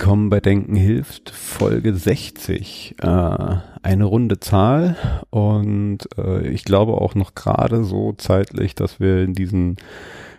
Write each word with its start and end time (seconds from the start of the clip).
Willkommen 0.00 0.30
bei 0.30 0.38
Denken 0.38 0.76
hilft, 0.76 1.30
Folge 1.30 1.92
60. 1.92 2.94
Äh, 3.00 3.06
eine 3.06 4.04
runde 4.04 4.38
Zahl 4.38 4.96
und 5.30 6.08
äh, 6.16 6.46
ich 6.46 6.64
glaube 6.64 6.92
auch 6.92 7.16
noch 7.16 7.34
gerade 7.34 7.82
so 7.82 8.12
zeitlich, 8.12 8.76
dass 8.76 9.00
wir 9.00 9.24
in 9.24 9.32
diesen 9.32 9.74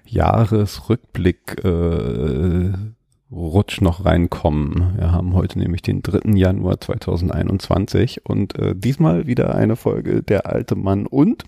Jahresrückblick 0.05 1.61
äh, 1.65 2.71
Rutsch 3.29 3.81
noch 3.81 4.05
reinkommen. 4.05 4.93
Wir 4.95 5.11
haben 5.11 5.33
heute 5.33 5.59
nämlich 5.59 5.81
den 5.81 6.03
3. 6.03 6.37
Januar 6.37 6.79
2021 6.79 8.25
und 8.25 8.57
äh, 8.57 8.73
diesmal 8.77 9.27
wieder 9.27 9.55
eine 9.55 9.75
Folge 9.75 10.23
Der 10.23 10.45
alte 10.45 10.77
Mann 10.77 11.05
und 11.05 11.43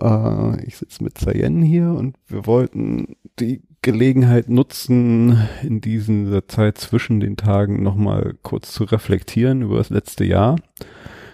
äh, 0.00 0.64
ich 0.64 0.78
sitze 0.78 1.04
mit 1.04 1.18
Zayen 1.18 1.60
hier 1.60 1.90
und 1.90 2.16
wir 2.28 2.46
wollten 2.46 3.16
die 3.40 3.60
Gelegenheit 3.82 4.48
nutzen, 4.48 5.48
in 5.62 5.80
dieser 5.80 6.48
Zeit 6.48 6.78
zwischen 6.78 7.20
den 7.20 7.36
Tagen 7.36 7.82
nochmal 7.82 8.34
kurz 8.42 8.72
zu 8.72 8.84
reflektieren 8.84 9.62
über 9.62 9.78
das 9.78 9.90
letzte 9.90 10.24
Jahr, 10.24 10.56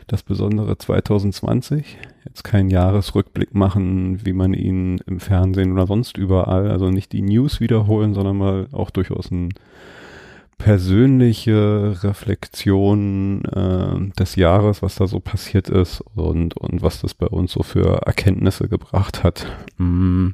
das 0.07 0.23
besondere 0.23 0.77
2020. 0.77 1.99
Jetzt 2.27 2.45
keinen 2.45 2.71
Jahresrückblick 2.71 3.55
machen, 3.55 4.25
wie 4.25 4.33
man 4.33 4.53
ihn 4.53 4.99
im 5.07 5.21
Fernsehen 5.21 5.73
oder 5.73 5.87
sonst 5.87 6.17
überall, 6.17 6.71
also 6.71 6.91
nicht 6.91 7.13
die 7.13 7.23
News 7.23 7.61
wiederholen, 7.61 8.15
sondern 8.15 8.37
mal 8.37 8.69
auch 8.73 8.91
durchaus 8.91 9.31
ein 9.31 9.51
persönliche 10.59 11.97
Reflexion 12.03 13.45
äh, 13.45 14.13
des 14.19 14.37
Jahres, 14.37 14.83
was 14.83 14.95
da 14.95 15.07
so 15.07 15.21
passiert 15.21 15.69
ist 15.69 16.03
und, 16.15 16.57
und 16.57 16.83
was 16.83 17.01
das 17.01 17.15
bei 17.15 17.27
uns 17.27 17.53
so 17.53 17.63
für 17.63 18.03
Erkenntnisse 18.07 18.69
gebracht 18.69 19.25
hat. 19.25 19.47
Mm. 19.79 20.31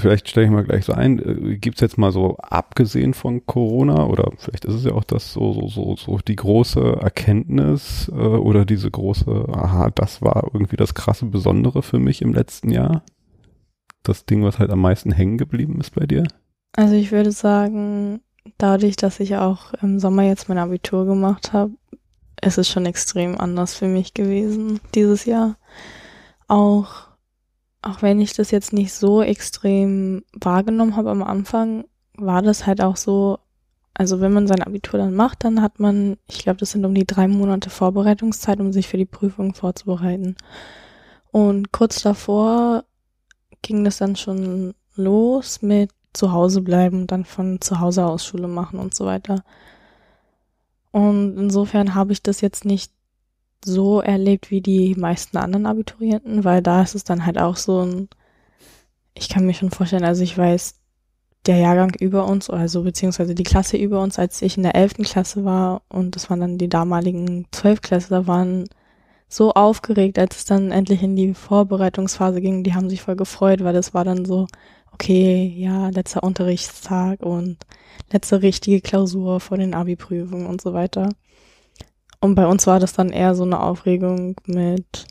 Vielleicht 0.00 0.28
stelle 0.28 0.46
ich 0.46 0.52
mal 0.52 0.64
gleich 0.64 0.84
so 0.84 0.92
ein, 0.92 1.18
äh, 1.18 1.56
gibt 1.56 1.76
es 1.76 1.80
jetzt 1.80 1.98
mal 1.98 2.12
so 2.12 2.36
abgesehen 2.38 3.14
von 3.14 3.46
Corona 3.46 4.06
oder 4.06 4.32
vielleicht 4.36 4.64
ist 4.64 4.74
es 4.74 4.84
ja 4.84 4.92
auch 4.92 5.04
das 5.04 5.32
so, 5.32 5.52
so, 5.52 5.68
so, 5.68 5.96
so 5.96 6.18
die 6.18 6.36
große 6.36 6.98
Erkenntnis 7.00 8.10
äh, 8.12 8.14
oder 8.14 8.64
diese 8.64 8.90
große, 8.90 9.46
aha, 9.52 9.90
das 9.90 10.22
war 10.22 10.50
irgendwie 10.52 10.76
das 10.76 10.94
krasse 10.94 11.26
Besondere 11.26 11.82
für 11.82 11.98
mich 11.98 12.22
im 12.22 12.32
letzten 12.32 12.70
Jahr? 12.70 13.02
Das 14.02 14.26
Ding, 14.26 14.42
was 14.42 14.58
halt 14.58 14.70
am 14.70 14.80
meisten 14.80 15.12
hängen 15.12 15.38
geblieben 15.38 15.80
ist 15.80 15.94
bei 15.94 16.06
dir? 16.06 16.24
Also 16.76 16.94
ich 16.94 17.12
würde 17.12 17.32
sagen, 17.32 18.20
dadurch, 18.58 18.96
dass 18.96 19.20
ich 19.20 19.36
auch 19.36 19.72
im 19.74 19.98
Sommer 19.98 20.24
jetzt 20.24 20.48
mein 20.48 20.58
Abitur 20.58 21.06
gemacht 21.06 21.52
habe, 21.52 21.72
ist 22.42 22.58
es 22.58 22.68
schon 22.68 22.86
extrem 22.86 23.38
anders 23.38 23.74
für 23.74 23.86
mich 23.86 24.14
gewesen 24.14 24.80
dieses 24.94 25.24
Jahr. 25.24 25.56
Auch, 26.48 27.08
auch 27.84 28.02
wenn 28.02 28.20
ich 28.20 28.32
das 28.32 28.50
jetzt 28.50 28.72
nicht 28.72 28.92
so 28.92 29.22
extrem 29.22 30.24
wahrgenommen 30.32 30.96
habe 30.96 31.10
am 31.10 31.22
Anfang, 31.22 31.84
war 32.16 32.42
das 32.42 32.66
halt 32.66 32.80
auch 32.80 32.96
so, 32.96 33.38
also 33.92 34.20
wenn 34.20 34.32
man 34.32 34.46
sein 34.46 34.62
Abitur 34.62 34.98
dann 34.98 35.14
macht, 35.14 35.44
dann 35.44 35.60
hat 35.60 35.80
man, 35.80 36.16
ich 36.28 36.38
glaube, 36.38 36.58
das 36.58 36.70
sind 36.70 36.84
um 36.84 36.94
die 36.94 37.06
drei 37.06 37.28
Monate 37.28 37.70
Vorbereitungszeit, 37.70 38.60
um 38.60 38.72
sich 38.72 38.88
für 38.88 38.96
die 38.96 39.04
Prüfung 39.04 39.54
vorzubereiten. 39.54 40.36
Und 41.30 41.72
kurz 41.72 42.02
davor 42.02 42.84
ging 43.62 43.84
das 43.84 43.98
dann 43.98 44.16
schon 44.16 44.74
los 44.94 45.62
mit 45.62 45.90
zu 46.12 46.32
Hause 46.32 46.62
bleiben, 46.62 47.06
dann 47.06 47.24
von 47.24 47.60
zu 47.60 47.80
Hause 47.80 48.06
aus 48.06 48.24
Schule 48.24 48.48
machen 48.48 48.78
und 48.78 48.94
so 48.94 49.04
weiter. 49.04 49.44
Und 50.92 51.36
insofern 51.36 51.94
habe 51.94 52.12
ich 52.12 52.22
das 52.22 52.40
jetzt 52.40 52.64
nicht 52.64 52.92
so 53.64 54.00
erlebt 54.00 54.50
wie 54.50 54.60
die 54.60 54.94
meisten 54.94 55.36
anderen 55.36 55.66
Abiturienten, 55.66 56.44
weil 56.44 56.62
da 56.62 56.82
ist 56.82 56.94
es 56.94 57.04
dann 57.04 57.26
halt 57.26 57.38
auch 57.38 57.56
so 57.56 57.80
ein, 57.84 58.08
ich 59.14 59.28
kann 59.28 59.46
mir 59.46 59.54
schon 59.54 59.70
vorstellen, 59.70 60.04
also 60.04 60.22
ich 60.22 60.36
weiß, 60.36 60.74
der 61.46 61.58
Jahrgang 61.58 61.94
über 62.00 62.26
uns, 62.26 62.50
also 62.50 62.82
beziehungsweise 62.82 63.34
die 63.34 63.42
Klasse 63.42 63.76
über 63.76 64.00
uns, 64.02 64.18
als 64.18 64.40
ich 64.42 64.56
in 64.56 64.62
der 64.62 64.74
elften 64.74 65.04
Klasse 65.04 65.44
war 65.44 65.82
und 65.88 66.16
das 66.16 66.30
waren 66.30 66.40
dann 66.40 66.58
die 66.58 66.68
damaligen 66.68 67.46
Zwölfklässler, 67.52 68.26
waren 68.26 68.64
so 69.28 69.52
aufgeregt, 69.52 70.18
als 70.18 70.36
es 70.36 70.44
dann 70.44 70.70
endlich 70.70 71.02
in 71.02 71.16
die 71.16 71.34
Vorbereitungsphase 71.34 72.40
ging. 72.40 72.62
Die 72.62 72.74
haben 72.74 72.88
sich 72.88 73.02
voll 73.02 73.16
gefreut, 73.16 73.64
weil 73.64 73.74
das 73.74 73.92
war 73.94 74.04
dann 74.04 74.24
so, 74.24 74.46
okay, 74.92 75.52
ja, 75.56 75.88
letzter 75.90 76.22
Unterrichtstag 76.22 77.20
und 77.22 77.58
letzte 78.12 78.42
richtige 78.42 78.80
Klausur 78.80 79.40
vor 79.40 79.58
den 79.58 79.74
Abi-Prüfungen 79.74 80.46
und 80.46 80.60
so 80.62 80.72
weiter. 80.72 81.10
Und 82.24 82.36
bei 82.36 82.46
uns 82.46 82.66
war 82.66 82.80
das 82.80 82.94
dann 82.94 83.10
eher 83.10 83.34
so 83.34 83.42
eine 83.42 83.60
Aufregung 83.60 84.36
mit, 84.46 85.04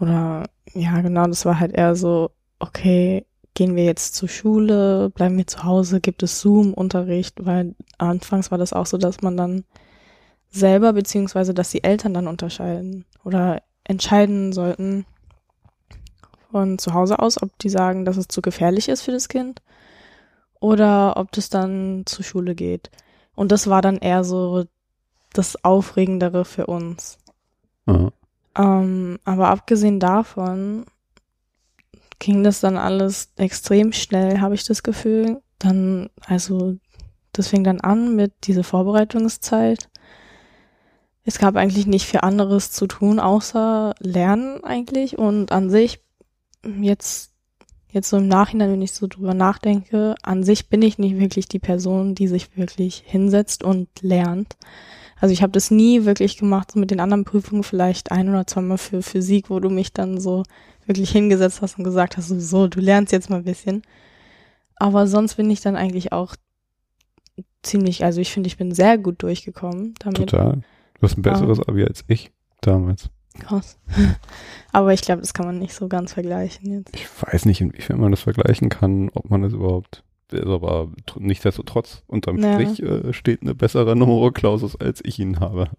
oder 0.00 0.42
ja, 0.74 1.00
genau, 1.00 1.28
das 1.28 1.44
war 1.44 1.60
halt 1.60 1.72
eher 1.72 1.94
so, 1.94 2.32
okay, 2.58 3.24
gehen 3.54 3.76
wir 3.76 3.84
jetzt 3.84 4.16
zur 4.16 4.28
Schule, 4.28 5.10
bleiben 5.10 5.36
wir 5.36 5.46
zu 5.46 5.62
Hause, 5.62 6.00
gibt 6.00 6.24
es 6.24 6.40
Zoom-Unterricht, 6.40 7.46
weil 7.46 7.76
anfangs 7.98 8.50
war 8.50 8.58
das 8.58 8.72
auch 8.72 8.86
so, 8.86 8.98
dass 8.98 9.22
man 9.22 9.36
dann 9.36 9.62
selber, 10.50 10.94
beziehungsweise 10.94 11.54
dass 11.54 11.70
die 11.70 11.84
Eltern 11.84 12.12
dann 12.12 12.26
unterscheiden 12.26 13.04
oder 13.22 13.62
entscheiden 13.84 14.52
sollten, 14.52 15.06
von 16.50 16.76
zu 16.80 16.92
Hause 16.92 17.20
aus, 17.20 17.40
ob 17.40 17.56
die 17.58 17.68
sagen, 17.68 18.04
dass 18.04 18.16
es 18.16 18.26
zu 18.26 18.42
gefährlich 18.42 18.88
ist 18.88 19.02
für 19.02 19.12
das 19.12 19.28
Kind 19.28 19.62
oder 20.58 21.18
ob 21.18 21.30
das 21.30 21.50
dann 21.50 22.02
zur 22.04 22.24
Schule 22.24 22.56
geht. 22.56 22.90
Und 23.36 23.52
das 23.52 23.68
war 23.68 23.80
dann 23.80 23.98
eher 23.98 24.24
so 24.24 24.64
das 25.38 25.64
Aufregendere 25.64 26.44
für 26.44 26.66
uns. 26.66 27.18
Ähm, 28.56 29.18
aber 29.24 29.48
abgesehen 29.48 30.00
davon 30.00 30.86
ging 32.18 32.42
das 32.42 32.60
dann 32.60 32.76
alles 32.76 33.32
extrem 33.36 33.92
schnell, 33.92 34.40
habe 34.40 34.54
ich 34.54 34.64
das 34.64 34.82
Gefühl. 34.82 35.42
Dann, 35.58 36.10
also, 36.26 36.76
das 37.32 37.48
fing 37.48 37.64
dann 37.64 37.80
an 37.80 38.16
mit 38.16 38.46
dieser 38.46 38.64
Vorbereitungszeit. 38.64 39.90
Es 41.24 41.38
gab 41.38 41.56
eigentlich 41.56 41.86
nicht 41.86 42.06
viel 42.06 42.20
anderes 42.20 42.70
zu 42.70 42.86
tun, 42.86 43.18
außer 43.18 43.94
lernen 43.98 44.62
eigentlich. 44.64 45.18
Und 45.18 45.52
an 45.52 45.70
sich 45.70 46.00
jetzt, 46.80 47.32
jetzt 47.90 48.08
so 48.08 48.16
im 48.16 48.28
Nachhinein, 48.28 48.70
wenn 48.70 48.82
ich 48.82 48.92
so 48.92 49.06
drüber 49.06 49.34
nachdenke, 49.34 50.14
an 50.22 50.44
sich 50.44 50.68
bin 50.68 50.82
ich 50.82 50.98
nicht 50.98 51.18
wirklich 51.18 51.48
die 51.48 51.58
Person, 51.58 52.14
die 52.14 52.28
sich 52.28 52.56
wirklich 52.56 53.02
hinsetzt 53.04 53.64
und 53.64 53.88
lernt. 54.00 54.56
Also 55.18 55.32
ich 55.32 55.42
habe 55.42 55.52
das 55.52 55.70
nie 55.70 56.04
wirklich 56.04 56.36
gemacht, 56.36 56.72
so 56.72 56.78
mit 56.78 56.90
den 56.90 57.00
anderen 57.00 57.24
Prüfungen 57.24 57.62
vielleicht 57.62 58.12
ein 58.12 58.28
oder 58.28 58.46
zweimal 58.46 58.78
für 58.78 59.02
Physik, 59.02 59.48
wo 59.48 59.60
du 59.60 59.70
mich 59.70 59.92
dann 59.92 60.20
so 60.20 60.42
wirklich 60.84 61.10
hingesetzt 61.10 61.62
hast 61.62 61.78
und 61.78 61.84
gesagt 61.84 62.16
hast, 62.16 62.28
so, 62.28 62.38
so 62.38 62.68
du 62.68 62.80
lernst 62.80 63.12
jetzt 63.12 63.30
mal 63.30 63.36
ein 63.38 63.44
bisschen. 63.44 63.82
Aber 64.76 65.06
sonst 65.06 65.36
bin 65.36 65.50
ich 65.50 65.60
dann 65.60 65.74
eigentlich 65.74 66.12
auch 66.12 66.36
ziemlich, 67.62 68.04
also 68.04 68.20
ich 68.20 68.32
finde, 68.32 68.46
ich 68.46 68.56
bin 68.56 68.72
sehr 68.72 68.98
gut 68.98 69.22
durchgekommen 69.22 69.94
damit. 69.98 70.30
Total. 70.30 70.62
Du 70.94 71.02
hast 71.02 71.16
ein 71.16 71.22
besseres 71.22 71.60
Abi 71.60 71.84
als 71.84 72.04
ich 72.08 72.30
damals. 72.60 73.10
Krass. 73.38 73.78
Aber 74.72 74.92
ich 74.92 75.02
glaube, 75.02 75.20
das 75.20 75.34
kann 75.34 75.46
man 75.46 75.58
nicht 75.58 75.74
so 75.74 75.88
ganz 75.88 76.12
vergleichen 76.12 76.72
jetzt. 76.72 76.94
Ich 76.94 77.06
weiß 77.22 77.44
nicht, 77.46 77.60
inwiefern 77.60 78.00
man 78.00 78.10
das 78.10 78.20
vergleichen 78.20 78.68
kann, 78.68 79.10
ob 79.10 79.30
man 79.30 79.42
das 79.42 79.52
überhaupt. 79.52 80.04
Also 80.32 80.54
aber 80.54 80.88
nichtsdestotrotz, 81.18 82.02
unterm 82.06 82.38
ja. 82.38 82.54
Strich 82.54 82.82
äh, 82.82 83.12
steht 83.12 83.42
eine 83.42 83.54
bessere 83.54 83.96
Numero 83.96 84.30
Clausus, 84.32 84.76
als 84.76 85.00
ich 85.04 85.18
ihn 85.18 85.40
habe. 85.40 85.70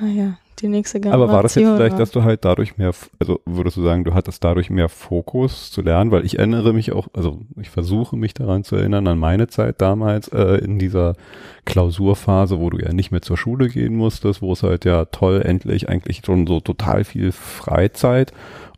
Naja, 0.00 0.38
die 0.60 0.68
nächste 0.68 1.00
Generation. 1.00 1.22
Aber 1.22 1.32
war 1.32 1.42
das 1.42 1.54
jetzt 1.54 1.68
vielleicht, 1.68 1.98
dass 1.98 2.10
du 2.10 2.22
halt 2.22 2.44
dadurch 2.44 2.78
mehr, 2.78 2.92
also 3.18 3.40
würdest 3.44 3.76
du 3.76 3.82
sagen, 3.82 4.04
du 4.04 4.14
hattest 4.14 4.42
dadurch 4.42 4.70
mehr 4.70 4.88
Fokus 4.88 5.70
zu 5.70 5.82
lernen? 5.82 6.10
Weil 6.10 6.24
ich 6.24 6.38
erinnere 6.38 6.72
mich 6.72 6.92
auch, 6.92 7.08
also 7.12 7.40
ich 7.60 7.70
versuche 7.70 8.16
mich 8.16 8.32
daran 8.34 8.64
zu 8.64 8.76
erinnern, 8.76 9.06
an 9.06 9.18
meine 9.18 9.48
Zeit 9.48 9.80
damals 9.80 10.28
äh, 10.28 10.56
in 10.64 10.78
dieser 10.78 11.14
Klausurphase, 11.64 12.58
wo 12.58 12.70
du 12.70 12.78
ja 12.78 12.92
nicht 12.92 13.10
mehr 13.10 13.22
zur 13.22 13.36
Schule 13.36 13.68
gehen 13.68 13.94
musstest, 13.96 14.40
wo 14.40 14.52
es 14.52 14.62
halt 14.62 14.84
ja 14.84 15.04
toll, 15.06 15.42
endlich 15.42 15.88
eigentlich 15.88 16.22
schon 16.24 16.46
so 16.46 16.60
total 16.60 17.04
viel 17.04 17.32
Freizeit. 17.32 18.32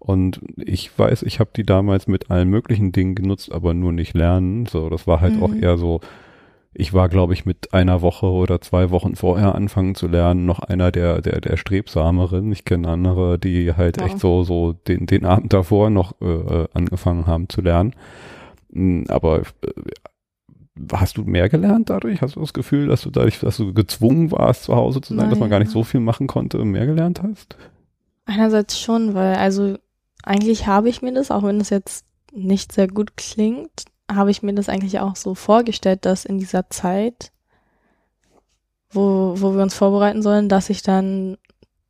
Und 0.04 0.42
ich 0.56 0.98
weiß, 0.98 1.22
ich 1.22 1.40
habe 1.40 1.48
die 1.56 1.64
damals 1.64 2.06
mit 2.08 2.30
allen 2.30 2.50
möglichen 2.50 2.92
Dingen 2.92 3.14
genutzt, 3.14 3.50
aber 3.50 3.72
nur 3.72 3.90
nicht 3.90 4.12
lernen. 4.12 4.66
So, 4.66 4.90
das 4.90 5.06
war 5.06 5.22
halt 5.22 5.36
mhm. 5.36 5.42
auch 5.42 5.54
eher 5.54 5.78
so, 5.78 6.00
ich 6.74 6.92
war, 6.92 7.08
glaube 7.08 7.32
ich, 7.32 7.46
mit 7.46 7.72
einer 7.72 8.02
Woche 8.02 8.26
oder 8.26 8.60
zwei 8.60 8.90
Wochen 8.90 9.16
vorher 9.16 9.54
anfangen 9.54 9.94
zu 9.94 10.06
lernen, 10.06 10.44
noch 10.44 10.58
einer 10.58 10.92
der, 10.92 11.22
der, 11.22 11.40
der 11.40 11.56
Strebsameren. 11.56 12.52
Ich 12.52 12.66
kenne 12.66 12.88
andere, 12.88 13.38
die 13.38 13.72
halt 13.72 13.98
ja. 13.98 14.04
echt 14.04 14.18
so, 14.18 14.42
so 14.42 14.74
den, 14.74 15.06
den 15.06 15.24
Abend 15.24 15.54
davor 15.54 15.88
noch 15.88 16.20
äh, 16.20 16.26
äh 16.26 16.68
angefangen 16.74 17.26
haben 17.26 17.48
zu 17.48 17.62
lernen. 17.62 17.94
Hm, 18.74 19.06
aber 19.08 19.40
äh, 19.62 19.70
hast 20.92 21.16
du 21.16 21.24
mehr 21.24 21.48
gelernt 21.48 21.88
dadurch? 21.88 22.20
Hast 22.20 22.36
du 22.36 22.40
das 22.40 22.52
Gefühl, 22.52 22.88
dass 22.88 23.00
du 23.00 23.10
dadurch, 23.10 23.40
dass 23.40 23.56
du 23.56 23.72
gezwungen 23.72 24.32
warst, 24.32 24.64
zu 24.64 24.76
Hause 24.76 25.00
zu 25.00 25.14
sein, 25.14 25.22
Nein. 25.22 25.30
dass 25.30 25.38
man 25.38 25.48
gar 25.48 25.60
nicht 25.60 25.70
so 25.70 25.82
viel 25.82 26.00
machen 26.00 26.26
konnte, 26.26 26.62
mehr 26.62 26.84
gelernt 26.84 27.22
hast? 27.22 27.56
Einerseits 28.26 28.78
schon, 28.78 29.14
weil 29.14 29.36
also 29.36 29.78
eigentlich 30.25 30.67
habe 30.67 30.88
ich 30.88 31.03
mir 31.03 31.12
das, 31.12 31.31
auch 31.31 31.43
wenn 31.43 31.61
es 31.61 31.71
jetzt 31.71 32.05
nicht 32.32 32.73
sehr 32.73 32.88
gut 32.88 33.17
klingt, 33.17 33.85
habe 34.11 34.31
ich 34.31 34.43
mir 34.43 34.55
das 34.55 34.69
eigentlich 34.69 35.00
auch 35.00 35.17
so 35.17 35.35
vorgestellt, 35.35 36.05
dass 36.05 36.25
in 36.25 36.38
dieser 36.38 36.69
Zeit, 36.71 37.32
wo, 38.91 39.35
wo 39.37 39.55
wir 39.55 39.62
uns 39.62 39.75
vorbereiten 39.75 40.23
sollen, 40.23 40.49
dass 40.49 40.71
ich 40.71 40.82
dann 40.82 41.37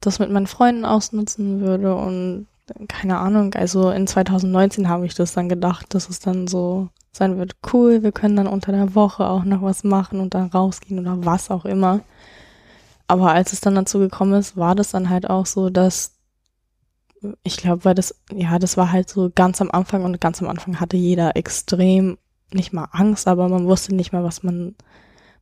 das 0.00 0.18
mit 0.18 0.30
meinen 0.30 0.46
Freunden 0.46 0.84
ausnutzen 0.84 1.60
würde 1.60 1.94
und 1.94 2.46
keine 2.88 3.18
Ahnung, 3.18 3.54
also 3.54 3.90
in 3.90 4.06
2019 4.06 4.88
habe 4.88 5.06
ich 5.06 5.14
das 5.14 5.34
dann 5.34 5.48
gedacht, 5.48 5.94
dass 5.94 6.08
es 6.08 6.18
dann 6.18 6.46
so 6.46 6.88
sein 7.12 7.38
wird, 7.38 7.56
cool, 7.72 8.02
wir 8.02 8.12
können 8.12 8.36
dann 8.36 8.46
unter 8.46 8.72
der 8.72 8.94
Woche 8.94 9.28
auch 9.28 9.44
noch 9.44 9.62
was 9.62 9.84
machen 9.84 10.20
und 10.20 10.34
dann 10.34 10.48
rausgehen 10.48 10.98
oder 10.98 11.24
was 11.24 11.50
auch 11.50 11.64
immer. 11.64 12.00
Aber 13.06 13.32
als 13.32 13.52
es 13.52 13.60
dann 13.60 13.74
dazu 13.74 13.98
gekommen 13.98 14.34
ist, 14.34 14.56
war 14.56 14.74
das 14.74 14.90
dann 14.90 15.10
halt 15.10 15.28
auch 15.28 15.46
so, 15.46 15.68
dass 15.68 16.13
ich 17.42 17.56
glaube, 17.56 17.84
weil 17.84 17.94
das, 17.94 18.14
ja, 18.32 18.58
das 18.58 18.76
war 18.76 18.92
halt 18.92 19.08
so 19.08 19.30
ganz 19.34 19.60
am 19.60 19.70
Anfang 19.70 20.04
und 20.04 20.20
ganz 20.20 20.42
am 20.42 20.48
Anfang 20.48 20.80
hatte 20.80 20.96
jeder 20.96 21.36
extrem, 21.36 22.18
nicht 22.52 22.72
mal 22.72 22.88
Angst, 22.92 23.26
aber 23.28 23.48
man 23.48 23.66
wusste 23.66 23.94
nicht 23.94 24.12
mal, 24.12 24.24
was 24.24 24.42
man 24.42 24.74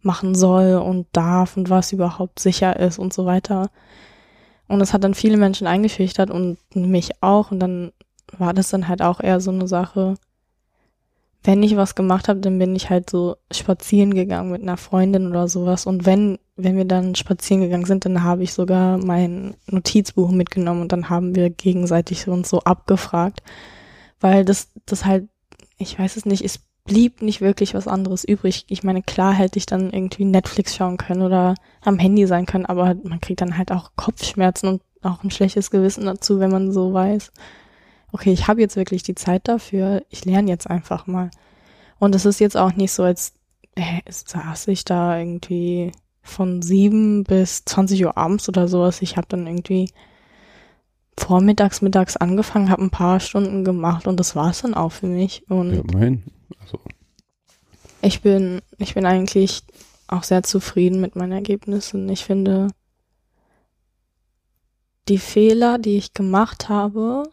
machen 0.00 0.34
soll 0.34 0.74
und 0.74 1.06
darf 1.12 1.56
und 1.56 1.70
was 1.70 1.92
überhaupt 1.92 2.38
sicher 2.38 2.78
ist 2.78 2.98
und 2.98 3.12
so 3.12 3.26
weiter. 3.26 3.70
Und 4.68 4.78
das 4.78 4.92
hat 4.92 5.04
dann 5.04 5.14
viele 5.14 5.36
Menschen 5.36 5.66
eingeschüchtert 5.66 6.30
und 6.30 6.58
mich 6.74 7.22
auch. 7.22 7.50
Und 7.50 7.60
dann 7.60 7.92
war 8.38 8.54
das 8.54 8.70
dann 8.70 8.88
halt 8.88 9.02
auch 9.02 9.20
eher 9.20 9.40
so 9.40 9.50
eine 9.50 9.68
Sache, 9.68 10.16
wenn 11.44 11.62
ich 11.62 11.76
was 11.76 11.94
gemacht 11.94 12.28
habe, 12.28 12.40
dann 12.40 12.58
bin 12.58 12.74
ich 12.76 12.90
halt 12.90 13.10
so 13.10 13.36
spazieren 13.50 14.14
gegangen 14.14 14.52
mit 14.52 14.62
einer 14.62 14.76
Freundin 14.76 15.28
oder 15.28 15.48
sowas. 15.48 15.86
Und 15.86 16.06
wenn, 16.06 16.38
wenn 16.56 16.76
wir 16.76 16.84
dann 16.84 17.14
spazieren 17.14 17.62
gegangen 17.62 17.86
sind, 17.86 18.04
dann 18.04 18.22
habe 18.22 18.42
ich 18.42 18.52
sogar 18.52 18.98
mein 18.98 19.56
Notizbuch 19.66 20.30
mitgenommen 20.30 20.82
und 20.82 20.92
dann 20.92 21.08
haben 21.08 21.34
wir 21.34 21.50
gegenseitig 21.50 22.28
uns 22.28 22.48
so 22.48 22.60
abgefragt. 22.60 23.42
Weil 24.20 24.44
das, 24.44 24.68
das 24.86 25.04
halt, 25.04 25.28
ich 25.78 25.98
weiß 25.98 26.16
es 26.16 26.26
nicht, 26.26 26.44
es 26.44 26.60
blieb 26.84 27.22
nicht 27.22 27.40
wirklich 27.40 27.74
was 27.74 27.88
anderes 27.88 28.24
übrig. 28.24 28.64
Ich 28.68 28.82
meine, 28.82 29.02
klar 29.02 29.32
hätte 29.32 29.58
ich 29.58 29.66
dann 29.66 29.90
irgendwie 29.90 30.24
Netflix 30.24 30.76
schauen 30.76 30.96
können 30.96 31.22
oder 31.22 31.54
am 31.80 31.98
Handy 31.98 32.26
sein 32.26 32.46
können, 32.46 32.66
aber 32.66 32.96
man 33.04 33.20
kriegt 33.20 33.40
dann 33.40 33.56
halt 33.56 33.72
auch 33.72 33.92
Kopfschmerzen 33.96 34.68
und 34.68 34.82
auch 35.02 35.24
ein 35.24 35.30
schlechtes 35.30 35.70
Gewissen 35.70 36.04
dazu, 36.04 36.38
wenn 36.38 36.50
man 36.50 36.72
so 36.72 36.92
weiß 36.92 37.32
okay, 38.12 38.32
ich 38.32 38.46
habe 38.46 38.60
jetzt 38.60 38.76
wirklich 38.76 39.02
die 39.02 39.14
Zeit 39.14 39.48
dafür, 39.48 40.04
ich 40.10 40.24
lerne 40.24 40.50
jetzt 40.50 40.70
einfach 40.70 41.06
mal. 41.06 41.30
Und 41.98 42.14
es 42.14 42.26
ist 42.26 42.40
jetzt 42.40 42.56
auch 42.56 42.74
nicht 42.74 42.92
so, 42.92 43.02
als 43.02 43.34
äh, 43.74 44.00
saß 44.08 44.68
ich 44.68 44.84
da 44.84 45.18
irgendwie 45.18 45.92
von 46.22 46.62
sieben 46.62 47.24
bis 47.24 47.64
20 47.64 48.04
Uhr 48.04 48.16
abends 48.16 48.48
oder 48.48 48.68
sowas. 48.68 49.02
Ich 49.02 49.16
habe 49.16 49.26
dann 49.28 49.46
irgendwie 49.46 49.90
vormittags, 51.18 51.82
mittags 51.82 52.16
angefangen, 52.16 52.70
habe 52.70 52.82
ein 52.82 52.90
paar 52.90 53.20
Stunden 53.20 53.64
gemacht 53.64 54.06
und 54.06 54.18
das 54.18 54.34
war 54.34 54.50
es 54.50 54.62
dann 54.62 54.74
auch 54.74 54.92
für 54.92 55.06
mich. 55.06 55.44
Und 55.48 55.74
ja, 55.74 55.82
mein. 55.92 56.24
Also. 56.60 56.78
Ich 58.00 58.22
bin, 58.22 58.60
ich 58.78 58.94
bin 58.94 59.06
eigentlich 59.06 59.62
auch 60.08 60.22
sehr 60.22 60.42
zufrieden 60.42 61.00
mit 61.00 61.16
meinen 61.16 61.32
Ergebnissen. 61.32 62.08
Ich 62.08 62.24
finde, 62.24 62.68
die 65.08 65.18
Fehler, 65.18 65.78
die 65.78 65.96
ich 65.96 66.14
gemacht 66.14 66.68
habe, 66.68 67.24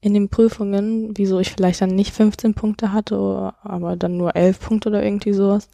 in 0.00 0.12
den 0.12 0.28
Prüfungen, 0.28 1.16
wieso 1.16 1.40
ich 1.40 1.52
vielleicht 1.52 1.80
dann 1.80 1.94
nicht 1.94 2.12
15 2.14 2.54
Punkte 2.54 2.92
hatte, 2.92 3.54
aber 3.62 3.96
dann 3.96 4.18
nur 4.18 4.36
11 4.36 4.60
Punkte 4.60 4.88
oder 4.90 5.02
irgendwie 5.02 5.32
sowas, 5.32 5.70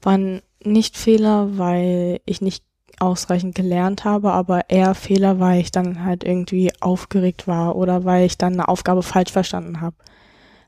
waren 0.00 0.42
nicht 0.64 0.96
Fehler, 0.96 1.58
weil 1.58 2.20
ich 2.24 2.40
nicht 2.40 2.64
ausreichend 3.00 3.54
gelernt 3.54 4.04
habe, 4.04 4.32
aber 4.32 4.70
eher 4.70 4.94
Fehler, 4.94 5.40
weil 5.40 5.60
ich 5.60 5.72
dann 5.72 6.04
halt 6.04 6.24
irgendwie 6.24 6.70
aufgeregt 6.80 7.48
war 7.48 7.76
oder 7.76 8.04
weil 8.04 8.26
ich 8.26 8.38
dann 8.38 8.52
eine 8.54 8.68
Aufgabe 8.68 9.02
falsch 9.02 9.32
verstanden 9.32 9.80
habe. 9.80 9.96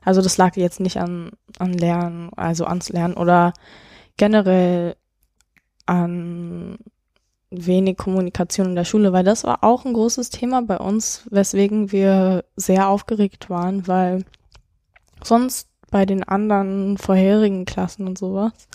Also 0.03 0.21
das 0.21 0.37
lag 0.37 0.55
jetzt 0.55 0.79
nicht 0.79 0.97
an, 0.97 1.31
an 1.59 1.73
Lernen, 1.73 2.29
also 2.35 2.65
ans 2.65 2.89
Lernen 2.89 3.15
oder 3.15 3.53
generell 4.17 4.95
an 5.85 6.77
wenig 7.49 7.97
Kommunikation 7.97 8.67
in 8.67 8.75
der 8.75 8.85
Schule, 8.85 9.13
weil 9.13 9.23
das 9.23 9.43
war 9.43 9.63
auch 9.63 9.85
ein 9.85 9.93
großes 9.93 10.29
Thema 10.29 10.61
bei 10.61 10.77
uns, 10.77 11.25
weswegen 11.31 11.91
wir 11.91 12.43
sehr 12.55 12.89
aufgeregt 12.89 13.49
waren, 13.49 13.87
weil 13.87 14.25
sonst 15.23 15.69
bei 15.89 16.05
den 16.05 16.23
anderen 16.23 16.97
vorherigen 16.97 17.65
Klassen 17.65 18.07
und 18.07 18.17
sowas 18.17 18.67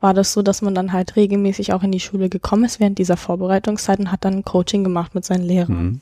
war 0.00 0.14
das 0.14 0.32
so, 0.32 0.42
dass 0.42 0.62
man 0.62 0.74
dann 0.74 0.92
halt 0.92 1.16
regelmäßig 1.16 1.72
auch 1.72 1.82
in 1.82 1.92
die 1.92 2.00
Schule 2.00 2.28
gekommen 2.28 2.64
ist 2.64 2.80
während 2.80 2.98
dieser 2.98 3.16
Vorbereitungszeit 3.16 3.98
und 3.98 4.12
hat 4.12 4.24
dann 4.24 4.44
Coaching 4.44 4.84
gemacht 4.84 5.14
mit 5.14 5.24
seinen 5.24 5.44
Lehrern. 5.44 5.82
Mhm. 5.84 6.00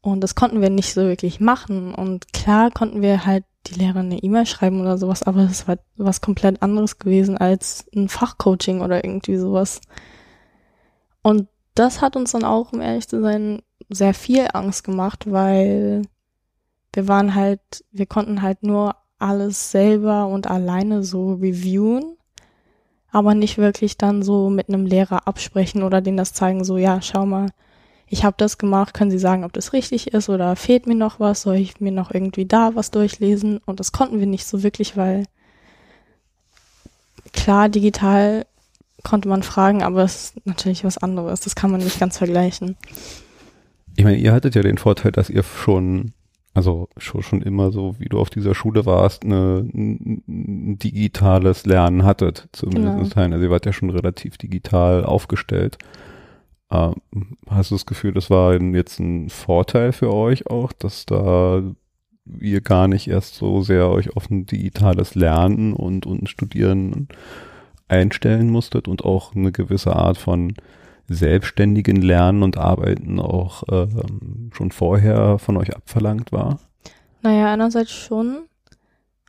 Und 0.00 0.20
das 0.20 0.34
konnten 0.34 0.60
wir 0.60 0.70
nicht 0.70 0.94
so 0.94 1.02
wirklich 1.02 1.40
machen. 1.40 1.94
Und 1.94 2.32
klar 2.32 2.70
konnten 2.70 3.02
wir 3.02 3.26
halt 3.26 3.44
die 3.66 3.74
Lehrer 3.74 4.00
eine 4.00 4.18
E-Mail 4.18 4.46
schreiben 4.46 4.80
oder 4.80 4.98
sowas, 4.98 5.24
aber 5.24 5.44
das 5.44 5.66
war 5.66 5.78
was 5.96 6.20
komplett 6.20 6.62
anderes 6.62 6.98
gewesen 6.98 7.36
als 7.36 7.86
ein 7.94 8.08
Fachcoaching 8.08 8.80
oder 8.80 9.04
irgendwie 9.04 9.36
sowas. 9.36 9.80
Und 11.22 11.48
das 11.74 12.00
hat 12.00 12.16
uns 12.16 12.32
dann 12.32 12.44
auch, 12.44 12.72
um 12.72 12.80
ehrlich 12.80 13.08
zu 13.08 13.20
sein, 13.20 13.62
sehr 13.88 14.14
viel 14.14 14.48
Angst 14.52 14.84
gemacht, 14.84 15.30
weil 15.30 16.02
wir 16.92 17.08
waren 17.08 17.34
halt, 17.34 17.60
wir 17.90 18.06
konnten 18.06 18.42
halt 18.42 18.62
nur 18.62 18.94
alles 19.18 19.70
selber 19.70 20.26
und 20.28 20.46
alleine 20.46 21.02
so 21.02 21.34
reviewen, 21.34 22.15
aber 23.16 23.34
nicht 23.34 23.56
wirklich 23.56 23.96
dann 23.96 24.22
so 24.22 24.50
mit 24.50 24.68
einem 24.68 24.84
Lehrer 24.84 25.26
absprechen 25.26 25.82
oder 25.82 26.02
denen 26.02 26.18
das 26.18 26.34
zeigen, 26.34 26.64
so 26.64 26.76
ja, 26.76 27.00
schau 27.00 27.24
mal, 27.24 27.48
ich 28.08 28.24
habe 28.24 28.34
das 28.36 28.58
gemacht, 28.58 28.92
können 28.92 29.10
Sie 29.10 29.18
sagen, 29.18 29.42
ob 29.42 29.54
das 29.54 29.72
richtig 29.72 30.12
ist 30.12 30.28
oder 30.28 30.54
fehlt 30.54 30.86
mir 30.86 30.94
noch 30.94 31.18
was, 31.18 31.40
soll 31.40 31.54
ich 31.54 31.80
mir 31.80 31.92
noch 31.92 32.10
irgendwie 32.10 32.44
da 32.44 32.72
was 32.74 32.90
durchlesen? 32.90 33.58
Und 33.64 33.80
das 33.80 33.92
konnten 33.92 34.20
wir 34.20 34.26
nicht 34.26 34.46
so 34.46 34.62
wirklich, 34.62 34.98
weil 34.98 35.24
klar, 37.32 37.70
digital 37.70 38.44
konnte 39.02 39.30
man 39.30 39.42
fragen, 39.42 39.82
aber 39.82 40.04
es 40.04 40.34
ist 40.34 40.46
natürlich 40.46 40.84
was 40.84 40.98
anderes. 40.98 41.40
Das 41.40 41.54
kann 41.54 41.70
man 41.70 41.80
nicht 41.80 41.98
ganz 41.98 42.18
vergleichen. 42.18 42.76
Ich 43.96 44.04
meine, 44.04 44.18
ihr 44.18 44.34
hattet 44.34 44.54
ja 44.54 44.60
den 44.60 44.76
Vorteil, 44.76 45.10
dass 45.10 45.30
ihr 45.30 45.42
schon, 45.42 46.12
also 46.56 46.88
schon, 46.96 47.22
schon 47.22 47.42
immer 47.42 47.70
so, 47.70 47.96
wie 47.98 48.08
du 48.08 48.18
auf 48.18 48.30
dieser 48.30 48.54
Schule 48.54 48.86
warst, 48.86 49.24
eine, 49.24 49.58
ein 49.74 50.78
digitales 50.78 51.66
Lernen 51.66 52.02
hattet, 52.04 52.48
zumindest 52.52 53.14
genau. 53.14 53.32
Also 53.34 53.44
ihr 53.44 53.50
wart 53.50 53.66
ja 53.66 53.74
schon 53.74 53.90
relativ 53.90 54.38
digital 54.38 55.04
aufgestellt. 55.04 55.76
Ähm, 56.70 56.94
hast 57.46 57.70
du 57.70 57.74
das 57.74 57.84
Gefühl, 57.84 58.14
das 58.14 58.30
war 58.30 58.58
jetzt 58.58 58.98
ein 59.00 59.28
Vorteil 59.28 59.92
für 59.92 60.14
euch 60.14 60.46
auch, 60.46 60.72
dass 60.72 61.04
da 61.04 61.62
ihr 62.40 62.60
gar 62.62 62.88
nicht 62.88 63.06
erst 63.06 63.34
so 63.34 63.60
sehr 63.60 63.90
euch 63.90 64.16
auf 64.16 64.30
ein 64.30 64.46
digitales 64.46 65.14
Lernen 65.14 65.74
und, 65.74 66.06
und 66.06 66.30
Studieren 66.30 67.08
einstellen 67.86 68.48
musstet 68.48 68.88
und 68.88 69.04
auch 69.04 69.36
eine 69.36 69.52
gewisse 69.52 69.94
Art 69.94 70.16
von 70.16 70.54
selbstständigen 71.08 71.96
Lernen 71.96 72.42
und 72.42 72.58
Arbeiten 72.58 73.20
auch 73.20 73.62
ähm, 73.70 74.50
schon 74.52 74.70
vorher 74.70 75.38
von 75.38 75.56
euch 75.56 75.74
abverlangt 75.74 76.32
war? 76.32 76.58
Naja, 77.22 77.52
einerseits 77.52 77.92
schon, 77.92 78.46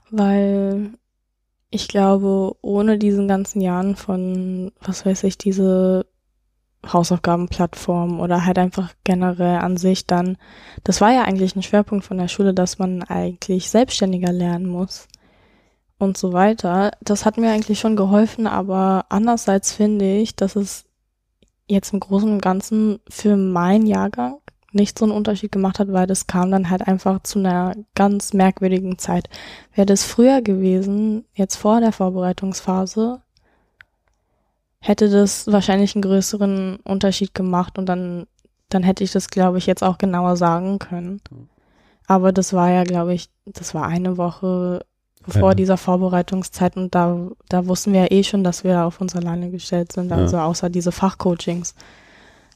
weil 0.10 0.92
ich 1.70 1.88
glaube, 1.88 2.56
ohne 2.62 2.98
diesen 2.98 3.28
ganzen 3.28 3.62
Jahren 3.62 3.96
von, 3.96 4.72
was 4.82 5.06
weiß 5.06 5.24
ich, 5.24 5.38
diese 5.38 6.06
Hausaufgabenplattform 6.86 8.20
oder 8.20 8.46
halt 8.46 8.58
einfach 8.60 8.94
generell 9.04 9.58
an 9.58 9.78
sich 9.78 10.06
dann, 10.06 10.38
das 10.84 11.02
war 11.02 11.12
ja 11.12 11.24
eigentlich 11.24 11.56
ein 11.56 11.64
Schwerpunkt 11.64 12.06
von 12.06 12.18
der 12.18 12.28
Schule, 12.28 12.54
dass 12.54 12.80
man 12.80 13.04
eigentlich 13.04 13.70
selbstständiger 13.70 14.32
lernen 14.32 14.68
muss 14.68 15.08
und 15.98 16.18
so 16.18 16.34
weiter. 16.34 16.92
Das 17.02 17.26
hat 17.26 17.38
mir 17.38 17.52
eigentlich 17.52 17.80
schon 17.80 17.96
geholfen, 17.96 18.48
aber 18.48 19.06
andererseits 19.10 19.74
finde 19.74 20.18
ich, 20.18 20.36
dass 20.36 20.56
es 20.56 20.87
jetzt 21.68 21.94
im 21.94 22.00
Großen 22.00 22.32
und 22.32 22.42
Ganzen 22.42 23.00
für 23.10 23.36
meinen 23.36 23.86
Jahrgang 23.86 24.40
nicht 24.72 24.98
so 25.00 25.06
einen 25.06 25.14
Unterschied 25.14 25.52
gemacht 25.52 25.80
hat, 25.80 25.92
weil 25.92 26.08
das 26.08 26.28
kam 26.28 26.52
dann 26.52 26.70
halt 26.70 26.88
einfach 26.88 27.24
zu 27.24 27.40
einer 27.40 27.74
ganz 27.96 28.34
merkwürdigen 28.34 28.98
Zeit. 28.98 29.30
Wäre 29.74 29.86
das 29.86 30.04
früher 30.04 30.42
gewesen, 30.42 31.26
jetzt 31.34 31.56
vor 31.56 31.80
der 31.80 31.92
Vorbereitungsphase, 31.92 33.22
hätte 34.80 35.10
das 35.10 35.48
wahrscheinlich 35.48 35.96
einen 35.96 36.04
größeren 36.04 36.78
Unterschied 36.84 37.34
gemacht 37.34 37.78
und 37.78 37.88
dann, 37.88 38.28
dann 38.70 38.84
hätte 38.84 39.04
ich 39.04 39.12
das, 39.12 39.30
glaube 39.30 39.58
ich, 39.58 39.66
jetzt 39.66 39.84
auch 39.84 39.98
genauer 39.98 40.38
sagen 40.38 40.80
können. 40.80 41.22
Aber 42.06 42.32
das 42.32 42.54
war 42.54 42.70
ja, 42.70 42.84
glaube 42.84 43.14
ich, 43.14 43.30
das 43.46 43.74
war 43.74 43.86
eine 43.86 44.18
Woche 44.18 44.86
bevor 45.28 45.50
Ja. 45.50 45.56
dieser 45.56 45.78
Vorbereitungszeit 45.78 46.76
und 46.78 46.96
da, 46.96 47.28
da 47.50 47.68
wussten 47.68 47.94
wir 47.94 48.02
ja 48.06 48.12
eh 48.12 48.24
schon, 48.24 48.44
dass 48.44 48.64
wir 48.64 48.84
auf 48.86 49.00
uns 49.00 49.16
alleine 49.16 49.52
gestellt 49.52 49.92
sind, 49.92 50.10
Ja. 50.10 50.18
also 50.18 50.38
außer 50.40 50.70
diese 50.72 50.92
Fachcoachings. 50.92 51.76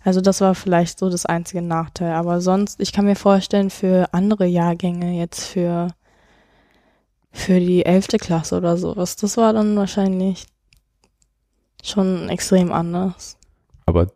Also 0.04 0.20
das 0.20 0.42
war 0.42 0.56
vielleicht 0.56 0.98
so 0.98 1.10
das 1.12 1.28
einzige 1.28 1.62
Nachteil. 1.62 2.14
Aber 2.14 2.42
sonst, 2.42 2.80
ich 2.80 2.92
kann 2.92 3.06
mir 3.06 3.16
vorstellen, 3.16 3.70
für 3.70 4.08
andere 4.14 4.46
Jahrgänge, 4.48 5.20
jetzt 5.20 5.46
für, 5.46 5.90
für 7.32 7.60
die 7.60 7.86
elfte 7.86 8.18
Klasse 8.18 8.58
oder 8.58 8.78
sowas, 8.78 9.16
das 9.16 9.38
war 9.38 9.54
dann 9.54 9.76
wahrscheinlich 9.78 10.48
schon 11.84 12.30
extrem 12.30 12.72
anders. 12.72 13.38
Aber 13.86 14.08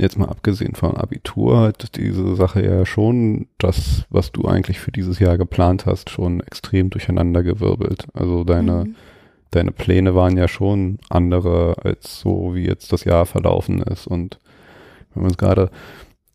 jetzt 0.00 0.18
mal 0.18 0.28
abgesehen 0.28 0.74
von 0.74 0.96
Abitur 0.96 1.60
hat 1.60 1.96
diese 1.96 2.34
Sache 2.36 2.64
ja 2.64 2.86
schon 2.86 3.46
das, 3.58 4.04
was 4.10 4.32
du 4.32 4.46
eigentlich 4.46 4.80
für 4.80 4.92
dieses 4.92 5.18
Jahr 5.18 5.38
geplant 5.38 5.86
hast, 5.86 6.10
schon 6.10 6.40
extrem 6.40 6.90
durcheinandergewirbelt. 6.90 8.06
Also 8.14 8.44
deine, 8.44 8.84
Mhm. 8.84 8.94
deine 9.50 9.72
Pläne 9.72 10.14
waren 10.14 10.36
ja 10.36 10.48
schon 10.48 10.98
andere 11.08 11.76
als 11.84 12.20
so, 12.20 12.54
wie 12.54 12.64
jetzt 12.66 12.92
das 12.92 13.04
Jahr 13.04 13.26
verlaufen 13.26 13.82
ist. 13.82 14.06
Und 14.06 14.38
wenn 15.14 15.22
man 15.22 15.32
es 15.32 15.38
gerade, 15.38 15.70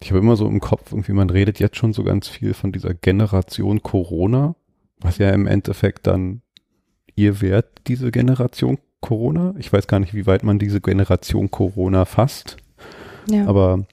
ich 0.02 0.12
habe 0.12 0.20
immer 0.20 0.36
so 0.36 0.48
im 0.48 0.60
Kopf, 0.60 0.92
irgendwie, 0.92 1.14
man 1.14 1.30
redet 1.30 1.60
jetzt 1.60 1.78
schon 1.78 1.94
so 1.94 2.04
ganz 2.04 2.28
viel 2.28 2.54
von 2.54 2.72
dieser 2.72 2.94
Generation 2.94 3.82
Corona, 3.84 4.56
was 5.00 5.18
ja 5.18 5.30
im 5.32 5.48
Endeffekt 5.48 6.08
dann 6.08 6.42
ihr 7.16 7.42
wärt, 7.42 7.68
diese 7.88 8.12
Generation 8.12 8.78
Corona. 9.02 9.54
Ich 9.60 9.72
weiß 9.72 9.88
gar 9.88 10.00
nicht, 10.00 10.14
wie 10.14 10.26
weit 10.26 10.44
man 10.44 10.60
diese 10.60 10.82
Generation 10.82 11.52
Corona 11.52 12.06
fasst. 12.06 12.58
Ja. 13.28 13.48
Aber 13.48 13.86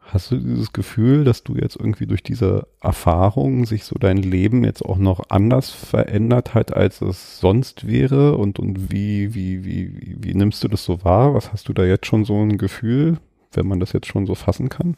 hast 0.00 0.30
du 0.30 0.36
dieses 0.36 0.72
Gefühl, 0.72 1.24
dass 1.24 1.42
du 1.42 1.56
jetzt 1.56 1.76
irgendwie 1.76 2.06
durch 2.06 2.22
diese 2.22 2.66
Erfahrung 2.80 3.66
sich 3.66 3.84
so 3.84 3.96
dein 3.98 4.18
Leben 4.18 4.64
jetzt 4.64 4.84
auch 4.84 4.98
noch 4.98 5.30
anders 5.30 5.70
verändert 5.70 6.54
hat, 6.54 6.74
als 6.74 7.00
es 7.00 7.40
sonst 7.40 7.86
wäre? 7.86 8.36
Und, 8.36 8.58
und 8.58 8.90
wie, 8.90 9.34
wie, 9.34 9.64
wie, 9.64 10.00
wie, 10.00 10.16
wie 10.20 10.34
nimmst 10.34 10.62
du 10.64 10.68
das 10.68 10.84
so 10.84 11.04
wahr? 11.04 11.34
Was 11.34 11.52
hast 11.52 11.68
du 11.68 11.72
da 11.72 11.84
jetzt 11.84 12.06
schon 12.06 12.24
so 12.24 12.40
ein 12.40 12.58
Gefühl, 12.58 13.18
wenn 13.52 13.66
man 13.66 13.80
das 13.80 13.92
jetzt 13.92 14.06
schon 14.06 14.26
so 14.26 14.34
fassen 14.34 14.68
kann? 14.68 14.96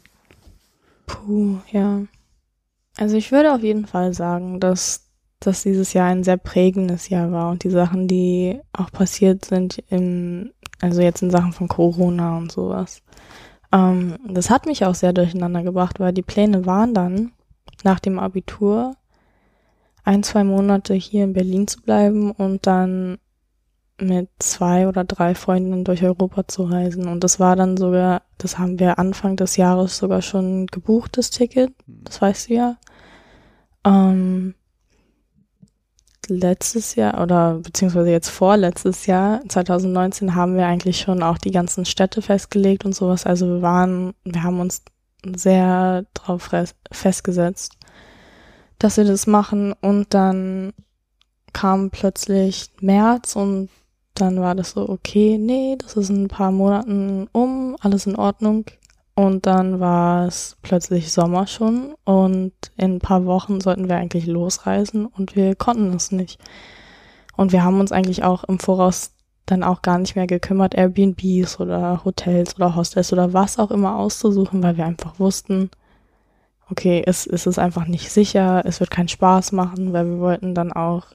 Puh, 1.07 1.57
ja. 1.71 2.01
Also 2.97 3.15
ich 3.17 3.31
würde 3.31 3.53
auf 3.53 3.63
jeden 3.63 3.87
Fall 3.87 4.13
sagen, 4.13 4.59
dass, 4.59 5.07
dass 5.39 5.63
dieses 5.63 5.93
Jahr 5.93 6.07
ein 6.09 6.23
sehr 6.23 6.37
prägendes 6.37 7.09
Jahr 7.09 7.31
war 7.31 7.49
und 7.49 7.63
die 7.63 7.69
Sachen, 7.69 8.07
die 8.07 8.59
auch 8.73 8.91
passiert 8.91 9.45
sind, 9.45 9.79
in, 9.89 10.51
also 10.81 11.01
jetzt 11.01 11.23
in 11.23 11.31
Sachen 11.31 11.53
von 11.53 11.67
Corona 11.67 12.37
und 12.37 12.51
sowas. 12.51 13.01
Ähm, 13.71 14.17
das 14.27 14.49
hat 14.49 14.65
mich 14.65 14.85
auch 14.85 14.95
sehr 14.95 15.13
durcheinander 15.13 15.63
gebracht, 15.63 15.99
weil 15.99 16.13
die 16.13 16.21
Pläne 16.21 16.65
waren 16.65 16.93
dann, 16.93 17.31
nach 17.83 17.99
dem 17.99 18.19
Abitur, 18.19 18.95
ein, 20.03 20.23
zwei 20.23 20.43
Monate 20.43 20.93
hier 20.93 21.23
in 21.23 21.33
Berlin 21.33 21.67
zu 21.67 21.81
bleiben 21.81 22.31
und 22.31 22.65
dann 22.67 23.19
mit 24.01 24.29
zwei 24.39 24.87
oder 24.87 25.03
drei 25.03 25.35
Freundinnen 25.35 25.83
durch 25.83 26.03
Europa 26.03 26.47
zu 26.47 26.63
reisen. 26.63 27.07
Und 27.07 27.23
das 27.23 27.39
war 27.39 27.55
dann 27.55 27.77
sogar, 27.77 28.23
das 28.37 28.57
haben 28.57 28.79
wir 28.79 28.97
Anfang 28.97 29.35
des 29.35 29.57
Jahres 29.57 29.97
sogar 29.97 30.21
schon 30.21 30.67
gebucht, 30.67 31.17
das 31.17 31.29
Ticket. 31.29 31.73
Das 31.85 32.21
weißt 32.21 32.49
du 32.49 32.53
ja. 32.53 32.77
Ähm, 33.85 34.55
letztes 36.29 36.95
Jahr 36.95 37.21
oder 37.21 37.55
beziehungsweise 37.55 38.09
jetzt 38.09 38.29
vorletztes 38.29 39.05
Jahr, 39.05 39.41
2019, 39.47 40.35
haben 40.35 40.55
wir 40.55 40.65
eigentlich 40.65 40.99
schon 40.99 41.23
auch 41.23 41.37
die 41.37 41.51
ganzen 41.51 41.85
Städte 41.85 42.21
festgelegt 42.21 42.85
und 42.85 42.95
sowas. 42.95 43.25
Also 43.25 43.47
wir 43.47 43.61
waren, 43.61 44.13
wir 44.23 44.43
haben 44.43 44.59
uns 44.59 44.83
sehr 45.35 46.05
drauf 46.13 46.49
festgesetzt, 46.91 47.77
dass 48.77 48.97
wir 48.97 49.05
das 49.05 49.27
machen 49.27 49.73
und 49.81 50.13
dann 50.13 50.73
kam 51.53 51.89
plötzlich 51.89 52.69
März 52.79 53.35
und 53.35 53.69
dann 54.13 54.39
war 54.39 54.55
das 54.55 54.71
so, 54.71 54.87
okay, 54.87 55.37
nee, 55.37 55.75
das 55.77 55.95
ist 55.95 56.09
in 56.09 56.23
ein 56.23 56.27
paar 56.27 56.51
Monaten 56.51 57.27
um, 57.31 57.75
alles 57.79 58.05
in 58.05 58.15
Ordnung. 58.15 58.65
Und 59.15 59.45
dann 59.45 59.79
war 59.79 60.27
es 60.27 60.57
plötzlich 60.61 61.11
Sommer 61.11 61.45
schon 61.45 61.93
und 62.05 62.53
in 62.77 62.95
ein 62.95 62.99
paar 62.99 63.25
Wochen 63.25 63.59
sollten 63.59 63.89
wir 63.89 63.97
eigentlich 63.97 64.27
losreisen 64.27 65.05
und 65.05 65.35
wir 65.35 65.55
konnten 65.55 65.93
es 65.93 66.11
nicht. 66.11 66.39
Und 67.35 67.51
wir 67.51 67.63
haben 67.63 67.79
uns 67.79 67.91
eigentlich 67.91 68.23
auch 68.23 68.43
im 68.45 68.59
Voraus 68.59 69.13
dann 69.45 69.63
auch 69.63 69.81
gar 69.81 69.97
nicht 69.97 70.15
mehr 70.15 70.27
gekümmert, 70.27 70.75
Airbnbs 70.75 71.59
oder 71.59 72.03
Hotels 72.05 72.55
oder 72.55 72.75
Hostels 72.75 73.11
oder 73.11 73.33
was 73.33 73.59
auch 73.59 73.71
immer 73.71 73.97
auszusuchen, 73.97 74.61
weil 74.63 74.77
wir 74.77 74.85
einfach 74.85 75.19
wussten, 75.19 75.69
okay, 76.69 77.03
es, 77.05 77.25
es 77.25 77.47
ist 77.47 77.59
einfach 77.59 77.87
nicht 77.87 78.11
sicher, 78.11 78.61
es 78.65 78.79
wird 78.79 78.91
keinen 78.91 79.07
Spaß 79.07 79.51
machen, 79.51 79.91
weil 79.93 80.05
wir 80.05 80.19
wollten 80.19 80.53
dann 80.53 80.71
auch 80.71 81.07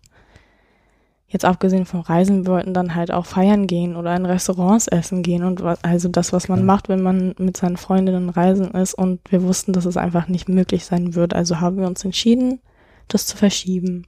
jetzt 1.27 1.45
abgesehen 1.45 1.87
vom 1.87 2.01
Reisen, 2.01 2.45
wir 2.47 2.53
wollten 2.53 2.75
dann 2.75 2.95
halt 2.95 3.11
auch 3.11 3.27
feiern 3.27 3.67
gehen 3.67 3.97
oder 3.97 4.15
in 4.15 4.27
Restaurants 4.27 4.87
essen 4.89 5.23
gehen 5.23 5.43
und 5.43 5.63
was, 5.63 5.83
also 5.83 6.09
das, 6.09 6.33
was 6.33 6.49
man 6.49 6.61
Ja. 6.61 6.65
macht, 6.65 6.89
wenn 6.89 7.03
man 7.03 7.35
mit 7.39 7.57
seinen 7.57 7.77
Freundinnen 7.77 8.29
reisen 8.29 8.71
ist 8.73 8.95
und 8.95 9.21
wir 9.31 9.43
wussten, 9.43 9.73
dass 9.73 9.85
es 9.85 9.97
einfach 9.97 10.29
nicht 10.29 10.49
möglich 10.49 10.85
sein 10.85 11.15
wird. 11.15 11.35
Also 11.35 11.61
haben 11.61 11.79
wir 11.79 11.87
uns 11.87 12.05
entschieden, 12.05 12.61
das 13.09 13.27
zu 13.27 13.37
verschieben. 13.37 14.07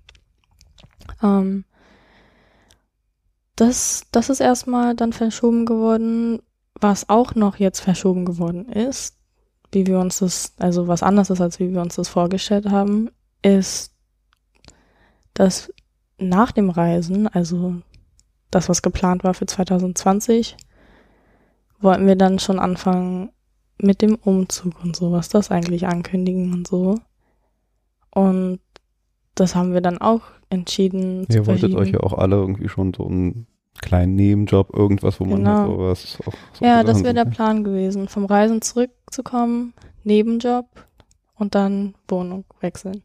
Ähm, 1.23 1.65
das, 3.57 4.05
das 4.13 4.29
ist 4.29 4.41
erstmal 4.41 4.95
dann 4.95 5.13
verschoben 5.13 5.65
geworden. 5.67 6.41
Was 6.79 7.09
auch 7.09 7.35
noch 7.35 7.57
jetzt 7.57 7.81
verschoben 7.81 8.27
geworden 8.27 8.69
ist, 8.69 9.17
wie 9.73 9.87
wir 9.87 9.99
uns 9.99 10.19
das, 10.19 10.53
also 10.59 10.87
was 10.89 11.03
anders 11.03 11.31
ist, 11.31 11.41
als 11.41 11.59
wie 11.59 11.73
wir 11.73 11.81
uns 11.81 11.97
das 11.97 12.09
vorgestellt 12.09 12.71
haben, 12.71 13.11
ist, 13.43 13.93
dass 15.33 15.73
nach 16.19 16.53
dem 16.53 16.71
Reisen, 16.71 17.29
also 17.29 17.75
das, 18.51 18.69
was 18.69 18.83
geplant 18.83 19.25
war 19.25 19.35
für 19.35 19.47
2020, 19.47 20.57
wollten 21.81 22.07
wir 22.07 22.17
dann 22.17 22.39
schon 22.39 22.59
anfangen 22.59 23.31
mit 23.79 24.01
dem 24.01 24.15
Umzug 24.15 24.83
und 24.83 24.97
sowas, 24.97 25.29
das 25.29 25.51
eigentlich 25.51 25.87
ankündigen 25.87 26.53
und 26.55 26.67
so. 26.67 26.99
Und 28.11 28.61
das 29.35 29.55
haben 29.55 29.75
wir 29.75 29.83
dann 29.83 29.99
auch 29.99 30.23
entschieden 30.49 31.27
zu 31.29 31.37
Ihr 31.39 31.47
wolltet 31.47 31.75
euch 31.75 31.91
ja 31.91 32.01
auch 32.01 32.15
alle 32.15 32.37
irgendwie 32.37 32.69
schon 32.69 32.95
so 32.95 33.07
einen 33.07 33.47
kleinen 33.83 34.15
Nebenjob, 34.15 34.75
irgendwas, 34.75 35.21
wo 35.21 35.25
man 35.27 35.39
Genau. 35.41 35.51
halt 35.59 35.67
sowas 35.69 36.19
auch 36.27 36.33
so 36.55 36.65
ja, 36.65 36.83
das 36.83 36.99
wäre 37.05 37.09
so- 37.09 37.25
der 37.25 37.31
Plan 37.31 37.63
gewesen, 37.63 38.09
vom 38.09 38.25
Reisen 38.25 38.63
zurückzukommen, 38.63 39.75
Nebenjob 40.05 40.67
und 41.35 41.55
dann 41.55 41.95
Wohnung 42.09 42.45
wechseln. 42.61 43.03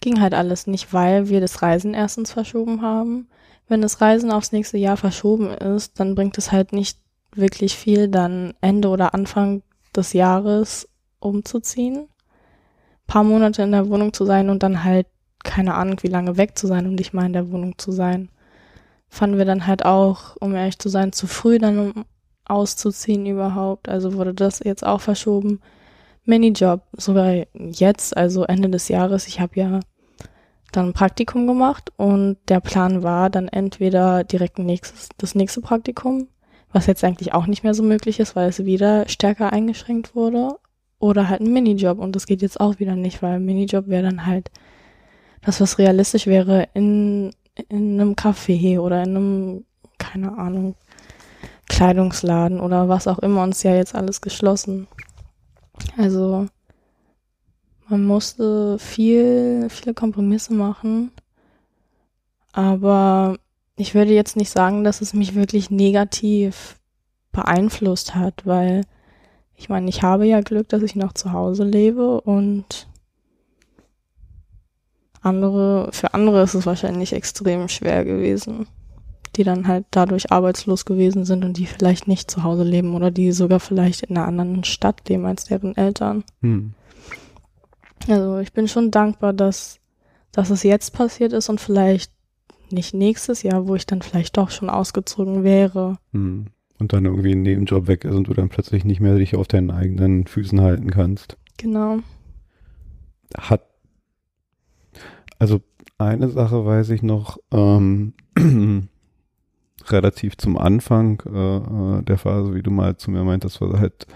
Ging 0.00 0.20
halt 0.20 0.34
alles 0.34 0.66
nicht, 0.66 0.92
weil 0.92 1.28
wir 1.28 1.40
das 1.40 1.62
Reisen 1.62 1.94
erstens 1.94 2.32
verschoben 2.32 2.82
haben. 2.82 3.28
Wenn 3.68 3.82
das 3.82 4.00
Reisen 4.00 4.30
aufs 4.30 4.52
nächste 4.52 4.78
Jahr 4.78 4.96
verschoben 4.96 5.50
ist, 5.50 5.98
dann 5.98 6.14
bringt 6.14 6.38
es 6.38 6.52
halt 6.52 6.72
nicht 6.72 6.98
wirklich 7.32 7.76
viel, 7.76 8.08
dann 8.08 8.54
Ende 8.60 8.88
oder 8.88 9.14
Anfang 9.14 9.62
des 9.94 10.12
Jahres 10.12 10.88
umzuziehen, 11.18 12.08
paar 13.06 13.24
Monate 13.24 13.62
in 13.62 13.72
der 13.72 13.88
Wohnung 13.88 14.12
zu 14.12 14.24
sein 14.24 14.50
und 14.50 14.62
dann 14.62 14.84
halt 14.84 15.06
keine 15.42 15.74
Ahnung, 15.74 15.98
wie 16.02 16.08
lange 16.08 16.36
weg 16.36 16.58
zu 16.58 16.66
sein 16.66 16.86
und 16.86 16.96
nicht 16.96 17.14
mal 17.14 17.26
in 17.26 17.32
der 17.32 17.50
Wohnung 17.50 17.78
zu 17.78 17.92
sein. 17.92 18.28
Fanden 19.08 19.38
wir 19.38 19.44
dann 19.44 19.66
halt 19.66 19.84
auch, 19.84 20.36
um 20.40 20.54
ehrlich 20.54 20.78
zu 20.78 20.88
sein, 20.88 21.12
zu 21.12 21.26
früh 21.26 21.58
dann 21.58 21.78
um 21.78 22.04
auszuziehen 22.44 23.26
überhaupt. 23.26 23.88
Also 23.88 24.14
wurde 24.14 24.34
das 24.34 24.60
jetzt 24.64 24.84
auch 24.84 25.00
verschoben. 25.00 25.60
Minijob, 26.26 26.82
sogar 26.96 27.46
jetzt, 27.54 28.16
also 28.16 28.44
Ende 28.44 28.68
des 28.68 28.88
Jahres. 28.88 29.26
Ich 29.26 29.40
habe 29.40 29.52
ja 29.54 29.80
dann 30.72 30.88
ein 30.88 30.92
Praktikum 30.92 31.46
gemacht 31.46 31.92
und 31.96 32.36
der 32.48 32.60
Plan 32.60 33.02
war 33.02 33.30
dann 33.30 33.48
entweder 33.48 34.24
direkt 34.24 34.58
nächstes, 34.58 35.08
das 35.18 35.34
nächste 35.34 35.60
Praktikum, 35.60 36.28
was 36.72 36.86
jetzt 36.86 37.04
eigentlich 37.04 37.32
auch 37.32 37.46
nicht 37.46 37.62
mehr 37.64 37.74
so 37.74 37.82
möglich 37.82 38.20
ist, 38.20 38.36
weil 38.36 38.48
es 38.48 38.64
wieder 38.64 39.08
stärker 39.08 39.52
eingeschränkt 39.52 40.14
wurde, 40.14 40.56
oder 40.98 41.28
halt 41.28 41.40
ein 41.40 41.52
Minijob 41.52 41.98
und 41.98 42.16
das 42.16 42.26
geht 42.26 42.42
jetzt 42.42 42.60
auch 42.60 42.78
wieder 42.78 42.96
nicht, 42.96 43.22
weil 43.22 43.38
Minijob 43.38 43.88
wäre 43.88 44.04
dann 44.04 44.26
halt 44.26 44.50
das, 45.42 45.60
was 45.60 45.78
realistisch 45.78 46.26
wäre 46.26 46.68
in, 46.74 47.32
in 47.68 48.00
einem 48.00 48.14
Café 48.14 48.80
oder 48.80 49.02
in 49.02 49.16
einem, 49.16 49.64
keine 49.98 50.36
Ahnung, 50.36 50.74
Kleidungsladen 51.68 52.60
oder 52.60 52.88
was 52.88 53.06
auch 53.06 53.18
immer 53.18 53.42
uns 53.42 53.62
ja 53.62 53.74
jetzt 53.74 53.94
alles 53.94 54.20
geschlossen. 54.20 54.86
Also 55.96 56.46
man 57.88 58.04
musste 58.04 58.78
viel, 58.78 59.68
viele 59.70 59.94
Kompromisse 59.94 60.52
machen, 60.52 61.12
aber 62.52 63.38
ich 63.76 63.94
würde 63.94 64.12
jetzt 64.12 64.36
nicht 64.36 64.50
sagen, 64.50 64.82
dass 64.82 65.00
es 65.00 65.12
mich 65.14 65.34
wirklich 65.34 65.70
negativ 65.70 66.78
beeinflusst 67.32 68.14
hat, 68.14 68.46
weil 68.46 68.82
ich 69.54 69.68
meine, 69.68 69.88
ich 69.88 70.02
habe 70.02 70.26
ja 70.26 70.40
Glück, 70.40 70.68
dass 70.68 70.82
ich 70.82 70.96
noch 70.96 71.12
zu 71.12 71.32
Hause 71.32 71.64
lebe 71.64 72.20
und 72.20 72.88
andere, 75.20 75.90
für 75.92 76.14
andere 76.14 76.42
ist 76.42 76.54
es 76.54 76.66
wahrscheinlich 76.66 77.12
extrem 77.12 77.68
schwer 77.68 78.04
gewesen, 78.04 78.66
die 79.36 79.44
dann 79.44 79.68
halt 79.68 79.84
dadurch 79.90 80.32
arbeitslos 80.32 80.84
gewesen 80.84 81.24
sind 81.24 81.44
und 81.44 81.56
die 81.58 81.66
vielleicht 81.66 82.08
nicht 82.08 82.30
zu 82.30 82.42
Hause 82.42 82.64
leben 82.64 82.94
oder 82.94 83.10
die 83.10 83.32
sogar 83.32 83.60
vielleicht 83.60 84.02
in 84.02 84.16
einer 84.16 84.26
anderen 84.26 84.64
Stadt 84.64 85.08
leben 85.08 85.26
als 85.26 85.44
deren 85.44 85.76
Eltern. 85.76 86.24
Hm. 86.42 86.72
Also 88.08 88.38
ich 88.38 88.52
bin 88.52 88.68
schon 88.68 88.90
dankbar, 88.90 89.32
dass, 89.32 89.80
dass 90.32 90.50
es 90.50 90.62
jetzt 90.62 90.92
passiert 90.92 91.32
ist 91.32 91.48
und 91.48 91.60
vielleicht 91.60 92.12
nicht 92.70 92.94
nächstes 92.94 93.42
Jahr, 93.42 93.66
wo 93.68 93.74
ich 93.74 93.86
dann 93.86 94.02
vielleicht 94.02 94.36
doch 94.36 94.50
schon 94.50 94.70
ausgezogen 94.70 95.44
wäre. 95.44 95.98
Hm. 96.12 96.46
Und 96.78 96.92
dann 96.92 97.06
irgendwie 97.06 97.32
ein 97.32 97.42
Nebenjob 97.42 97.86
weg 97.86 98.04
ist 98.04 98.14
und 98.14 98.28
du 98.28 98.34
dann 98.34 98.48
plötzlich 98.48 98.84
nicht 98.84 99.00
mehr 99.00 99.16
dich 99.16 99.34
auf 99.34 99.48
deinen 99.48 99.70
eigenen 99.70 100.26
Füßen 100.26 100.60
halten 100.60 100.90
kannst. 100.90 101.38
Genau. 101.56 101.98
Hat, 103.36 103.62
also 105.38 105.60
eine 105.98 106.28
Sache 106.28 106.64
weiß 106.66 106.90
ich 106.90 107.02
noch, 107.02 107.38
ähm, 107.50 108.12
relativ 109.88 110.36
zum 110.36 110.56
Anfang 110.56 111.22
äh, 111.26 111.56
äh, 111.98 112.02
der 112.02 112.18
Phase, 112.18 112.54
wie 112.54 112.62
du 112.62 112.70
mal 112.70 112.96
zu 112.96 113.10
mir 113.10 113.24
meintest, 113.24 113.60
war 113.60 113.78
halt 113.78 114.06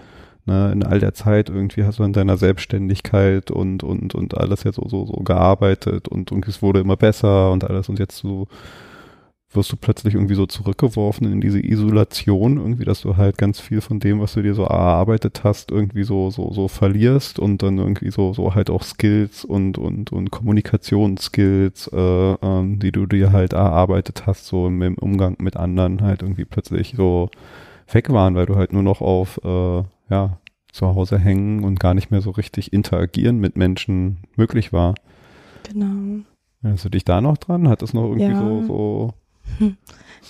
ne, 0.45 0.71
in 0.71 0.83
all 0.83 0.99
der 0.99 1.13
Zeit 1.13 1.49
irgendwie 1.49 1.83
hast 1.83 1.99
du 1.99 2.03
in 2.03 2.13
deiner 2.13 2.37
Selbstständigkeit 2.37 3.51
und 3.51 3.83
und 3.83 4.15
und 4.15 4.37
alles 4.37 4.63
jetzt 4.63 4.75
so 4.75 4.87
so 4.87 5.05
so 5.05 5.23
gearbeitet 5.23 6.07
und 6.07 6.31
und 6.31 6.47
es 6.47 6.61
wurde 6.61 6.79
immer 6.79 6.97
besser 6.97 7.51
und 7.51 7.63
alles 7.63 7.89
und 7.89 7.99
jetzt 7.99 8.17
so 8.17 8.47
wirst 9.53 9.71
du 9.71 9.75
plötzlich 9.75 10.13
irgendwie 10.15 10.35
so 10.35 10.45
zurückgeworfen 10.45 11.31
in 11.31 11.41
diese 11.41 11.59
Isolation, 11.59 12.57
irgendwie, 12.57 12.85
dass 12.85 13.01
du 13.01 13.17
halt 13.17 13.37
ganz 13.37 13.59
viel 13.59 13.81
von 13.81 13.99
dem, 13.99 14.21
was 14.21 14.33
du 14.33 14.41
dir 14.41 14.53
so 14.53 14.63
erarbeitet 14.63 15.43
hast, 15.43 15.71
irgendwie 15.71 16.03
so, 16.03 16.29
so, 16.29 16.53
so 16.53 16.67
verlierst 16.67 17.37
und 17.37 17.61
dann 17.61 17.77
irgendwie 17.77 18.11
so, 18.11 18.33
so 18.33 18.55
halt 18.55 18.69
auch 18.69 18.83
Skills 18.83 19.43
und, 19.43 19.77
und, 19.77 20.11
und 20.13 20.31
Kommunikationsskills, 20.31 21.87
äh, 21.93 22.33
ähm, 22.41 22.79
die 22.79 22.91
du 22.91 23.05
dir 23.05 23.31
halt 23.33 23.53
erarbeitet 23.53 24.25
hast, 24.25 24.47
so 24.47 24.67
im, 24.67 24.81
im 24.81 24.95
Umgang 24.95 25.35
mit 25.39 25.57
anderen 25.57 26.01
halt 26.01 26.21
irgendwie 26.21 26.45
plötzlich 26.45 26.93
so 26.95 27.29
weg 27.91 28.09
waren, 28.09 28.35
weil 28.35 28.45
du 28.45 28.55
halt 28.55 28.71
nur 28.71 28.83
noch 28.83 29.01
auf, 29.01 29.39
äh, 29.43 29.83
ja, 30.09 30.37
zu 30.71 30.87
Hause 30.87 31.19
hängen 31.19 31.65
und 31.65 31.81
gar 31.81 31.93
nicht 31.93 32.11
mehr 32.11 32.21
so 32.21 32.31
richtig 32.31 32.71
interagieren 32.71 33.39
mit 33.39 33.57
Menschen 33.57 34.19
möglich 34.37 34.71
war. 34.71 34.95
Genau. 35.69 36.23
Erinnerst 36.61 36.85
du 36.85 36.89
dich 36.89 37.03
da 37.03 37.19
noch 37.19 37.37
dran? 37.37 37.67
Hat 37.67 37.81
das 37.81 37.93
noch 37.93 38.03
irgendwie 38.03 38.31
Ja. 38.31 38.37
so, 38.37 38.61
so 38.61 39.13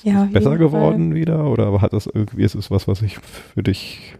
Ja, 0.03 0.23
auf 0.23 0.31
besser 0.31 0.57
geworden 0.57 1.13
wieder 1.13 1.45
oder 1.45 1.79
hat 1.81 1.93
das 1.93 2.07
irgendwie, 2.07 2.43
ist 2.43 2.55
es 2.55 2.71
was, 2.71 2.87
was 2.87 2.99
sich 2.99 3.19
für 3.19 3.61
dich 3.61 4.15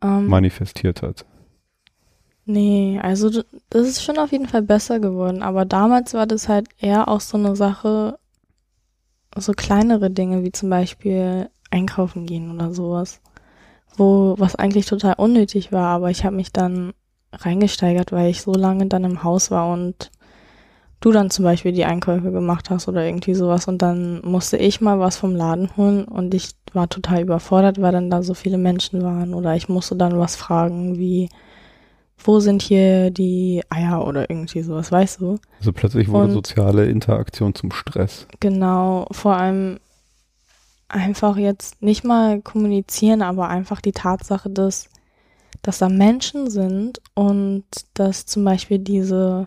Fall. 0.00 0.18
Ähm, 0.18 0.26
manifestiert 0.26 1.02
hat? 1.02 1.24
Nee, 2.44 2.98
also 3.02 3.30
das 3.70 3.88
ist 3.88 4.02
schon 4.02 4.18
auf 4.18 4.32
jeden 4.32 4.46
Fall 4.46 4.62
besser 4.62 5.00
geworden. 5.00 5.42
Aber 5.42 5.64
damals 5.64 6.14
war 6.14 6.26
das 6.26 6.48
halt 6.48 6.68
eher 6.78 7.08
auch 7.08 7.20
so 7.20 7.38
eine 7.38 7.54
Sache, 7.54 8.18
so 9.36 9.52
kleinere 9.52 10.10
Dinge 10.10 10.42
wie 10.42 10.52
zum 10.52 10.70
Beispiel 10.70 11.48
einkaufen 11.70 12.26
gehen 12.26 12.50
oder 12.52 12.72
sowas, 12.74 13.20
wo 13.96 14.34
was 14.38 14.56
eigentlich 14.56 14.86
total 14.86 15.14
unnötig 15.16 15.72
war. 15.72 15.86
Aber 15.86 16.10
ich 16.10 16.24
habe 16.24 16.36
mich 16.36 16.52
dann 16.52 16.92
reingesteigert, 17.32 18.12
weil 18.12 18.30
ich 18.30 18.42
so 18.42 18.52
lange 18.52 18.86
dann 18.86 19.04
im 19.04 19.22
Haus 19.22 19.50
war 19.50 19.72
und 19.72 20.10
du 21.02 21.12
dann 21.12 21.30
zum 21.30 21.44
Beispiel 21.44 21.72
die 21.72 21.84
Einkäufe 21.84 22.32
gemacht 22.32 22.70
hast 22.70 22.88
oder 22.88 23.04
irgendwie 23.04 23.34
sowas 23.34 23.68
und 23.68 23.82
dann 23.82 24.20
musste 24.24 24.56
ich 24.56 24.80
mal 24.80 24.98
was 24.98 25.16
vom 25.16 25.34
Laden 25.36 25.76
holen 25.76 26.04
und 26.04 26.32
ich 26.32 26.50
war 26.72 26.88
total 26.88 27.20
überfordert, 27.22 27.80
weil 27.82 27.92
dann 27.92 28.08
da 28.08 28.22
so 28.22 28.32
viele 28.34 28.56
Menschen 28.56 29.02
waren 29.02 29.34
oder 29.34 29.54
ich 29.54 29.68
musste 29.68 29.96
dann 29.96 30.18
was 30.18 30.36
fragen 30.36 30.98
wie 30.98 31.28
wo 32.24 32.38
sind 32.38 32.62
hier 32.62 33.10
die 33.10 33.62
Eier 33.68 34.06
oder 34.06 34.30
irgendwie 34.30 34.62
sowas, 34.62 34.92
weißt 34.92 35.20
du? 35.20 35.38
Also 35.58 35.72
plötzlich 35.72 36.06
wurde 36.08 36.26
Und- 36.26 36.32
soziale 36.32 36.86
Interaktion 36.86 37.52
zum 37.54 37.72
Stress. 37.72 38.28
Genau, 38.38 39.06
vor 39.10 39.36
allem 39.36 39.80
einfach 40.88 41.36
jetzt 41.36 41.82
nicht 41.82 42.04
mal 42.04 42.40
kommunizieren, 42.40 43.22
aber 43.22 43.48
einfach 43.48 43.80
die 43.80 43.92
Tatsache, 43.92 44.50
dass, 44.50 44.88
dass 45.62 45.78
da 45.78 45.88
Menschen 45.88 46.48
sind 46.50 47.00
und 47.14 47.64
dass 47.94 48.26
zum 48.26 48.44
Beispiel 48.44 48.78
diese 48.78 49.46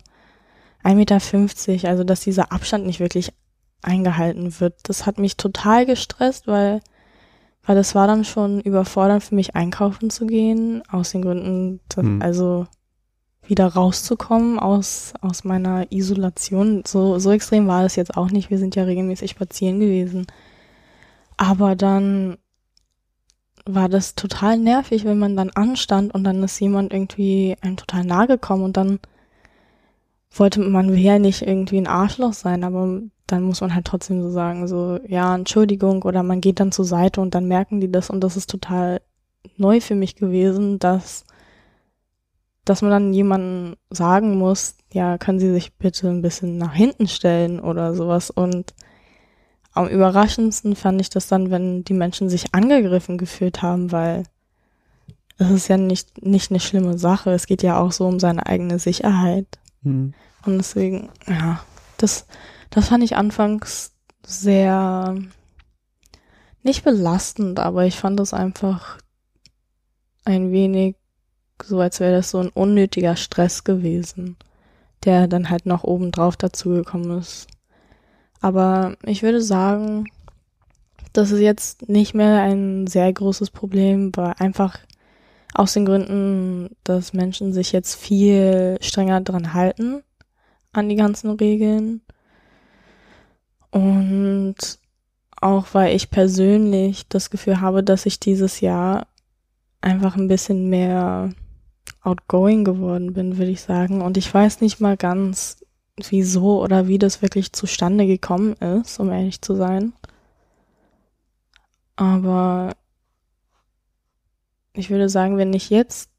1,50 0.85 1.71
Meter, 1.71 1.89
also 1.89 2.03
dass 2.03 2.21
dieser 2.21 2.51
Abstand 2.51 2.85
nicht 2.85 2.99
wirklich 2.99 3.33
eingehalten 3.81 4.59
wird. 4.59 4.75
Das 4.83 5.05
hat 5.05 5.19
mich 5.19 5.37
total 5.37 5.85
gestresst, 5.85 6.47
weil, 6.47 6.81
weil 7.63 7.75
das 7.75 7.95
war 7.95 8.07
dann 8.07 8.23
schon 8.23 8.61
überfordernd 8.61 9.23
für 9.23 9.35
mich 9.35 9.55
einkaufen 9.55 10.09
zu 10.09 10.25
gehen, 10.25 10.83
aus 10.89 11.11
den 11.11 11.21
Gründen, 11.23 11.79
dass, 11.89 12.05
Hm. 12.05 12.21
also 12.21 12.67
wieder 13.47 13.67
rauszukommen 13.67 14.59
aus, 14.59 15.13
aus 15.21 15.43
meiner 15.43 15.91
Isolation. 15.91 16.83
So, 16.85 17.19
so 17.19 17.31
extrem 17.31 17.67
war 17.67 17.85
es 17.85 17.95
jetzt 17.95 18.17
auch 18.17 18.31
nicht. 18.31 18.49
Wir 18.49 18.57
sind 18.57 18.75
ja 18.75 18.83
regelmäßig 18.83 19.31
spazieren 19.31 19.79
gewesen. 19.79 20.25
Aber 21.37 21.75
dann 21.75 22.37
war 23.65 23.89
das 23.89 24.15
total 24.15 24.57
nervig, 24.57 25.05
wenn 25.05 25.19
man 25.19 25.35
dann 25.35 25.49
anstand 25.51 26.13
und 26.13 26.23
dann 26.23 26.43
ist 26.43 26.59
jemand 26.59 26.93
irgendwie 26.93 27.55
einem 27.61 27.77
total 27.77 28.03
nahe 28.03 28.27
gekommen 28.27 28.63
und 28.63 28.77
dann 28.77 28.99
wollte 30.39 30.59
man 30.59 30.95
ja 30.97 31.19
nicht 31.19 31.41
irgendwie 31.41 31.77
ein 31.77 31.87
Arschloch 31.87 32.33
sein, 32.33 32.63
aber 32.63 33.01
dann 33.27 33.43
muss 33.43 33.61
man 33.61 33.73
halt 33.73 33.85
trotzdem 33.85 34.21
so 34.21 34.29
sagen, 34.29 34.67
so, 34.67 34.99
ja, 35.07 35.33
Entschuldigung, 35.33 36.03
oder 36.03 36.23
man 36.23 36.41
geht 36.41 36.59
dann 36.59 36.71
zur 36.71 36.85
Seite 36.85 37.21
und 37.21 37.33
dann 37.33 37.47
merken 37.47 37.79
die 37.79 37.91
das 37.91 38.09
und 38.09 38.21
das 38.21 38.37
ist 38.37 38.49
total 38.49 39.01
neu 39.57 39.79
für 39.79 39.95
mich 39.95 40.15
gewesen, 40.15 40.79
dass, 40.79 41.25
dass 42.65 42.81
man 42.81 42.91
dann 42.91 43.13
jemandem 43.13 43.77
sagen 43.89 44.37
muss, 44.37 44.75
ja, 44.91 45.17
können 45.17 45.39
Sie 45.39 45.51
sich 45.51 45.75
bitte 45.75 46.09
ein 46.09 46.21
bisschen 46.21 46.57
nach 46.57 46.73
hinten 46.73 47.07
stellen 47.07 47.59
oder 47.59 47.95
sowas 47.95 48.29
und 48.29 48.73
am 49.73 49.87
überraschendsten 49.89 50.75
fand 50.75 51.01
ich 51.01 51.09
das 51.09 51.27
dann, 51.27 51.51
wenn 51.51 51.83
die 51.83 51.93
Menschen 51.93 52.29
sich 52.29 52.53
angegriffen 52.53 53.17
gefühlt 53.17 53.61
haben, 53.61 53.91
weil 53.91 54.23
es 55.37 55.51
ist 55.51 55.67
ja 55.67 55.75
nicht, 55.75 56.25
nicht 56.25 56.49
eine 56.49 56.61
schlimme 56.61 56.97
Sache. 56.97 57.31
Es 57.31 57.45
geht 57.45 57.61
ja 57.61 57.77
auch 57.77 57.91
so 57.91 58.07
um 58.07 58.21
seine 58.21 58.45
eigene 58.45 58.79
Sicherheit. 58.79 59.47
Hm. 59.85 60.13
Und 60.45 60.57
deswegen, 60.57 61.09
ja, 61.27 61.63
das, 61.97 62.27
das 62.69 62.89
fand 62.89 63.03
ich 63.03 63.15
anfangs 63.15 63.93
sehr 64.25 65.15
nicht 66.63 66.83
belastend, 66.83 67.59
aber 67.59 67.85
ich 67.85 67.95
fand 67.95 68.19
es 68.19 68.33
einfach 68.33 68.97
ein 70.25 70.51
wenig 70.51 70.95
so, 71.63 71.79
als 71.79 71.99
wäre 71.99 72.13
das 72.13 72.31
so 72.31 72.39
ein 72.39 72.49
unnötiger 72.49 73.15
Stress 73.15 73.63
gewesen, 73.63 74.35
der 75.03 75.27
dann 75.27 75.49
halt 75.49 75.67
noch 75.67 75.83
obendrauf 75.83 76.35
dazugekommen 76.35 77.19
ist. 77.19 77.47
Aber 78.41 78.97
ich 79.03 79.23
würde 79.23 79.41
sagen, 79.41 80.05
das 81.13 81.31
ist 81.31 81.39
jetzt 81.39 81.87
nicht 81.87 82.13
mehr 82.13 82.41
ein 82.41 82.87
sehr 82.87 83.13
großes 83.13 83.51
Problem, 83.51 84.11
weil 84.15 84.33
einfach 84.39 84.79
aus 85.55 85.73
den 85.73 85.85
Gründen, 85.85 86.75
dass 86.83 87.13
Menschen 87.13 87.53
sich 87.53 87.71
jetzt 87.71 87.95
viel 87.95 88.77
strenger 88.81 89.21
dran 89.21 89.53
halten 89.53 90.03
an 90.73 90.89
die 90.89 90.95
ganzen 90.95 91.31
Regeln. 91.31 92.01
Und 93.71 94.55
auch 95.39 95.67
weil 95.73 95.95
ich 95.95 96.09
persönlich 96.09 97.07
das 97.07 97.29
Gefühl 97.29 97.61
habe, 97.61 97.83
dass 97.83 98.05
ich 98.05 98.19
dieses 98.19 98.59
Jahr 98.59 99.07
einfach 99.79 100.17
ein 100.17 100.27
bisschen 100.27 100.69
mehr 100.69 101.31
outgoing 102.01 102.65
geworden 102.65 103.13
bin, 103.13 103.37
würde 103.37 103.51
ich 103.51 103.61
sagen. 103.61 104.01
Und 104.01 104.17
ich 104.17 104.31
weiß 104.33 104.59
nicht 104.61 104.81
mal 104.81 104.97
ganz, 104.97 105.63
wieso 106.09 106.61
oder 106.61 106.87
wie 106.87 106.99
das 106.99 107.21
wirklich 107.21 107.53
zustande 107.53 108.05
gekommen 108.05 108.53
ist, 108.53 108.99
um 108.99 109.09
ehrlich 109.09 109.41
zu 109.41 109.55
sein. 109.55 109.93
Aber 111.95 112.73
ich 114.75 114.89
würde 114.89 115.09
sagen, 115.09 115.37
wenn 115.37 115.53
ich 115.53 115.69
jetzt 115.69 116.09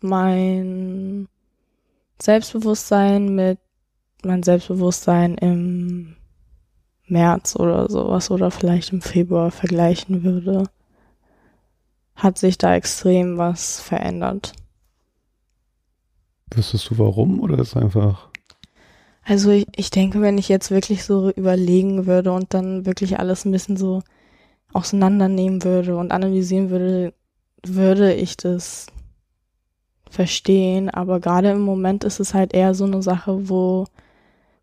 mein 0.00 1.28
Selbstbewusstsein 2.20 3.34
mit 3.34 3.58
mein 4.24 4.42
Selbstbewusstsein 4.42 5.36
im 5.36 6.16
März 7.06 7.56
oder 7.56 7.88
sowas 7.88 8.30
oder 8.30 8.50
vielleicht 8.50 8.92
im 8.92 9.00
Februar 9.00 9.50
vergleichen 9.50 10.24
würde, 10.24 10.64
hat 12.16 12.38
sich 12.38 12.58
da 12.58 12.74
extrem 12.74 13.38
was 13.38 13.80
verändert. 13.80 14.54
Wüsstest 16.52 16.90
du 16.90 16.98
warum 16.98 17.40
oder 17.40 17.58
ist 17.58 17.76
einfach, 17.76 18.28
Also 19.24 19.50
ich, 19.50 19.66
ich 19.76 19.90
denke, 19.90 20.20
wenn 20.20 20.38
ich 20.38 20.48
jetzt 20.48 20.70
wirklich 20.70 21.04
so 21.04 21.30
überlegen 21.30 22.06
würde 22.06 22.32
und 22.32 22.54
dann 22.54 22.86
wirklich 22.86 23.18
alles 23.18 23.44
ein 23.44 23.52
bisschen 23.52 23.76
so 23.76 24.02
auseinandernehmen 24.72 25.62
würde 25.64 25.96
und 25.96 26.12
analysieren 26.12 26.70
würde, 26.70 27.12
würde 27.74 28.14
ich 28.14 28.36
das 28.36 28.86
verstehen. 30.10 30.90
Aber 30.90 31.20
gerade 31.20 31.50
im 31.50 31.60
Moment 31.60 32.04
ist 32.04 32.20
es 32.20 32.34
halt 32.34 32.54
eher 32.54 32.74
so 32.74 32.84
eine 32.84 33.02
Sache, 33.02 33.48
wo, 33.48 33.86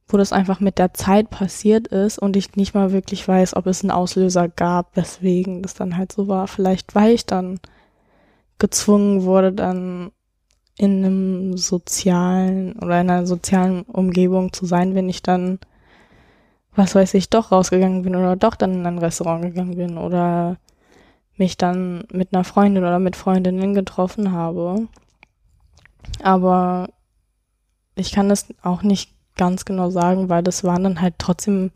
wo 0.08 0.18
das 0.18 0.34
einfach 0.34 0.60
mit 0.60 0.78
der 0.80 0.94
Zeit 0.94 1.30
passiert 1.30 1.88
ist 1.88 2.20
und 2.20 2.36
ich 2.36 2.56
nicht 2.56 2.74
mal 2.74 2.92
wirklich 2.92 3.28
weiß, 3.28 3.56
ob 3.56 3.68
es 3.68 3.84
einen 3.84 3.92
Auslöser 3.92 4.50
gab, 4.50 4.96
weswegen 4.96 5.62
das 5.62 5.74
dann 5.74 5.98
halt 5.98 6.12
so 6.12 6.28
war. 6.28 6.48
Vielleicht 6.48 6.96
weil 6.96 7.14
ich 7.14 7.26
dann 7.26 7.60
gezwungen 8.60 9.24
wurde, 9.24 9.54
dann 9.54 10.12
in 10.78 11.06
einem 11.06 11.58
sozialen 11.58 12.74
oder 12.80 13.02
in 13.02 13.10
einer 13.10 13.28
sozialen 13.28 13.84
Umgebung 13.84 14.54
zu 14.54 14.66
sein, 14.66 14.96
wenn 14.96 15.10
ich 15.10 15.22
dann, 15.22 15.60
was 16.76 16.96
weiß 16.96 17.14
ich, 17.14 17.30
doch 17.30 17.52
rausgegangen 17.52 18.02
bin 18.02 18.16
oder 18.16 18.36
doch 18.36 18.56
dann 18.56 18.74
in 18.74 18.86
ein 18.86 18.98
Restaurant 18.98 19.44
gegangen 19.44 19.76
bin 19.76 19.98
oder 19.98 20.58
mich 21.38 21.58
dann 21.58 22.06
mit 22.12 22.34
einer 22.34 22.44
Freundin 22.44 22.84
oder 22.84 23.00
mit 23.00 23.16
Freundinnen 23.16 23.74
getroffen 23.74 24.32
habe. 24.32 24.88
Aber 26.22 26.90
ich 27.96 28.12
kann 28.12 28.30
es 28.32 28.48
auch 28.62 28.84
nicht 28.84 29.12
ganz 29.36 29.66
genau 29.66 29.90
sagen, 29.90 30.30
weil 30.30 30.44
das 30.44 30.64
waren 30.64 30.84
dann 30.84 31.02
halt 31.02 31.16
trotzdem 31.18 31.72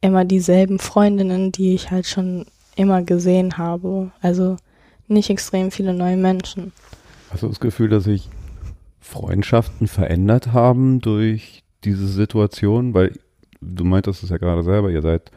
immer 0.00 0.24
dieselben 0.24 0.78
Freundinnen, 0.78 1.52
die 1.52 1.74
ich 1.74 1.90
halt 1.90 2.06
schon 2.06 2.46
immer 2.76 3.02
gesehen 3.02 3.58
habe. 3.58 4.10
Also 4.20 4.56
nicht 5.06 5.30
extrem 5.30 5.70
viele 5.70 5.94
neue 5.94 6.16
Menschen. 6.16 6.72
Hast 7.30 7.42
du 7.42 7.48
das 7.48 7.60
Gefühl, 7.60 7.88
dass 7.88 8.04
sich 8.04 8.28
Freundschaften 9.00 9.86
verändert 9.86 10.52
haben 10.52 11.00
durch 11.00 11.62
diese 11.84 12.08
Situation? 12.08 12.94
Weil 12.94 13.12
du 13.60 13.84
meintest 13.84 14.22
es 14.22 14.30
ja 14.30 14.38
gerade 14.38 14.62
selber, 14.62 14.90
ihr 14.90 15.02
seid 15.02 15.30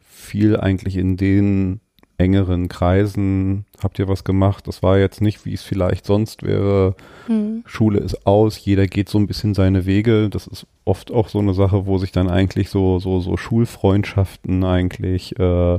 viel 0.00 0.56
eigentlich 0.56 0.96
in 0.96 1.16
den 1.16 1.80
engeren 2.22 2.68
Kreisen 2.68 3.64
habt 3.82 3.98
ihr 3.98 4.08
was 4.08 4.24
gemacht. 4.24 4.68
Das 4.68 4.82
war 4.82 4.98
jetzt 4.98 5.20
nicht, 5.20 5.44
wie 5.44 5.54
es 5.54 5.62
vielleicht 5.62 6.06
sonst 6.06 6.42
wäre. 6.42 6.94
Hm. 7.26 7.62
Schule 7.66 7.98
ist 7.98 8.26
aus, 8.26 8.64
jeder 8.64 8.86
geht 8.86 9.08
so 9.08 9.18
ein 9.18 9.26
bisschen 9.26 9.54
seine 9.54 9.84
Wege. 9.84 10.30
Das 10.30 10.46
ist 10.46 10.66
oft 10.84 11.10
auch 11.10 11.28
so 11.28 11.40
eine 11.40 11.54
Sache, 11.54 11.86
wo 11.86 11.98
sich 11.98 12.12
dann 12.12 12.28
eigentlich 12.30 12.70
so, 12.70 12.98
so, 12.98 13.20
so 13.20 13.36
Schulfreundschaften 13.36 14.64
eigentlich, 14.64 15.38
äh, 15.38 15.78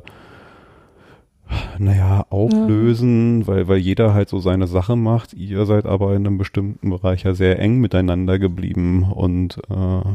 naja, 1.78 2.26
auflösen, 2.30 3.42
ja. 3.42 3.48
weil, 3.48 3.68
weil 3.68 3.78
jeder 3.78 4.14
halt 4.14 4.30
so 4.30 4.40
seine 4.40 4.68
Sache 4.68 4.96
macht. 4.96 5.34
Ihr 5.34 5.66
seid 5.66 5.86
aber 5.86 6.16
in 6.16 6.28
einem 6.28 6.38
bestimmten 6.38 6.90
Bereich 6.90 7.24
ja 7.24 7.34
sehr 7.34 7.60
eng 7.60 7.80
miteinander 7.80 8.40
geblieben 8.40 9.04
und 9.04 9.60
äh, 9.70 9.74
ja. 9.74 10.08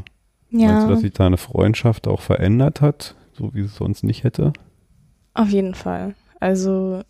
meinst 0.50 0.86
du, 0.86 0.90
dass 0.90 1.00
sich 1.00 1.12
deine 1.12 1.36
Freundschaft 1.36 2.06
auch 2.06 2.20
verändert 2.20 2.80
hat, 2.80 3.14
so 3.32 3.54
wie 3.54 3.60
es 3.60 3.76
sonst 3.76 4.04
nicht 4.04 4.24
hätte? 4.24 4.52
Auf 5.38 5.50
jeden 5.50 5.76
Fall. 5.76 6.16
Also 6.40 7.02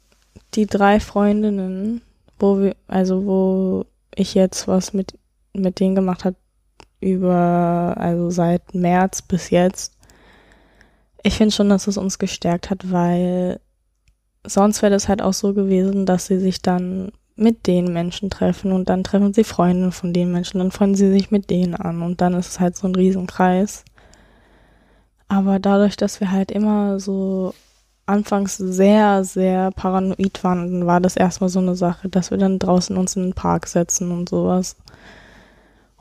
die 0.53 0.67
drei 0.67 1.01
Freundinnen, 1.01 2.03
wo 2.39 2.59
wir, 2.59 2.77
also 2.87 3.25
wo 3.25 3.87
ich 4.15 4.35
jetzt 4.35 4.69
was 4.69 4.93
mit, 4.93 5.19
mit 5.55 5.81
denen 5.81 5.95
gemacht 5.95 6.27
habe, 6.27 6.37
über, 7.01 7.95
also 7.97 8.29
seit 8.29 8.75
März 8.75 9.23
bis 9.23 9.49
jetzt. 9.49 9.97
Ich 11.23 11.39
finde 11.39 11.55
schon, 11.55 11.71
dass 11.71 11.87
es 11.87 11.97
uns 11.97 12.19
gestärkt 12.19 12.69
hat, 12.69 12.93
weil 12.93 13.61
sonst 14.45 14.83
wäre 14.83 14.93
das 14.93 15.09
halt 15.09 15.23
auch 15.23 15.33
so 15.33 15.55
gewesen, 15.55 16.05
dass 16.05 16.27
sie 16.27 16.39
sich 16.39 16.61
dann 16.61 17.13
mit 17.35 17.67
den 17.67 17.95
Menschen 17.95 18.29
treffen 18.29 18.73
und 18.73 18.91
dann 18.91 19.05
treffen 19.05 19.33
sie 19.33 19.45
Freunde 19.45 19.91
von 19.91 20.13
den 20.13 20.33
Menschen, 20.33 20.59
dann 20.59 20.71
freuen 20.71 20.95
sie 20.95 21.11
sich 21.11 21.31
mit 21.31 21.49
denen 21.49 21.75
an 21.75 22.03
und 22.03 22.21
dann 22.21 22.35
ist 22.35 22.49
es 22.49 22.61
halt 22.61 22.77
so 22.77 22.89
ein 22.89 22.95
Riesenkreis. 22.95 23.87
Aber 25.29 25.59
dadurch, 25.59 25.97
dass 25.97 26.21
wir 26.21 26.31
halt 26.31 26.51
immer 26.51 27.01
so 27.01 27.55
anfangs 28.09 28.57
sehr, 28.57 29.25
sehr 29.25 29.71
paranoid 29.73 30.43
waren, 30.43 30.87
war 30.87 31.01
das 31.01 31.17
erstmal 31.17 31.51
so 31.51 31.59
eine 31.61 31.75
Sache, 31.75 32.09
dass 32.09 32.31
wir 32.31 32.39
dann 32.39 32.59
draußen 32.59 32.97
uns 32.97 33.17
in 33.17 33.23
den 33.23 33.35
Park 33.35 33.67
setzen 33.67 34.11
und 34.11 34.29
sowas. 34.29 34.77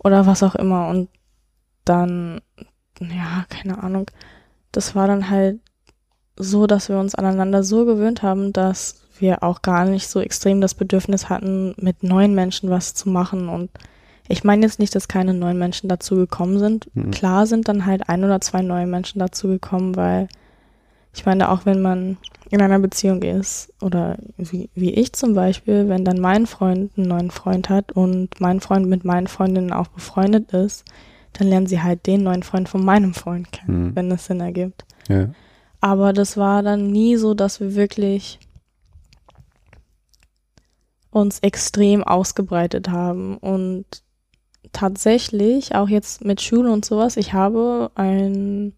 Oder 0.04 0.26
was 0.26 0.44
auch 0.44 0.56
immer. 0.56 0.88
Und 0.88 1.10
dann, 1.86 2.42
ja, 3.00 3.46
keine 3.50 3.84
Ahnung. 3.84 4.10
Das 4.72 4.96
war 4.96 5.08
dann 5.08 5.30
halt 5.30 5.60
so, 6.38 6.68
dass 6.68 6.90
wir 6.90 7.00
uns 7.00 7.16
aneinander 7.16 7.64
so 7.64 7.86
gewöhnt 7.86 8.22
haben, 8.22 8.54
dass 8.54 9.02
wir 9.20 9.44
auch 9.44 9.62
gar 9.62 9.86
nicht 9.86 10.08
so 10.08 10.20
extrem 10.20 10.62
das 10.62 10.76
Bedürfnis 10.76 11.30
hatten, 11.30 11.74
mit 11.78 12.04
neuen 12.04 12.36
Menschen 12.36 12.70
was 12.70 12.94
zu 12.94 13.10
machen. 13.10 13.50
Und 13.50 13.72
ich 14.28 14.44
meine 14.44 14.64
jetzt 14.64 14.80
nicht, 14.80 14.94
dass 14.96 15.08
keine 15.08 15.34
neuen 15.34 15.58
Menschen 15.58 15.90
dazu 15.90 16.16
gekommen 16.16 16.60
sind. 16.60 16.90
Mhm. 16.94 17.12
Klar 17.12 17.48
sind 17.48 17.68
dann 17.68 17.86
halt 17.86 18.08
ein 18.08 18.24
oder 18.24 18.40
zwei 18.42 18.62
neue 18.62 18.86
Menschen 18.86 19.20
dazu 19.20 19.48
gekommen, 19.48 19.96
weil 19.96 20.28
ich 21.18 21.26
meine, 21.26 21.50
auch 21.50 21.66
wenn 21.66 21.82
man 21.82 22.18
in 22.52 22.62
einer 22.62 22.78
Beziehung 22.78 23.24
ist 23.24 23.74
oder 23.82 24.18
wie, 24.38 24.70
wie 24.76 24.94
ich 24.94 25.14
zum 25.14 25.34
Beispiel, 25.34 25.90
wenn 25.90 26.06
dann 26.06 26.22
mein 26.22 26.46
Freund 26.46 26.92
einen 26.96 27.08
neuen 27.08 27.32
Freund 27.32 27.70
hat 27.70 27.92
und 27.92 28.40
mein 28.40 28.62
Freund 28.62 28.88
mit 28.88 29.04
meinen 29.04 29.26
Freundinnen 29.26 29.74
auch 29.74 29.88
befreundet 29.88 30.52
ist, 30.54 30.86
dann 31.34 31.48
lernen 31.48 31.66
sie 31.66 31.82
halt 31.82 32.06
den 32.06 32.22
neuen 32.22 32.44
Freund 32.44 32.70
von 32.70 32.86
meinem 32.86 33.16
Freund 33.16 33.52
kennen, 33.52 33.88
mhm. 33.88 33.96
wenn 33.96 34.12
es 34.12 34.26
Sinn 34.26 34.40
ergibt. 34.40 34.86
Ja. 35.10 35.30
Aber 35.82 36.14
das 36.14 36.38
war 36.38 36.62
dann 36.62 36.92
nie 36.92 37.16
so, 37.18 37.34
dass 37.34 37.60
wir 37.60 37.74
wirklich 37.74 38.40
uns 41.10 41.40
extrem 41.40 42.04
ausgebreitet 42.04 42.90
haben 42.90 43.38
und 43.38 43.86
tatsächlich 44.72 45.74
auch 45.74 45.90
jetzt 45.90 46.24
mit 46.24 46.42
Schule 46.42 46.72
und 46.72 46.86
sowas, 46.86 47.18
ich 47.18 47.34
habe 47.34 47.90
ein 47.96 48.74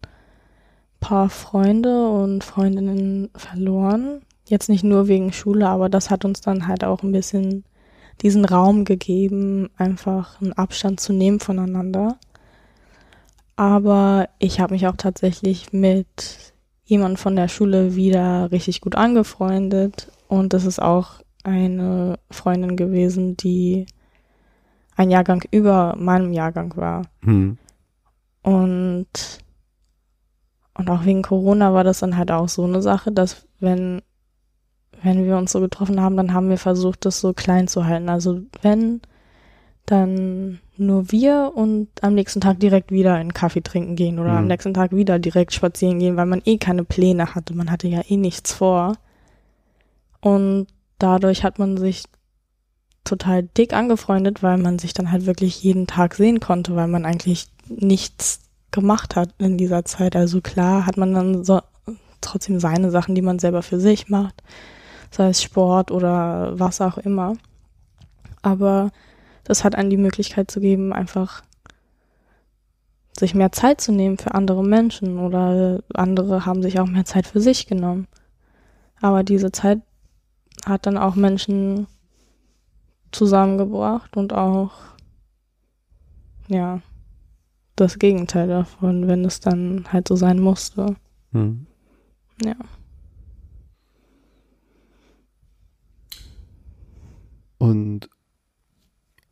paar 1.00 1.28
Freunde 1.30 2.08
und 2.08 2.44
Freundinnen 2.44 3.30
verloren. 3.34 4.22
Jetzt 4.46 4.68
nicht 4.68 4.84
nur 4.84 5.08
wegen 5.08 5.32
Schule, 5.32 5.68
aber 5.68 5.88
das 5.88 6.10
hat 6.10 6.24
uns 6.24 6.40
dann 6.40 6.66
halt 6.66 6.84
auch 6.84 7.02
ein 7.02 7.12
bisschen 7.12 7.64
diesen 8.22 8.44
Raum 8.44 8.84
gegeben, 8.84 9.70
einfach 9.76 10.40
einen 10.40 10.52
Abstand 10.52 11.00
zu 11.00 11.12
nehmen 11.12 11.40
voneinander. 11.40 12.18
Aber 13.56 14.28
ich 14.38 14.60
habe 14.60 14.74
mich 14.74 14.86
auch 14.86 14.96
tatsächlich 14.96 15.72
mit 15.72 16.54
jemandem 16.84 17.16
von 17.16 17.36
der 17.36 17.48
Schule 17.48 17.94
wieder 17.94 18.50
richtig 18.50 18.80
gut 18.80 18.96
angefreundet 18.96 20.10
und 20.28 20.52
das 20.52 20.64
ist 20.64 20.80
auch 20.80 21.22
eine 21.44 22.18
Freundin 22.30 22.76
gewesen, 22.76 23.36
die 23.36 23.86
ein 24.96 25.10
Jahrgang 25.10 25.42
über 25.50 25.94
meinem 25.98 26.32
Jahrgang 26.32 26.76
war. 26.76 27.02
Hm. 27.22 27.58
Und 28.42 29.08
und 30.74 30.88
auch 30.88 31.04
wegen 31.04 31.22
Corona 31.22 31.74
war 31.74 31.84
das 31.84 32.00
dann 32.00 32.16
halt 32.16 32.30
auch 32.30 32.48
so 32.48 32.64
eine 32.64 32.82
Sache, 32.82 33.12
dass 33.12 33.46
wenn, 33.58 34.02
wenn 35.02 35.24
wir 35.24 35.36
uns 35.36 35.52
so 35.52 35.60
getroffen 35.60 36.00
haben, 36.00 36.16
dann 36.16 36.32
haben 36.32 36.48
wir 36.48 36.58
versucht, 36.58 37.04
das 37.04 37.20
so 37.20 37.32
klein 37.32 37.68
zu 37.68 37.84
halten. 37.84 38.08
Also 38.08 38.40
wenn, 38.62 39.00
dann 39.86 40.60
nur 40.76 41.10
wir 41.10 41.52
und 41.54 41.88
am 42.00 42.14
nächsten 42.14 42.40
Tag 42.40 42.60
direkt 42.60 42.92
wieder 42.92 43.14
einen 43.14 43.34
Kaffee 43.34 43.62
trinken 43.62 43.96
gehen 43.96 44.18
oder 44.18 44.32
mhm. 44.32 44.38
am 44.38 44.46
nächsten 44.46 44.72
Tag 44.72 44.92
wieder 44.92 45.18
direkt 45.18 45.52
spazieren 45.52 45.98
gehen, 45.98 46.16
weil 46.16 46.26
man 46.26 46.42
eh 46.44 46.56
keine 46.56 46.84
Pläne 46.84 47.34
hatte. 47.34 47.54
Man 47.54 47.70
hatte 47.70 47.88
ja 47.88 48.02
eh 48.08 48.16
nichts 48.16 48.52
vor. 48.52 48.96
Und 50.20 50.68
dadurch 50.98 51.44
hat 51.44 51.58
man 51.58 51.76
sich 51.76 52.04
total 53.04 53.42
dick 53.42 53.72
angefreundet, 53.72 54.42
weil 54.42 54.58
man 54.58 54.78
sich 54.78 54.94
dann 54.94 55.10
halt 55.10 55.26
wirklich 55.26 55.62
jeden 55.62 55.86
Tag 55.86 56.14
sehen 56.14 56.40
konnte, 56.40 56.76
weil 56.76 56.88
man 56.88 57.04
eigentlich 57.04 57.48
nichts 57.68 58.39
gemacht 58.70 59.16
hat 59.16 59.34
in 59.38 59.58
dieser 59.58 59.84
Zeit. 59.84 60.16
Also 60.16 60.40
klar 60.40 60.86
hat 60.86 60.96
man 60.96 61.14
dann 61.14 61.44
so 61.44 61.60
trotzdem 62.20 62.60
seine 62.60 62.90
Sachen, 62.90 63.14
die 63.14 63.22
man 63.22 63.38
selber 63.38 63.62
für 63.62 63.80
sich 63.80 64.08
macht, 64.08 64.42
sei 65.10 65.28
es 65.28 65.42
Sport 65.42 65.90
oder 65.90 66.58
was 66.58 66.80
auch 66.80 66.98
immer. 66.98 67.36
Aber 68.42 68.90
das 69.44 69.64
hat 69.64 69.74
einen 69.74 69.90
die 69.90 69.96
Möglichkeit 69.96 70.50
zu 70.50 70.60
geben, 70.60 70.92
einfach 70.92 71.42
sich 73.18 73.34
mehr 73.34 73.52
Zeit 73.52 73.80
zu 73.80 73.92
nehmen 73.92 74.18
für 74.18 74.34
andere 74.34 74.64
Menschen 74.64 75.18
oder 75.18 75.82
andere 75.94 76.46
haben 76.46 76.62
sich 76.62 76.80
auch 76.80 76.86
mehr 76.86 77.04
Zeit 77.04 77.26
für 77.26 77.40
sich 77.40 77.66
genommen. 77.66 78.06
Aber 79.00 79.22
diese 79.24 79.50
Zeit 79.52 79.80
hat 80.66 80.86
dann 80.86 80.98
auch 80.98 81.14
Menschen 81.14 81.86
zusammengebracht 83.12 84.16
und 84.16 84.32
auch, 84.32 84.72
ja, 86.48 86.80
das 87.80 87.98
Gegenteil 87.98 88.48
davon, 88.48 89.08
wenn 89.08 89.24
es 89.24 89.40
dann 89.40 89.84
halt 89.92 90.08
so 90.08 90.16
sein 90.16 90.38
musste. 90.38 90.96
Hm. 91.32 91.66
Ja. 92.44 92.56
Und 97.58 98.08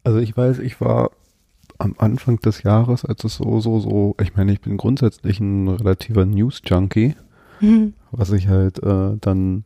also 0.05 0.19
ich 0.19 0.37
weiß, 0.37 0.59
ich 0.59 0.81
war 0.81 1.11
am 1.79 1.95
Anfang 1.99 2.41
des 2.41 2.63
Jahres, 2.63 3.05
als 3.05 3.25
es 3.25 3.37
so, 3.37 3.61
so, 3.61 3.79
so, 3.79 4.17
ich 4.21 4.37
meine, 4.37 4.53
ich 4.53 4.61
bin 4.61 4.77
grundsätzlich 4.77 5.41
ein 5.41 5.69
relativer 5.69 6.27
News-Junkie, 6.27 7.15
mhm. 7.61 7.95
was 8.11 8.33
ich 8.33 8.49
halt 8.49 8.83
äh, 8.83 9.17
dann 9.21 9.65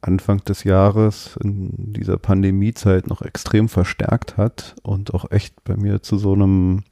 Anfang 0.00 0.44
des 0.44 0.64
Jahres 0.64 1.36
in 1.42 1.92
dieser 1.92 2.18
Pandemiezeit 2.18 3.06
noch 3.06 3.22
extrem 3.22 3.68
verstärkt 3.68 4.36
hat 4.36 4.76
und 4.82 5.14
auch 5.14 5.30
echt 5.30 5.64
bei 5.64 5.76
mir 5.76 6.02
zu 6.02 6.18
so 6.18 6.32
einem 6.32 6.82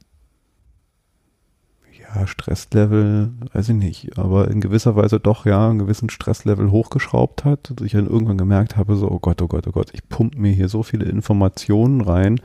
ja, 2.13 2.27
Stresslevel, 2.27 3.31
weiß 3.53 3.69
ich 3.69 3.75
nicht, 3.75 4.17
aber 4.17 4.49
in 4.49 4.61
gewisser 4.61 4.95
Weise 4.95 5.19
doch, 5.19 5.45
ja, 5.45 5.69
einen 5.69 5.79
gewissen 5.79 6.09
Stresslevel 6.09 6.71
hochgeschraubt 6.71 7.45
hat, 7.45 7.71
dass 7.75 7.85
ich 7.85 7.93
dann 7.93 8.07
irgendwann 8.07 8.37
gemerkt 8.37 8.77
habe, 8.77 8.95
so, 8.95 9.09
oh 9.09 9.19
Gott, 9.19 9.41
oh 9.41 9.47
Gott, 9.47 9.67
oh 9.67 9.71
Gott, 9.71 9.91
ich 9.93 10.07
pumpe 10.07 10.39
mir 10.39 10.51
hier 10.51 10.69
so 10.69 10.83
viele 10.83 11.05
Informationen 11.05 12.01
rein, 12.01 12.39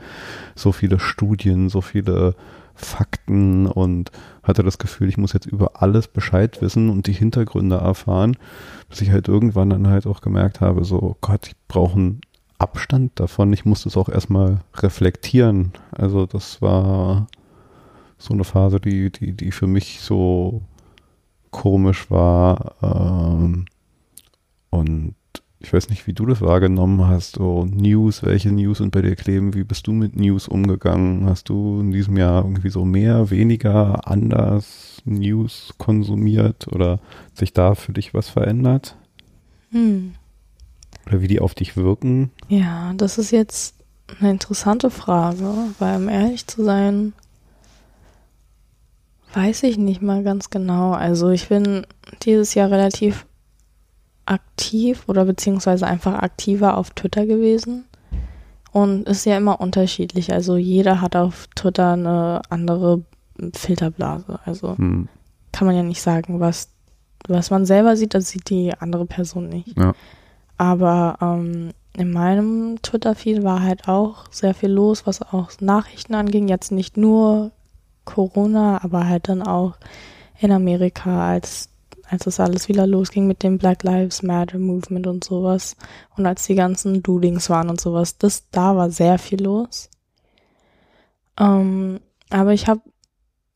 so 0.55 0.71
viele 0.71 0.99
Studien, 0.99 1.69
so 1.69 1.81
viele 1.81 2.35
Fakten 2.73 3.67
und 3.67 4.11
hatte 4.41 4.63
das 4.63 4.77
Gefühl, 4.77 5.09
ich 5.09 5.17
muss 5.17 5.33
jetzt 5.33 5.45
über 5.45 5.81
alles 5.81 6.07
Bescheid 6.07 6.61
wissen 6.61 6.89
und 6.89 7.07
die 7.07 7.13
Hintergründe 7.13 7.75
erfahren, 7.75 8.37
bis 8.89 9.01
ich 9.01 9.11
halt 9.11 9.27
irgendwann 9.27 9.69
dann 9.69 9.87
halt 9.87 10.07
auch 10.07 10.21
gemerkt 10.21 10.61
habe, 10.61 10.85
so, 10.85 11.01
oh 11.01 11.15
Gott, 11.21 11.47
ich 11.47 11.55
brauche 11.67 11.97
einen 11.97 12.21
Abstand 12.57 13.19
davon, 13.19 13.53
ich 13.53 13.65
musste 13.65 13.89
es 13.89 13.97
auch 13.97 14.09
erstmal 14.09 14.61
reflektieren. 14.75 15.73
Also 15.91 16.25
das 16.25 16.61
war 16.61 17.27
so 18.19 18.33
eine 18.33 18.43
Phase, 18.43 18.79
die, 18.79 19.11
die, 19.11 19.31
die 19.31 19.51
für 19.51 19.67
mich 19.67 20.01
so 20.01 20.61
komisch 21.49 22.11
war. 22.11 22.75
Ähm, 22.83 23.65
und 24.69 25.15
ich 25.61 25.73
weiß 25.73 25.89
nicht, 25.89 26.05
wie 26.07 26.13
du 26.13 26.25
das 26.25 26.41
wahrgenommen 26.41 27.07
hast, 27.07 27.35
so 27.35 27.65
News, 27.65 28.23
welche 28.23 28.51
News 28.51 28.77
sind 28.77 28.91
bei 28.91 29.01
dir 29.01 29.15
kleben, 29.15 29.53
wie 29.55 29.63
bist 29.63 29.87
du 29.87 29.91
mit 29.91 30.15
News 30.15 30.47
umgegangen? 30.47 31.25
Hast 31.25 31.49
du 31.49 31.81
in 31.81 31.91
diesem 31.91 32.17
Jahr 32.17 32.43
irgendwie 32.43 32.69
so 32.69 32.85
mehr, 32.85 33.29
weniger, 33.29 34.07
anders 34.07 35.01
News 35.05 35.73
konsumiert 35.77 36.67
oder 36.67 36.99
sich 37.33 37.53
da 37.53 37.75
für 37.75 37.93
dich 37.93 38.13
was 38.13 38.29
verändert? 38.29 38.95
Hm. 39.71 40.13
Oder 41.07 41.21
wie 41.21 41.27
die 41.27 41.39
auf 41.39 41.55
dich 41.55 41.75
wirken? 41.75 42.31
Ja, 42.47 42.93
das 42.95 43.17
ist 43.17 43.31
jetzt 43.31 43.75
eine 44.19 44.31
interessante 44.31 44.89
Frage, 44.89 45.53
weil 45.79 45.97
um 45.97 46.09
ehrlich 46.09 46.47
zu 46.47 46.63
sein, 46.63 47.13
weiß 49.33 49.63
ich 49.63 49.77
nicht 49.77 50.01
mal 50.01 50.23
ganz 50.23 50.49
genau. 50.49 50.91
Also 50.91 51.29
ich 51.29 51.49
bin 51.49 51.85
dieses 52.23 52.53
Jahr 52.53 52.71
relativ 52.71 53.25
aktiv 54.25 55.03
oder 55.07 55.25
beziehungsweise 55.25 55.87
einfach 55.87 56.15
aktiver 56.19 56.77
auf 56.77 56.91
Twitter 56.91 57.25
gewesen. 57.25 57.85
Und 58.71 59.09
ist 59.09 59.25
ja 59.25 59.35
immer 59.37 59.59
unterschiedlich. 59.59 60.31
Also 60.31 60.55
jeder 60.55 61.01
hat 61.01 61.15
auf 61.15 61.47
Twitter 61.55 61.93
eine 61.93 62.41
andere 62.49 63.01
Filterblase. 63.53 64.39
Also 64.45 64.77
hm. 64.77 65.07
kann 65.51 65.65
man 65.65 65.75
ja 65.75 65.81
nicht 65.81 66.01
sagen, 66.01 66.39
was, 66.39 66.69
was 67.27 67.49
man 67.49 67.65
selber 67.65 67.97
sieht, 67.97 68.13
das 68.13 68.29
sieht 68.29 68.49
die 68.49 68.73
andere 68.77 69.07
Person 69.07 69.49
nicht. 69.49 69.75
Ja. 69.77 69.93
Aber 70.57 71.17
ähm, 71.19 71.71
in 71.97 72.11
meinem 72.11 72.79
Twitter-Feed 72.81 73.43
war 73.43 73.61
halt 73.61 73.87
auch 73.87 74.25
sehr 74.29 74.53
viel 74.53 74.69
los, 74.69 75.07
was 75.07 75.21
auch 75.21 75.49
Nachrichten 75.59 76.13
anging. 76.13 76.47
Jetzt 76.47 76.71
nicht 76.71 76.95
nur 76.95 77.51
Corona, 78.09 78.83
aber 78.83 79.07
halt 79.07 79.29
dann 79.29 79.43
auch 79.43 79.75
in 80.39 80.51
Amerika, 80.51 81.29
als, 81.29 81.69
als 82.09 82.23
das 82.23 82.39
alles 82.39 82.67
wieder 82.67 82.87
losging 82.87 83.27
mit 83.27 83.43
dem 83.43 83.59
Black 83.59 83.83
Lives 83.83 84.23
Matter 84.23 84.57
Movement 84.57 85.05
und 85.05 85.23
sowas. 85.23 85.75
Und 86.17 86.25
als 86.25 86.45
die 86.47 86.55
ganzen 86.55 87.03
Dudings 87.03 87.49
waren 87.49 87.69
und 87.69 87.79
sowas. 87.79 88.17
Das, 88.17 88.49
da 88.49 88.75
war 88.75 88.89
sehr 88.89 89.19
viel 89.19 89.43
los. 89.43 89.89
Ähm, 91.37 91.99
aber 92.29 92.53
ich 92.53 92.67
habe 92.67 92.81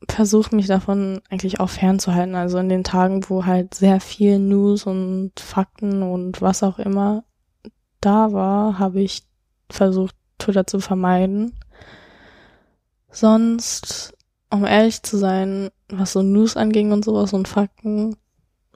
versucht, 0.08 0.52
mich 0.52 0.66
davon 0.66 1.20
eigentlich 1.30 1.58
auch 1.58 1.70
fernzuhalten. 1.70 2.36
Also 2.36 2.58
in 2.58 2.68
den 2.68 2.84
Tagen, 2.84 3.28
wo 3.28 3.46
halt 3.46 3.74
sehr 3.74 4.00
viel 4.00 4.38
News 4.38 4.86
und 4.86 5.32
Fakten 5.38 6.02
und 6.02 6.40
was 6.42 6.62
auch 6.62 6.78
immer 6.78 7.24
da 8.00 8.32
war, 8.32 8.78
habe 8.78 9.00
ich 9.00 9.24
versucht, 9.70 10.14
Twitter 10.38 10.66
zu 10.66 10.78
vermeiden. 10.78 11.58
Sonst 13.10 14.13
um 14.54 14.64
ehrlich 14.64 15.02
zu 15.02 15.18
sein, 15.18 15.70
was 15.88 16.12
so 16.12 16.22
News 16.22 16.56
anging 16.56 16.92
und 16.92 17.04
sowas 17.04 17.32
und 17.32 17.48
Fakten, 17.48 18.16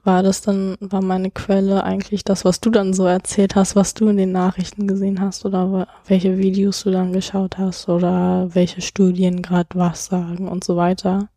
war 0.03 0.23
das 0.23 0.41
dann, 0.41 0.75
war 0.79 1.01
meine 1.01 1.31
Quelle 1.31 1.83
eigentlich 1.83 2.23
das, 2.23 2.45
was 2.45 2.61
du 2.61 2.69
dann 2.69 2.93
so 2.93 3.05
erzählt 3.05 3.55
hast, 3.55 3.75
was 3.75 3.93
du 3.93 4.07
in 4.07 4.17
den 4.17 4.31
Nachrichten 4.31 4.87
gesehen 4.87 5.19
hast 5.19 5.45
oder 5.45 5.87
welche 6.05 6.37
Videos 6.37 6.83
du 6.83 6.91
dann 6.91 7.11
geschaut 7.13 7.57
hast 7.57 7.89
oder 7.89 8.47
welche 8.53 8.81
Studien 8.81 9.41
gerade 9.41 9.69
was 9.73 10.05
sagen 10.05 10.47
und 10.47 10.63
so 10.63 10.75
weiter. 10.77 11.29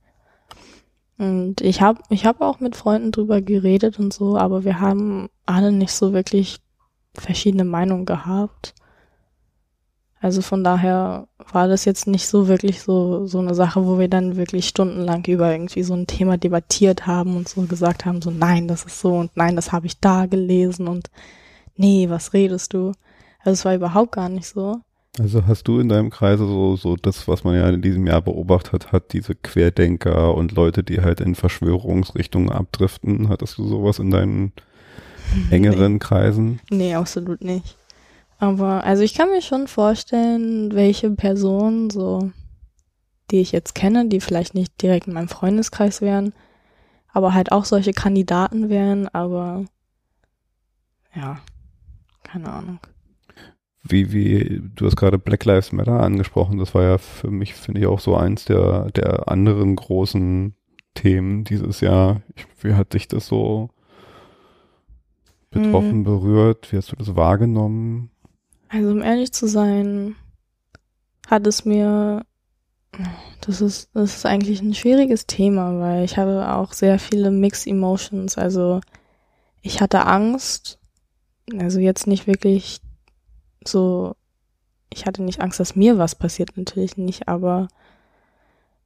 Und 1.18 1.60
ich 1.60 1.80
habe 1.82 2.02
ich 2.08 2.24
hab 2.24 2.40
auch 2.40 2.60
mit 2.60 2.76
Freunden 2.76 3.12
drüber 3.12 3.40
geredet 3.40 3.98
und 3.98 4.12
so, 4.12 4.36
aber 4.36 4.64
wir 4.64 4.80
haben 4.80 5.28
alle 5.46 5.72
nicht 5.72 5.92
so 5.92 6.12
wirklich 6.12 6.60
verschiedene 7.14 7.64
Meinungen 7.64 8.06
gehabt. 8.06 8.74
Also 10.22 10.40
von 10.40 10.62
daher 10.62 11.26
war 11.50 11.66
das 11.66 11.84
jetzt 11.84 12.06
nicht 12.06 12.28
so 12.28 12.46
wirklich 12.46 12.80
so, 12.80 13.26
so 13.26 13.40
eine 13.40 13.56
Sache, 13.56 13.84
wo 13.84 13.98
wir 13.98 14.06
dann 14.06 14.36
wirklich 14.36 14.68
stundenlang 14.68 15.24
über 15.26 15.50
irgendwie 15.50 15.82
so 15.82 15.94
ein 15.94 16.06
Thema 16.06 16.38
debattiert 16.38 17.08
haben 17.08 17.36
und 17.36 17.48
so 17.48 17.62
gesagt 17.62 18.06
haben, 18.06 18.22
so 18.22 18.30
nein, 18.30 18.68
das 18.68 18.84
ist 18.84 19.00
so 19.00 19.16
und 19.16 19.36
nein, 19.36 19.56
das 19.56 19.72
habe 19.72 19.86
ich 19.86 19.98
da 19.98 20.26
gelesen 20.26 20.86
und 20.86 21.10
nee, 21.74 22.08
was 22.08 22.34
redest 22.34 22.72
du? 22.72 22.92
Also 23.40 23.50
es 23.50 23.64
war 23.64 23.74
überhaupt 23.74 24.12
gar 24.12 24.28
nicht 24.28 24.46
so. 24.46 24.76
Also 25.18 25.44
hast 25.48 25.66
du 25.66 25.80
in 25.80 25.88
deinem 25.88 26.10
Kreise 26.10 26.46
so, 26.46 26.76
so 26.76 26.94
das, 26.94 27.26
was 27.26 27.42
man 27.42 27.56
ja 27.56 27.68
in 27.68 27.82
diesem 27.82 28.06
Jahr 28.06 28.22
beobachtet 28.22 28.92
hat, 28.92 29.12
diese 29.12 29.34
Querdenker 29.34 30.36
und 30.36 30.52
Leute, 30.52 30.84
die 30.84 31.00
halt 31.00 31.20
in 31.20 31.34
Verschwörungsrichtungen 31.34 32.48
abdriften, 32.48 33.28
hattest 33.28 33.58
du 33.58 33.66
sowas 33.66 33.98
in 33.98 34.12
deinen 34.12 34.52
engeren 35.50 35.94
nee. 35.94 35.98
Kreisen? 35.98 36.60
Nee, 36.70 36.94
absolut 36.94 37.42
nicht. 37.42 37.76
Aber 38.42 38.82
also 38.82 39.04
ich 39.04 39.14
kann 39.14 39.30
mir 39.30 39.40
schon 39.40 39.68
vorstellen, 39.68 40.74
welche 40.74 41.08
Personen 41.12 41.90
so, 41.90 42.32
die 43.30 43.40
ich 43.40 43.52
jetzt 43.52 43.76
kenne, 43.76 44.08
die 44.08 44.18
vielleicht 44.18 44.54
nicht 44.54 44.82
direkt 44.82 45.06
in 45.06 45.12
meinem 45.12 45.28
Freundeskreis 45.28 46.00
wären, 46.00 46.34
aber 47.12 47.34
halt 47.34 47.52
auch 47.52 47.64
solche 47.64 47.92
Kandidaten 47.92 48.68
wären, 48.68 49.06
aber 49.06 49.64
ja, 51.14 51.38
keine 52.24 52.52
Ahnung. 52.52 52.80
Wie, 53.84 54.12
wie, 54.12 54.60
du 54.74 54.86
hast 54.86 54.96
gerade 54.96 55.20
Black 55.20 55.44
Lives 55.44 55.70
Matter 55.70 56.00
angesprochen, 56.00 56.58
das 56.58 56.74
war 56.74 56.82
ja 56.82 56.98
für 56.98 57.30
mich, 57.30 57.54
finde 57.54 57.82
ich, 57.82 57.86
auch 57.86 58.00
so 58.00 58.16
eins 58.16 58.44
der, 58.46 58.90
der 58.90 59.28
anderen 59.28 59.76
großen 59.76 60.56
Themen 60.94 61.44
dieses 61.44 61.80
Jahr. 61.80 62.22
Ich, 62.34 62.48
wie 62.60 62.74
hat 62.74 62.94
dich 62.94 63.06
das 63.06 63.28
so 63.28 63.70
betroffen, 65.52 65.98
mhm. 65.98 66.04
berührt? 66.04 66.72
Wie 66.72 66.76
hast 66.76 66.90
du 66.90 66.96
das 66.96 67.14
wahrgenommen? 67.14 68.11
Also 68.72 68.88
um 68.88 69.02
ehrlich 69.02 69.32
zu 69.32 69.46
sein, 69.46 70.16
hat 71.26 71.46
es 71.46 71.66
mir, 71.66 72.24
das 73.42 73.60
ist, 73.60 73.90
das 73.92 74.16
ist 74.16 74.24
eigentlich 74.24 74.62
ein 74.62 74.72
schwieriges 74.72 75.26
Thema, 75.26 75.78
weil 75.78 76.04
ich 76.04 76.16
habe 76.16 76.50
auch 76.54 76.72
sehr 76.72 76.98
viele 76.98 77.30
Mixed 77.30 77.66
Emotions. 77.66 78.38
Also 78.38 78.80
ich 79.60 79.82
hatte 79.82 80.06
Angst, 80.06 80.78
also 81.58 81.80
jetzt 81.80 82.06
nicht 82.06 82.26
wirklich 82.26 82.80
so, 83.62 84.16
ich 84.90 85.04
hatte 85.04 85.22
nicht 85.22 85.42
Angst, 85.42 85.60
dass 85.60 85.76
mir 85.76 85.98
was 85.98 86.14
passiert, 86.14 86.56
natürlich 86.56 86.96
nicht, 86.96 87.28
aber 87.28 87.68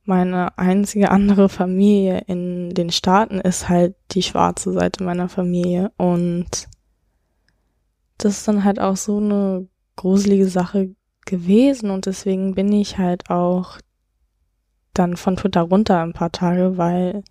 meine 0.03 0.59
einzige 0.59 1.13
andere 1.13 1.49
Familie 1.49 2.25
in 2.27 2.71
den 2.71 2.91
Staaten 2.91 3.41
ist 3.41 3.69
halt 3.69 3.95
die 4.11 4.23
schwarze 4.25 4.73
Seite 4.73 5.05
meiner 5.05 5.29
Familie 5.29 5.93
und 5.97 6.67
das 8.19 8.39
ist 8.39 8.49
dann 8.49 8.65
halt 8.65 8.81
auch 8.81 8.97
so 8.97 9.19
eine 9.19 9.69
gruselige 9.97 10.49
Sache 10.49 10.95
gewesen 11.25 11.91
und 11.91 12.07
deswegen 12.07 12.55
bin 12.55 12.73
ich 12.73 12.99
halt 12.99 13.31
auch 13.31 13.79
dann 14.95 15.17
von 15.17 15.37
Twitter 15.37 15.63
runter 15.63 16.01
ein 16.03 16.13
paar 16.13 16.33
Tage, 16.33 16.79
weil 16.79 17.25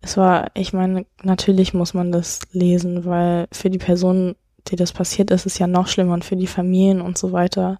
es 0.00 0.16
war, 0.16 0.50
ich 0.54 0.72
meine, 0.72 1.06
natürlich 1.22 1.74
muss 1.74 1.92
man 1.92 2.12
das 2.12 2.40
lesen, 2.52 3.04
weil 3.04 3.48
für 3.52 3.68
die 3.68 3.78
Person, 3.78 4.36
die 4.68 4.76
das 4.76 4.92
passiert 4.92 5.30
ist, 5.30 5.46
ist 5.46 5.54
es 5.54 5.58
ja 5.58 5.66
noch 5.66 5.88
schlimmer 5.88 6.14
und 6.14 6.24
für 6.24 6.36
die 6.36 6.46
Familien 6.46 7.00
und 7.00 7.18
so 7.18 7.32
weiter. 7.32 7.78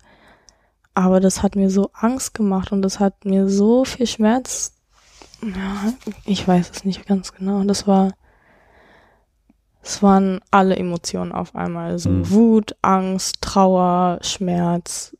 Aber 0.95 1.21
das 1.21 1.43
hat 1.43 1.55
mir 1.55 1.71
so 1.71 1.91
Angst 1.93 2.35
gemacht 2.35 2.73
und 2.73 2.83
das 2.83 2.99
hat 2.99 3.25
mir 3.25 3.49
so 3.49 3.85
viel 3.85 4.07
Schmerz. 4.07 4.73
Ja, 5.43 5.93
ich 6.25 6.47
weiß 6.47 6.71
es 6.71 6.85
nicht 6.85 7.07
ganz 7.07 7.33
genau. 7.33 7.63
Das 7.63 7.87
war 7.87 8.15
es 9.83 10.03
waren 10.03 10.41
alle 10.51 10.77
Emotionen 10.77 11.33
auf 11.33 11.55
einmal. 11.55 11.93
Also 11.93 12.11
mhm. 12.11 12.31
Wut, 12.31 12.77
Angst, 12.83 13.41
Trauer, 13.41 14.19
Schmerz, 14.23 15.17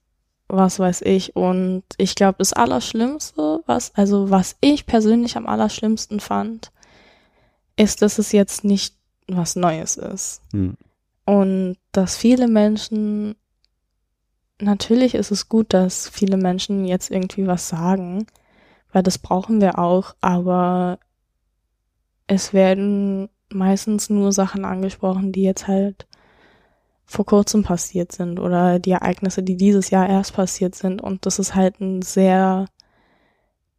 was 0.49 0.79
weiß 0.79 1.03
ich. 1.03 1.37
Und 1.37 1.85
ich 1.97 2.15
glaube, 2.15 2.37
das 2.39 2.53
Allerschlimmste, 2.53 3.63
was, 3.67 3.95
also 3.95 4.31
was 4.31 4.57
ich 4.61 4.87
persönlich 4.87 5.37
am 5.37 5.47
allerschlimmsten 5.47 6.21
fand, 6.21 6.73
ist, 7.77 8.03
dass 8.03 8.19
es 8.19 8.33
jetzt 8.33 8.65
nicht 8.65 8.95
was 9.29 9.57
Neues 9.57 9.97
ist. 9.97 10.43
Mhm. 10.53 10.77
Und 11.25 11.77
dass 11.93 12.17
viele 12.17 12.49
Menschen, 12.49 13.37
natürlich 14.61 15.15
ist 15.15 15.31
es 15.31 15.49
gut, 15.49 15.75
dass 15.75 16.09
viele 16.09 16.39
Menschen 16.39 16.87
jetzt 16.87 17.11
irgendwie 17.11 17.47
was 17.47 17.69
sagen, 17.69 18.27
weil 18.93 19.03
das 19.03 19.19
brauchen 19.19 19.61
wir 19.61 19.79
auch, 19.79 20.15
aber 20.23 20.99
es 22.27 22.55
werden 22.55 23.29
meistens 23.53 24.11
nur 24.11 24.33
Sachen 24.33 24.65
angesprochen, 24.65 25.33
die 25.33 25.43
jetzt 25.43 25.69
halt 25.69 26.07
vor 27.07 27.25
kurzem 27.25 27.63
passiert 27.63 28.13
sind 28.13 28.39
oder 28.39 28.79
die 28.79 28.91
Ereignisse, 28.91 29.43
die 29.43 29.57
dieses 29.57 29.89
Jahr 29.89 30.09
erst 30.09 30.35
passiert 30.35 30.75
sind. 30.75 31.01
Und 31.01 31.25
das 31.25 31.39
ist 31.39 31.55
halt 31.55 31.81
ein 31.81 32.03
sehr 32.03 32.67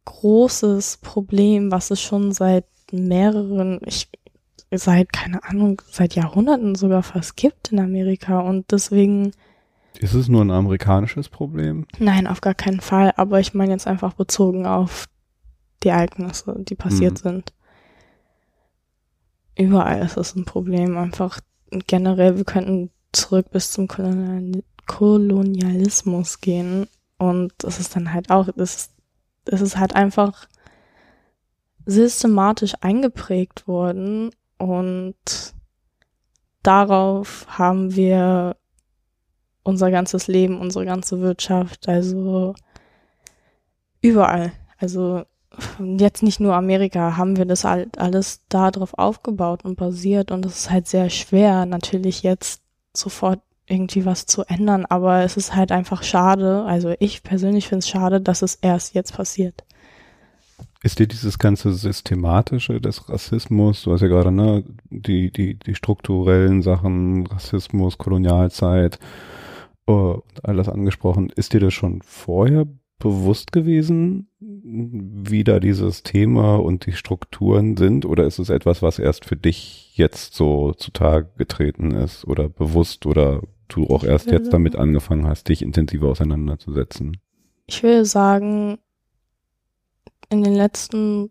großes 0.04 0.98
Problem, 0.98 1.70
was 1.70 1.92
es 1.92 2.00
schon 2.00 2.32
seit 2.32 2.64
mehreren, 2.90 3.80
ich, 3.86 4.08
seit, 4.72 5.12
keine 5.12 5.44
Ahnung, 5.44 5.80
seit 5.88 6.16
Jahrhunderten 6.16 6.74
sogar 6.74 7.04
fast 7.04 7.36
gibt 7.36 7.70
in 7.70 7.78
Amerika. 7.78 8.40
Und 8.40 8.72
deswegen. 8.72 9.30
Ist 10.00 10.14
es 10.14 10.26
nur 10.26 10.44
ein 10.44 10.50
amerikanisches 10.50 11.28
Problem? 11.28 11.86
Nein, 12.00 12.26
auf 12.26 12.40
gar 12.40 12.54
keinen 12.54 12.80
Fall. 12.80 13.12
Aber 13.16 13.38
ich 13.38 13.54
meine 13.54 13.72
jetzt 13.72 13.86
einfach 13.86 14.14
bezogen 14.14 14.66
auf 14.66 15.06
die 15.84 15.88
Ereignisse, 15.88 16.56
die 16.58 16.74
passiert 16.74 17.24
mhm. 17.24 17.28
sind 17.28 17.52
überall 19.60 20.02
ist 20.04 20.16
es 20.16 20.34
ein 20.34 20.44
Problem. 20.44 20.96
Einfach 20.96 21.40
generell, 21.86 22.36
wir 22.36 22.44
könnten 22.44 22.90
zurück 23.12 23.50
bis 23.50 23.70
zum 23.72 23.88
Kolonial 23.88 24.62
Kolonialismus 24.86 26.40
gehen. 26.40 26.88
Und 27.16 27.52
das 27.58 27.78
ist 27.78 27.94
dann 27.94 28.12
halt 28.12 28.30
auch, 28.30 28.48
das, 28.56 28.90
das 29.44 29.60
ist 29.60 29.76
halt 29.76 29.94
einfach 29.94 30.48
systematisch 31.86 32.74
eingeprägt 32.80 33.68
worden 33.68 34.30
und 34.58 35.14
darauf 36.62 37.46
haben 37.48 37.94
wir 37.94 38.56
unser 39.62 39.90
ganzes 39.90 40.26
Leben, 40.26 40.60
unsere 40.60 40.84
ganze 40.84 41.20
Wirtschaft, 41.20 41.88
also 41.88 42.54
überall. 44.00 44.52
Also 44.78 45.24
jetzt 45.78 46.22
nicht 46.22 46.40
nur 46.40 46.54
Amerika, 46.54 47.16
haben 47.16 47.36
wir 47.36 47.44
das 47.44 47.64
halt 47.64 47.98
alles 47.98 48.40
darauf 48.48 48.96
aufgebaut 48.98 49.64
und 49.64 49.76
basiert 49.76 50.30
und 50.30 50.46
es 50.46 50.56
ist 50.56 50.70
halt 50.70 50.86
sehr 50.86 51.10
schwer, 51.10 51.66
natürlich 51.66 52.22
jetzt 52.22 52.62
sofort 52.94 53.40
irgendwie 53.66 54.04
was 54.04 54.26
zu 54.26 54.42
ändern, 54.44 54.84
aber 54.86 55.22
es 55.22 55.36
ist 55.36 55.54
halt 55.54 55.72
einfach 55.72 56.02
schade, 56.02 56.64
also 56.64 56.94
ich 56.98 57.22
persönlich 57.22 57.68
finde 57.68 57.80
es 57.80 57.88
schade, 57.88 58.20
dass 58.20 58.42
es 58.42 58.56
erst 58.56 58.94
jetzt 58.94 59.14
passiert. 59.14 59.64
Ist 60.82 60.98
dir 60.98 61.06
dieses 61.06 61.38
ganze 61.38 61.72
Systematische 61.72 62.80
des 62.80 63.08
Rassismus, 63.08 63.82
du 63.82 63.92
hast 63.92 64.00
ja 64.00 64.08
gerade 64.08 64.32
ne, 64.32 64.64
die, 64.88 65.30
die, 65.30 65.58
die 65.58 65.74
strukturellen 65.74 66.62
Sachen, 66.62 67.26
Rassismus, 67.26 67.98
Kolonialzeit 67.98 68.98
uh, 69.88 70.20
alles 70.42 70.68
angesprochen, 70.68 71.30
ist 71.36 71.52
dir 71.52 71.60
das 71.60 71.74
schon 71.74 72.00
vorher 72.02 72.66
bewusst 72.98 73.52
gewesen, 73.52 74.29
wie 74.72 75.44
da 75.44 75.60
dieses 75.60 76.02
Thema 76.02 76.56
und 76.56 76.86
die 76.86 76.92
Strukturen 76.92 77.76
sind? 77.76 78.06
Oder 78.06 78.24
ist 78.24 78.38
es 78.38 78.50
etwas, 78.50 78.82
was 78.82 78.98
erst 78.98 79.24
für 79.24 79.36
dich 79.36 79.96
jetzt 79.96 80.34
so 80.34 80.72
zutage 80.72 81.28
getreten 81.36 81.92
ist 81.92 82.26
oder 82.26 82.48
bewusst 82.48 83.06
oder 83.06 83.42
du 83.68 83.86
auch 83.88 84.04
erst 84.04 84.30
jetzt 84.30 84.52
damit 84.52 84.76
angefangen 84.76 85.26
hast, 85.26 85.48
dich 85.48 85.62
intensiver 85.62 86.08
auseinanderzusetzen? 86.08 87.16
Ich 87.66 87.82
würde 87.82 88.04
sagen, 88.04 88.78
in 90.28 90.42
den 90.42 90.54
letzten 90.54 91.30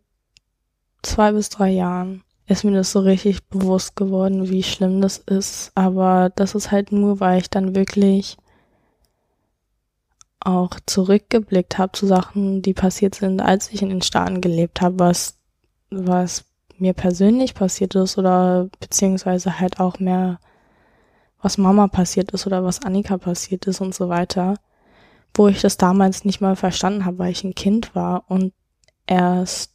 zwei 1.02 1.32
bis 1.32 1.50
drei 1.50 1.70
Jahren 1.72 2.24
ist 2.48 2.64
mir 2.64 2.72
das 2.72 2.92
so 2.92 3.00
richtig 3.00 3.48
bewusst 3.48 3.96
geworden, 3.96 4.50
wie 4.50 4.64
schlimm 4.64 5.02
das 5.02 5.18
ist. 5.18 5.72
Aber 5.76 6.32
das 6.36 6.56
ist 6.56 6.72
halt 6.72 6.92
nur, 6.92 7.20
weil 7.20 7.40
ich 7.40 7.50
dann 7.50 7.76
wirklich 7.76 8.38
auch 10.40 10.72
zurückgeblickt 10.86 11.78
habe 11.78 11.92
zu 11.92 12.08
Sachen, 12.08 12.62
die 12.62 12.74
passiert 12.74 13.16
sind, 13.16 13.42
als 13.42 13.72
ich 13.72 13.82
in 13.82 13.90
den 13.90 14.02
Staaten 14.02 14.42
gelebt 14.42 14.82
habe, 14.82 15.00
was, 15.00 15.38
was 15.90 16.46
mir 16.78 16.94
persönlich 16.94 17.54
passiert 17.54 17.96
ist 17.96 18.18
oder 18.18 18.70
beziehungsweise 18.80 19.60
halt 19.60 19.80
auch 19.80 20.00
mehr, 20.00 20.40
was 21.42 21.58
Mama 21.58 21.88
passiert 21.88 22.32
ist 22.32 22.48
oder 22.48 22.64
was 22.64 22.82
Annika 22.84 23.18
passiert 23.18 23.68
ist 23.68 23.82
und 23.82 23.94
so 23.94 24.10
weiter, 24.10 24.56
wo 25.34 25.48
ich 25.48 25.62
das 25.62 25.78
damals 25.78 26.26
nicht 26.26 26.42
mal 26.42 26.56
verstanden 26.56 27.06
habe, 27.06 27.20
weil 27.20 27.32
ich 27.32 27.44
ein 27.44 27.56
Kind 27.56 27.96
war 27.96 28.24
und 28.30 28.54
erst 29.08 29.74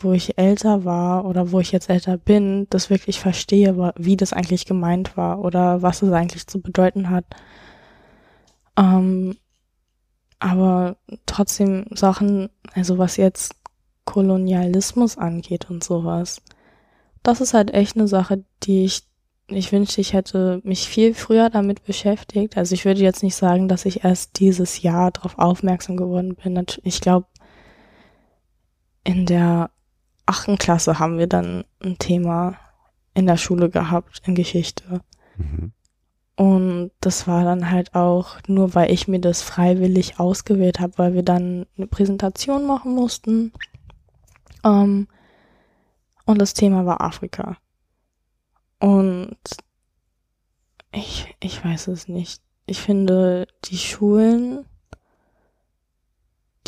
wo 0.00 0.12
ich 0.12 0.38
älter 0.38 0.84
war 0.84 1.24
oder 1.24 1.50
wo 1.50 1.60
ich 1.60 1.72
jetzt 1.72 1.88
älter 1.88 2.18
bin, 2.18 2.66
das 2.70 2.90
wirklich 2.90 3.20
verstehe, 3.20 3.92
wie 3.96 4.16
das 4.16 4.32
eigentlich 4.32 4.66
gemeint 4.66 5.16
war 5.16 5.40
oder 5.40 5.82
was 5.82 6.02
es 6.02 6.12
eigentlich 6.12 6.46
zu 6.46 6.60
bedeuten 6.60 7.10
hat. 7.10 7.24
Ähm, 8.78 9.36
aber 10.38 10.96
trotzdem 11.26 11.86
Sachen, 11.90 12.48
also 12.72 12.98
was 12.98 13.16
jetzt 13.16 13.56
Kolonialismus 14.04 15.18
angeht 15.18 15.68
und 15.68 15.82
sowas, 15.82 16.40
das 17.22 17.40
ist 17.40 17.54
halt 17.54 17.74
echt 17.74 17.96
eine 17.96 18.06
Sache, 18.06 18.44
die 18.62 18.84
ich, 18.84 19.02
ich 19.48 19.72
wünschte, 19.72 20.00
ich 20.00 20.12
hätte 20.12 20.60
mich 20.62 20.88
viel 20.88 21.12
früher 21.14 21.50
damit 21.50 21.84
beschäftigt. 21.84 22.56
Also 22.56 22.74
ich 22.74 22.84
würde 22.84 23.00
jetzt 23.00 23.22
nicht 23.22 23.34
sagen, 23.34 23.66
dass 23.66 23.84
ich 23.84 24.04
erst 24.04 24.38
dieses 24.38 24.82
Jahr 24.82 25.10
darauf 25.10 25.38
aufmerksam 25.38 25.96
geworden 25.96 26.36
bin. 26.36 26.64
Ich 26.84 27.00
glaube, 27.00 27.26
in 29.02 29.26
der 29.26 29.70
achten 30.24 30.56
Klasse 30.58 30.98
haben 30.98 31.18
wir 31.18 31.26
dann 31.26 31.64
ein 31.82 31.98
Thema 31.98 32.56
in 33.14 33.26
der 33.26 33.38
Schule 33.38 33.70
gehabt, 33.70 34.22
in 34.24 34.34
Geschichte. 34.34 35.00
Mhm. 35.36 35.72
Und 36.38 36.92
das 37.00 37.26
war 37.26 37.42
dann 37.42 37.68
halt 37.68 37.96
auch 37.96 38.36
nur, 38.46 38.76
weil 38.76 38.92
ich 38.92 39.08
mir 39.08 39.18
das 39.18 39.42
freiwillig 39.42 40.20
ausgewählt 40.20 40.78
habe, 40.78 40.92
weil 40.96 41.14
wir 41.14 41.24
dann 41.24 41.66
eine 41.76 41.88
Präsentation 41.88 42.64
machen 42.64 42.94
mussten. 42.94 43.52
Ähm, 44.64 45.08
und 46.26 46.40
das 46.40 46.54
Thema 46.54 46.86
war 46.86 47.00
Afrika. 47.00 47.56
Und 48.78 49.36
ich, 50.92 51.34
ich 51.40 51.64
weiß 51.64 51.88
es 51.88 52.06
nicht. 52.06 52.40
Ich 52.66 52.80
finde, 52.82 53.48
die 53.64 53.78
Schulen, 53.78 54.64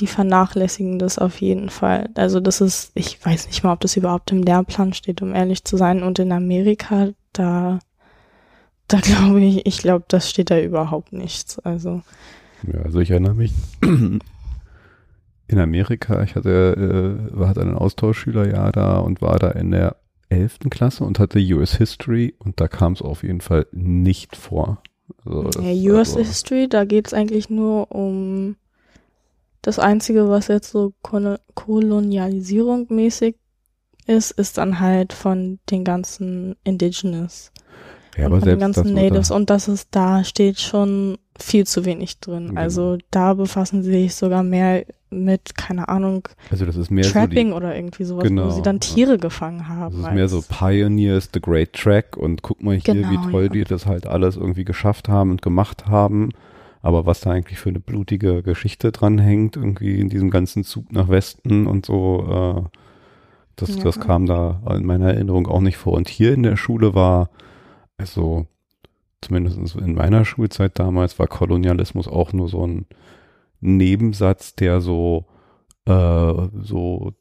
die 0.01 0.09
vernachlässigen 0.09 0.99
das 0.99 1.17
auf 1.17 1.41
jeden 1.41 1.71
Fall. 1.71 2.11
Also 2.17 2.41
das 2.41 2.61
ist, 2.61 2.91
ich 2.97 3.25
weiß 3.25 3.47
nicht 3.47 3.63
mal, 3.63 3.75
ob 3.75 3.81
das 3.83 3.97
überhaupt 3.97 4.33
im 4.33 4.43
Lehrplan 4.43 4.95
steht, 4.95 5.23
um 5.23 5.33
ehrlich 5.33 5.63
zu 5.63 5.77
sein. 5.77 6.03
Und 6.03 6.19
in 6.19 6.33
Amerika, 6.33 7.11
da 7.33 7.79
da 8.91 8.99
glaube 9.01 9.41
ich, 9.41 9.67
ich 9.67 9.79
glaube, 9.79 10.05
das 10.09 10.29
steht 10.29 10.51
da 10.51 10.61
überhaupt 10.61 11.13
nichts. 11.13 11.59
Also. 11.61 12.03
Ja, 12.71 12.81
also 12.83 13.01
ich 13.01 13.11
erinnere 13.11 13.35
mich 13.35 13.53
in 13.81 15.59
Amerika, 15.59 16.23
ich 16.23 16.35
hatte, 16.35 17.31
äh, 17.33 17.47
hatte 17.47 17.63
einen 17.63 17.77
Austauschschüler 17.77 18.49
ja 18.49 18.71
da 18.73 18.99
und 18.99 19.23
war 19.23 19.39
da 19.39 19.51
in 19.51 19.71
der 19.71 19.97
11. 20.29 20.71
Klasse 20.71 21.05
und 21.05 21.19
hatte 21.19 21.39
US 21.39 21.77
History 21.77 22.35
und 22.39 22.61
da 22.61 22.69
kam 22.69 22.93
es 22.93 23.03
auf 23.03 23.23
jeden 23.23 23.41
Fall 23.41 23.67
nicht 23.73 24.37
vor. 24.37 24.83
Also 25.25 25.61
ja, 25.61 25.93
US 25.93 26.17
also, 26.17 26.21
History, 26.21 26.69
da 26.69 26.85
geht 26.85 27.09
es 27.09 27.15
eigentlich 27.15 27.51
nur 27.51 27.91
um 27.93 28.57
das 29.63 29.79
Einzige, 29.79 30.29
was 30.29 30.49
jetzt 30.49 30.71
so 30.71 30.95
Kolonialisierung 31.03 32.87
mäßig 32.89 33.37
ist, 34.07 34.31
ist 34.31 34.59
dann 34.59 34.81
halt 34.81 35.13
von 35.13 35.59
den 35.71 35.85
ganzen 35.85 36.57
Indigenous 36.65 37.53
ja, 38.21 38.27
aber 38.27 38.41
von 38.41 38.49
den 38.49 38.59
ganzen 38.59 38.95
Natives. 38.95 39.31
Und 39.31 39.51
das 39.51 39.69
ist, 39.69 39.89
da 39.91 40.25
steht 40.25 40.61
schon 40.61 41.19
viel 41.39 41.67
zu 41.67 41.85
wenig 41.85 42.21
drin. 42.21 42.49
Genau. 42.49 42.61
Also 42.61 42.99
da 43.11 43.35
befassen 43.35 43.83
sie 43.83 43.91
sich 43.91 44.15
sogar 44.15 44.43
mehr 44.43 44.85
mit, 45.11 45.57
keine 45.57 45.89
Ahnung, 45.89 46.29
also 46.51 46.65
das 46.65 46.77
ist 46.77 46.91
mehr 46.91 47.05
Trapping 47.05 47.49
so 47.49 47.55
die, 47.55 47.57
oder 47.57 47.75
irgendwie 47.75 48.05
sowas, 48.05 48.23
genau, 48.23 48.47
wo 48.47 48.51
sie 48.51 48.63
dann 48.63 48.79
Tiere 48.79 49.13
ja. 49.13 49.17
gefangen 49.17 49.69
haben. 49.69 50.03
Das 50.03 50.11
ist 50.11 50.15
mehr 50.15 50.29
so 50.29 50.43
Pioneers, 50.49 51.31
The 51.35 51.41
Great 51.41 51.73
Track 51.73 52.17
und 52.17 52.43
guck 52.43 52.63
mal 52.63 52.77
hier, 52.77 52.95
genau, 52.95 53.11
wie 53.11 53.31
toll 53.31 53.45
ja. 53.45 53.49
die 53.49 53.65
das 53.65 53.87
halt 53.87 54.07
alles 54.07 54.37
irgendwie 54.37 54.65
geschafft 54.65 55.09
haben 55.09 55.33
und 55.33 55.43
gemacht 55.43 55.87
haben. 55.87 56.31
Aber 56.83 57.05
was 57.05 57.21
da 57.21 57.31
eigentlich 57.31 57.59
für 57.59 57.69
eine 57.69 57.81
blutige 57.81 58.43
Geschichte 58.43 58.91
dranhängt, 58.91 59.57
irgendwie 59.57 60.01
in 60.01 60.09
diesem 60.09 60.31
ganzen 60.31 60.65
Zug 60.65 60.93
nach 60.93 61.09
Westen 61.09 61.67
und 61.67 61.85
so, 61.85 62.65
äh, 62.67 62.79
das, 63.57 63.77
ja. 63.77 63.85
das 63.85 64.01
kam 64.01 64.27
da 64.27 64.63
in 64.75 64.87
meiner 64.87 65.13
Erinnerung 65.13 65.47
auch 65.47 65.61
nicht 65.61 65.77
vor. 65.77 65.93
Und 65.93 66.09
hier 66.09 66.33
in 66.33 66.43
der 66.43 66.57
Schule 66.57 66.95
war 66.95 67.29
also 68.01 68.47
zumindest 69.21 69.77
in 69.77 69.95
meiner 69.95 70.25
Schulzeit 70.25 70.79
damals 70.79 71.19
war 71.19 71.27
Kolonialismus 71.27 72.09
auch 72.09 72.33
nur 72.33 72.49
so 72.49 72.67
ein 72.67 72.87
Nebensatz, 73.61 74.55
der 74.57 74.81
so 74.81 75.27
äh, 75.85 76.49
so 76.63 77.13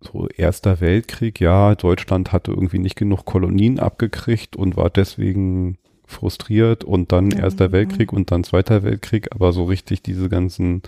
so 0.00 0.28
Erster 0.28 0.80
Weltkrieg, 0.80 1.40
ja, 1.40 1.74
Deutschland 1.74 2.32
hatte 2.32 2.52
irgendwie 2.52 2.78
nicht 2.78 2.94
genug 2.94 3.24
Kolonien 3.24 3.80
abgekriegt 3.80 4.56
und 4.56 4.76
war 4.76 4.90
deswegen 4.90 5.76
frustriert 6.06 6.84
und 6.84 7.12
dann 7.12 7.32
Erster 7.32 7.72
Weltkrieg 7.72 8.12
und 8.12 8.30
dann 8.30 8.44
Zweiter 8.44 8.84
Weltkrieg, 8.84 9.32
aber 9.32 9.52
so 9.52 9.64
richtig 9.64 10.02
diese 10.02 10.28
ganzen 10.28 10.82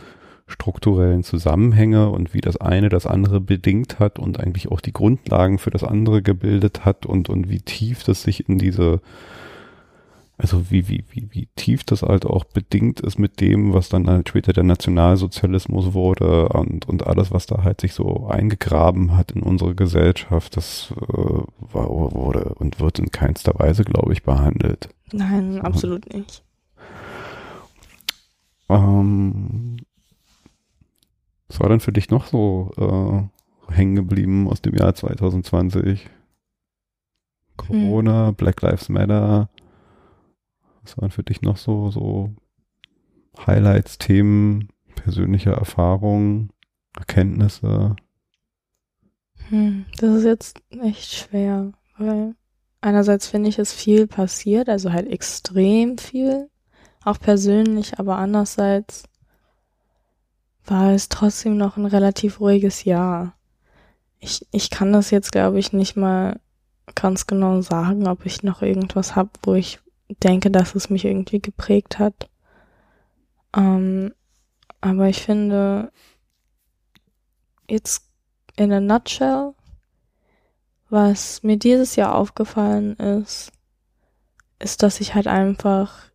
strukturellen 0.50 1.22
Zusammenhänge 1.22 2.10
und 2.10 2.34
wie 2.34 2.40
das 2.40 2.56
eine 2.56 2.88
das 2.88 3.06
andere 3.06 3.40
bedingt 3.40 3.98
hat 3.98 4.18
und 4.18 4.40
eigentlich 4.40 4.70
auch 4.70 4.80
die 4.80 4.92
Grundlagen 4.92 5.58
für 5.58 5.70
das 5.70 5.84
andere 5.84 6.22
gebildet 6.22 6.84
hat 6.84 7.06
und, 7.06 7.28
und 7.28 7.48
wie 7.48 7.60
tief 7.60 8.04
das 8.04 8.22
sich 8.22 8.48
in 8.48 8.58
diese, 8.58 9.00
also 10.36 10.70
wie, 10.70 10.88
wie, 10.88 11.04
wie, 11.10 11.28
wie 11.30 11.48
tief 11.56 11.84
das 11.84 12.02
halt 12.02 12.26
auch 12.26 12.44
bedingt 12.44 13.00
ist 13.00 13.18
mit 13.18 13.40
dem, 13.40 13.72
was 13.72 13.88
dann 13.88 14.08
halt 14.08 14.28
später 14.28 14.52
der 14.52 14.64
Nationalsozialismus 14.64 15.92
wurde 15.94 16.48
und, 16.48 16.88
und 16.88 17.06
alles, 17.06 17.30
was 17.30 17.46
da 17.46 17.62
halt 17.62 17.80
sich 17.80 17.94
so 17.94 18.26
eingegraben 18.26 19.16
hat 19.16 19.32
in 19.32 19.42
unsere 19.42 19.74
Gesellschaft, 19.74 20.56
das 20.56 20.92
äh, 20.96 21.72
war, 21.72 21.88
wurde 21.88 22.54
und 22.54 22.80
wird 22.80 22.98
in 22.98 23.10
keinster 23.10 23.52
Weise, 23.58 23.84
glaube 23.84 24.12
ich, 24.12 24.22
behandelt. 24.22 24.88
Nein, 25.12 25.60
absolut 25.60 26.12
nicht. 26.12 26.42
Ähm, 28.70 29.76
was 31.50 31.58
war 31.58 31.68
denn 31.68 31.80
für 31.80 31.92
dich 31.92 32.10
noch 32.10 32.26
so 32.26 32.70
äh, 32.78 33.74
hängen 33.74 33.96
geblieben 33.96 34.48
aus 34.48 34.62
dem 34.62 34.76
Jahr 34.76 34.94
2020? 34.94 36.08
Corona, 37.56 38.28
hm. 38.28 38.34
Black 38.36 38.62
Lives 38.62 38.88
Matter. 38.88 39.50
Was 40.82 40.96
waren 40.96 41.10
für 41.10 41.24
dich 41.24 41.42
noch 41.42 41.56
so, 41.56 41.90
so 41.90 42.30
Highlights, 43.44 43.98
Themen, 43.98 44.68
persönliche 44.94 45.50
Erfahrungen, 45.50 46.50
Erkenntnisse? 46.96 47.96
Hm, 49.48 49.86
das 49.98 50.10
ist 50.18 50.24
jetzt 50.24 50.62
echt 50.70 51.12
schwer, 51.12 51.72
weil 51.98 52.36
einerseits 52.80 53.26
finde 53.26 53.48
ich, 53.48 53.58
es 53.58 53.72
viel 53.72 54.06
passiert, 54.06 54.68
also 54.68 54.92
halt 54.92 55.08
extrem 55.08 55.98
viel, 55.98 56.48
auch 57.04 57.18
persönlich, 57.18 57.98
aber 57.98 58.18
andererseits 58.18 59.09
war 60.70 60.92
es 60.92 61.08
trotzdem 61.08 61.56
noch 61.56 61.76
ein 61.76 61.86
relativ 61.86 62.40
ruhiges 62.40 62.84
Jahr. 62.84 63.34
Ich, 64.20 64.46
ich 64.52 64.70
kann 64.70 64.92
das 64.92 65.10
jetzt, 65.10 65.32
glaube 65.32 65.58
ich, 65.58 65.72
nicht 65.72 65.96
mal 65.96 66.38
ganz 66.94 67.26
genau 67.26 67.60
sagen, 67.60 68.06
ob 68.06 68.24
ich 68.24 68.42
noch 68.42 68.62
irgendwas 68.62 69.16
habe, 69.16 69.30
wo 69.42 69.54
ich 69.54 69.80
denke, 70.22 70.50
dass 70.50 70.74
es 70.74 70.90
mich 70.90 71.04
irgendwie 71.04 71.40
geprägt 71.40 71.98
hat. 71.98 72.28
Ähm, 73.56 74.12
aber 74.80 75.08
ich 75.08 75.22
finde, 75.22 75.90
jetzt 77.68 78.04
in 78.56 78.72
a 78.72 78.80
nutshell, 78.80 79.54
was 80.88 81.42
mir 81.42 81.56
dieses 81.56 81.96
Jahr 81.96 82.14
aufgefallen 82.14 82.96
ist, 82.96 83.52
ist, 84.58 84.82
dass 84.82 85.00
ich 85.00 85.14
halt 85.14 85.26
einfach 85.26 86.10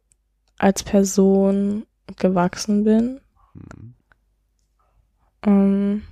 als 0.57 0.83
Person 0.83 1.85
gewachsen 2.17 2.83
bin. 2.83 3.21
Mhm. 3.53 3.94
Ähm, 5.45 6.03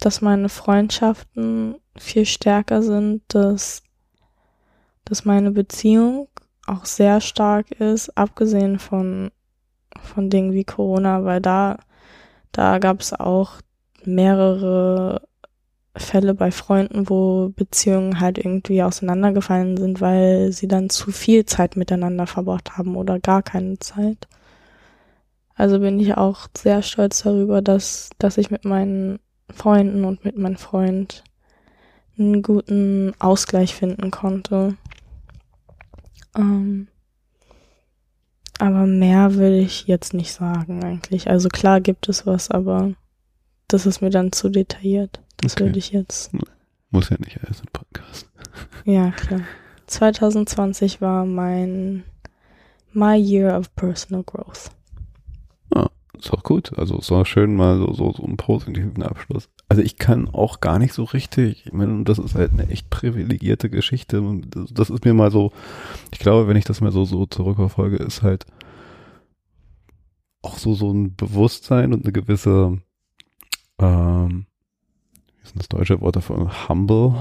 dass 0.00 0.20
meine 0.20 0.48
Freundschaften 0.48 1.76
viel 1.96 2.26
stärker 2.26 2.82
sind, 2.82 3.22
dass, 3.28 3.82
dass 5.04 5.24
meine 5.24 5.50
Beziehung 5.50 6.28
auch 6.66 6.84
sehr 6.84 7.20
stark 7.20 7.70
ist, 7.70 8.16
abgesehen 8.16 8.78
von, 8.78 9.30
von 10.02 10.30
Dingen 10.30 10.52
wie 10.52 10.64
Corona, 10.64 11.24
weil 11.24 11.40
da, 11.40 11.78
da 12.52 12.78
gab 12.78 13.00
es 13.00 13.12
auch 13.12 13.52
mehrere 14.04 15.22
Fälle 15.96 16.34
bei 16.34 16.50
Freunden, 16.50 17.08
wo 17.08 17.48
Beziehungen 17.48 18.20
halt 18.20 18.38
irgendwie 18.38 18.82
auseinandergefallen 18.82 19.76
sind, 19.76 20.00
weil 20.00 20.52
sie 20.52 20.68
dann 20.68 20.90
zu 20.90 21.10
viel 21.10 21.46
Zeit 21.46 21.76
miteinander 21.76 22.26
verbracht 22.26 22.76
haben 22.76 22.96
oder 22.96 23.18
gar 23.18 23.42
keine 23.42 23.78
Zeit. 23.78 24.28
Also 25.56 25.80
bin 25.80 25.98
ich 25.98 26.16
auch 26.16 26.48
sehr 26.56 26.82
stolz 26.82 27.22
darüber, 27.22 27.62
dass, 27.62 28.10
dass 28.18 28.38
ich 28.38 28.50
mit 28.50 28.64
meinen 28.64 29.18
Freunden 29.50 30.04
und 30.04 30.24
mit 30.24 30.36
meinem 30.36 30.56
Freund 30.56 31.24
einen 32.18 32.42
guten 32.42 33.14
Ausgleich 33.18 33.74
finden 33.74 34.10
konnte. 34.10 34.76
Ähm, 36.36 36.88
aber 38.58 38.86
mehr 38.86 39.34
will 39.36 39.54
ich 39.54 39.86
jetzt 39.86 40.14
nicht 40.14 40.32
sagen 40.32 40.84
eigentlich. 40.84 41.28
Also 41.28 41.48
klar 41.48 41.80
gibt 41.80 42.08
es 42.08 42.26
was, 42.26 42.50
aber 42.50 42.92
das 43.68 43.86
ist 43.86 44.00
mir 44.00 44.10
dann 44.10 44.32
zu 44.32 44.48
detailliert. 44.48 45.20
Das 45.38 45.54
okay. 45.54 45.64
würde 45.64 45.78
ich 45.78 45.90
jetzt. 45.90 46.30
Muss 46.90 47.10
ja 47.10 47.16
nicht 47.18 47.42
alles 47.44 47.60
im 47.60 47.66
Podcast. 47.72 48.28
Ja, 48.84 49.10
klar. 49.10 49.40
2020 49.88 51.00
war 51.00 51.26
mein 51.26 52.04
My 52.92 53.16
Year 53.16 53.58
of 53.58 53.74
Personal 53.74 54.22
Growth. 54.22 54.70
Ah, 55.74 55.88
ist 56.18 56.32
auch 56.32 56.42
gut. 56.42 56.76
Also 56.78 56.98
es 56.98 57.10
war 57.10 57.24
schön 57.24 57.56
mal 57.56 57.78
so, 57.78 57.92
so, 57.92 58.12
so 58.12 58.24
einen 58.24 58.36
positiven 58.36 59.02
Abschluss. 59.02 59.48
Also 59.68 59.82
ich 59.82 59.98
kann 59.98 60.28
auch 60.28 60.60
gar 60.60 60.78
nicht 60.78 60.92
so 60.92 61.04
richtig, 61.04 61.66
ich 61.66 61.72
meine, 61.72 62.04
das 62.04 62.18
ist 62.18 62.34
halt 62.34 62.52
eine 62.52 62.68
echt 62.68 62.88
privilegierte 62.90 63.68
Geschichte. 63.70 64.22
Das 64.70 64.90
ist 64.90 65.04
mir 65.04 65.14
mal 65.14 65.30
so, 65.30 65.52
ich 66.12 66.18
glaube, 66.18 66.48
wenn 66.48 66.56
ich 66.56 66.64
das 66.64 66.80
mal 66.80 66.92
so, 66.92 67.04
so 67.04 67.26
zurückverfolge, 67.26 67.96
ist 67.96 68.22
halt 68.22 68.46
auch 70.42 70.58
so, 70.58 70.74
so 70.74 70.92
ein 70.92 71.16
Bewusstsein 71.16 71.92
und 71.92 72.04
eine 72.04 72.12
gewisse, 72.12 72.78
ähm, 73.78 74.46
wie 75.26 75.42
ist 75.42 75.54
denn 75.54 75.58
das 75.58 75.68
deutsche 75.68 76.00
Wort 76.00 76.16
dafür? 76.16 76.68
Humble. 76.68 77.14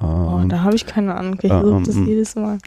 Oh, 0.00 0.04
ähm, 0.04 0.44
oh, 0.44 0.44
da 0.48 0.62
habe 0.62 0.76
ich 0.76 0.86
keine 0.86 1.14
Ahnung. 1.14 1.38
Ich 1.42 1.50
ähm, 1.50 1.84
das 1.84 1.96
jedes 1.96 2.36
Mal. 2.36 2.58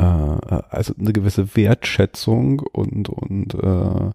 Äh, 0.00 0.62
also 0.70 0.94
eine 0.98 1.12
gewisse 1.12 1.54
Wertschätzung 1.56 2.60
und, 2.60 3.08
und 3.08 3.54
äh, 3.54 4.10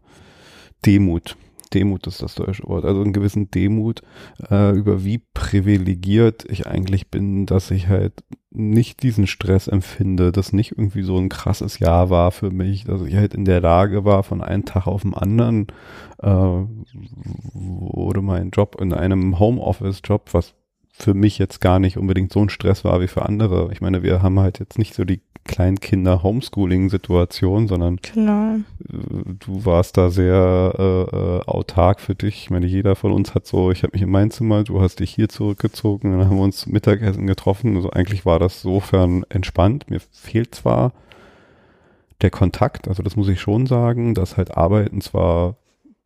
Demut. 0.86 1.38
Demut 1.74 2.08
ist 2.08 2.22
das 2.22 2.36
deutsche 2.36 2.64
Wort, 2.64 2.86
also 2.86 3.02
einen 3.02 3.12
gewissen 3.12 3.52
Demut 3.52 4.02
äh, 4.50 4.72
über 4.72 5.04
wie 5.04 5.22
privilegiert 5.34 6.46
ich 6.50 6.68
eigentlich 6.68 7.10
bin, 7.10 7.46
dass 7.46 7.72
ich 7.72 7.88
halt 7.88 8.14
nicht 8.52 9.04
diesen 9.04 9.28
Stress 9.28 9.68
empfinde, 9.68 10.32
dass 10.32 10.54
nicht 10.54 10.72
irgendwie 10.72 11.02
so 11.02 11.18
ein 11.18 11.28
krasses 11.28 11.80
Jahr 11.80 12.10
war 12.10 12.32
für 12.32 12.52
mich, 12.52 12.86
dass 12.86 13.02
ich 13.02 13.16
halt 13.16 13.34
in 13.34 13.46
der 13.46 13.60
Lage 13.60 14.06
war, 14.06 14.24
von 14.24 14.42
einem 14.42 14.64
Tag 14.64 14.88
auf 14.88 15.02
den 15.02 15.14
anderen 15.14 15.68
äh, 16.20 16.28
wurde 17.54 18.22
mein 18.22 18.52
Job 18.52 18.80
in 18.80 18.94
einem 18.94 19.38
Homeoffice-Job, 19.40 20.30
was 20.34 20.54
für 20.98 21.14
mich 21.14 21.38
jetzt 21.38 21.60
gar 21.60 21.80
nicht 21.80 21.98
unbedingt 21.98 22.32
so 22.32 22.39
ein 22.41 22.48
Stress 22.50 22.86
war 22.86 23.02
wie 23.02 23.08
für 23.08 23.24
andere. 23.24 23.68
Ich 23.72 23.82
meine, 23.82 24.02
wir 24.02 24.22
haben 24.22 24.39
halt 24.39 24.60
jetzt 24.60 24.78
nicht 24.78 24.93
so 24.93 25.04
die 25.04 25.20
Kleinkinder-Homeschooling-Situation, 25.43 27.68
sondern 27.68 27.98
genau. 27.98 28.60
du 28.80 29.66
warst 29.66 29.98
da 29.98 30.10
sehr 30.10 30.74
äh, 30.78 31.02
äh, 31.04 31.41
autark 31.46 32.00
für 32.00 32.16
dich. 32.16 32.43
Ich 32.43 32.50
meine, 32.50 32.66
jeder 32.66 32.96
von 32.96 33.12
uns 33.12 33.36
hat 33.36 33.46
so, 33.46 33.72
ich 33.72 33.84
habe 33.84 33.91
mich 33.93 34.02
in 34.02 34.10
mein 34.10 34.32
Zimmer, 34.32 34.64
du 34.64 34.82
hast 34.82 35.02
dich 35.02 35.14
hier 35.14 35.30
zurückgezogen, 35.30 36.12
dann 36.12 36.28
haben 36.28 36.38
wir 36.38 36.43
uns 36.43 36.66
Mittagessen 36.66 37.28
getroffen. 37.28 37.76
Also 37.76 37.91
eigentlich 37.91 38.26
war 38.26 38.39
das 38.39 38.62
sofern 38.62 39.24
entspannt. 39.30 39.89
Mir 39.89 40.00
fehlt 40.12 40.56
zwar 40.56 40.93
der 42.22 42.32
Kontakt, 42.32 42.88
also 42.88 43.04
das 43.04 43.18
muss 43.18 43.28
ich 43.28 43.41
schon 43.41 43.66
sagen, 43.68 44.16
dass 44.16 44.38
halt 44.38 44.56
Arbeiten 44.56 45.02
zwar 45.02 45.58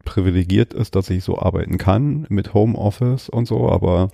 privilegiert 0.04 0.74
ist, 0.74 0.96
dass 0.96 1.12
ich 1.12 1.24
so 1.24 1.38
arbeiten 1.38 1.78
kann 1.78 2.26
mit 2.30 2.54
Homeoffice 2.54 3.30
und 3.30 3.46
so, 3.46 3.70
aber 3.70 4.10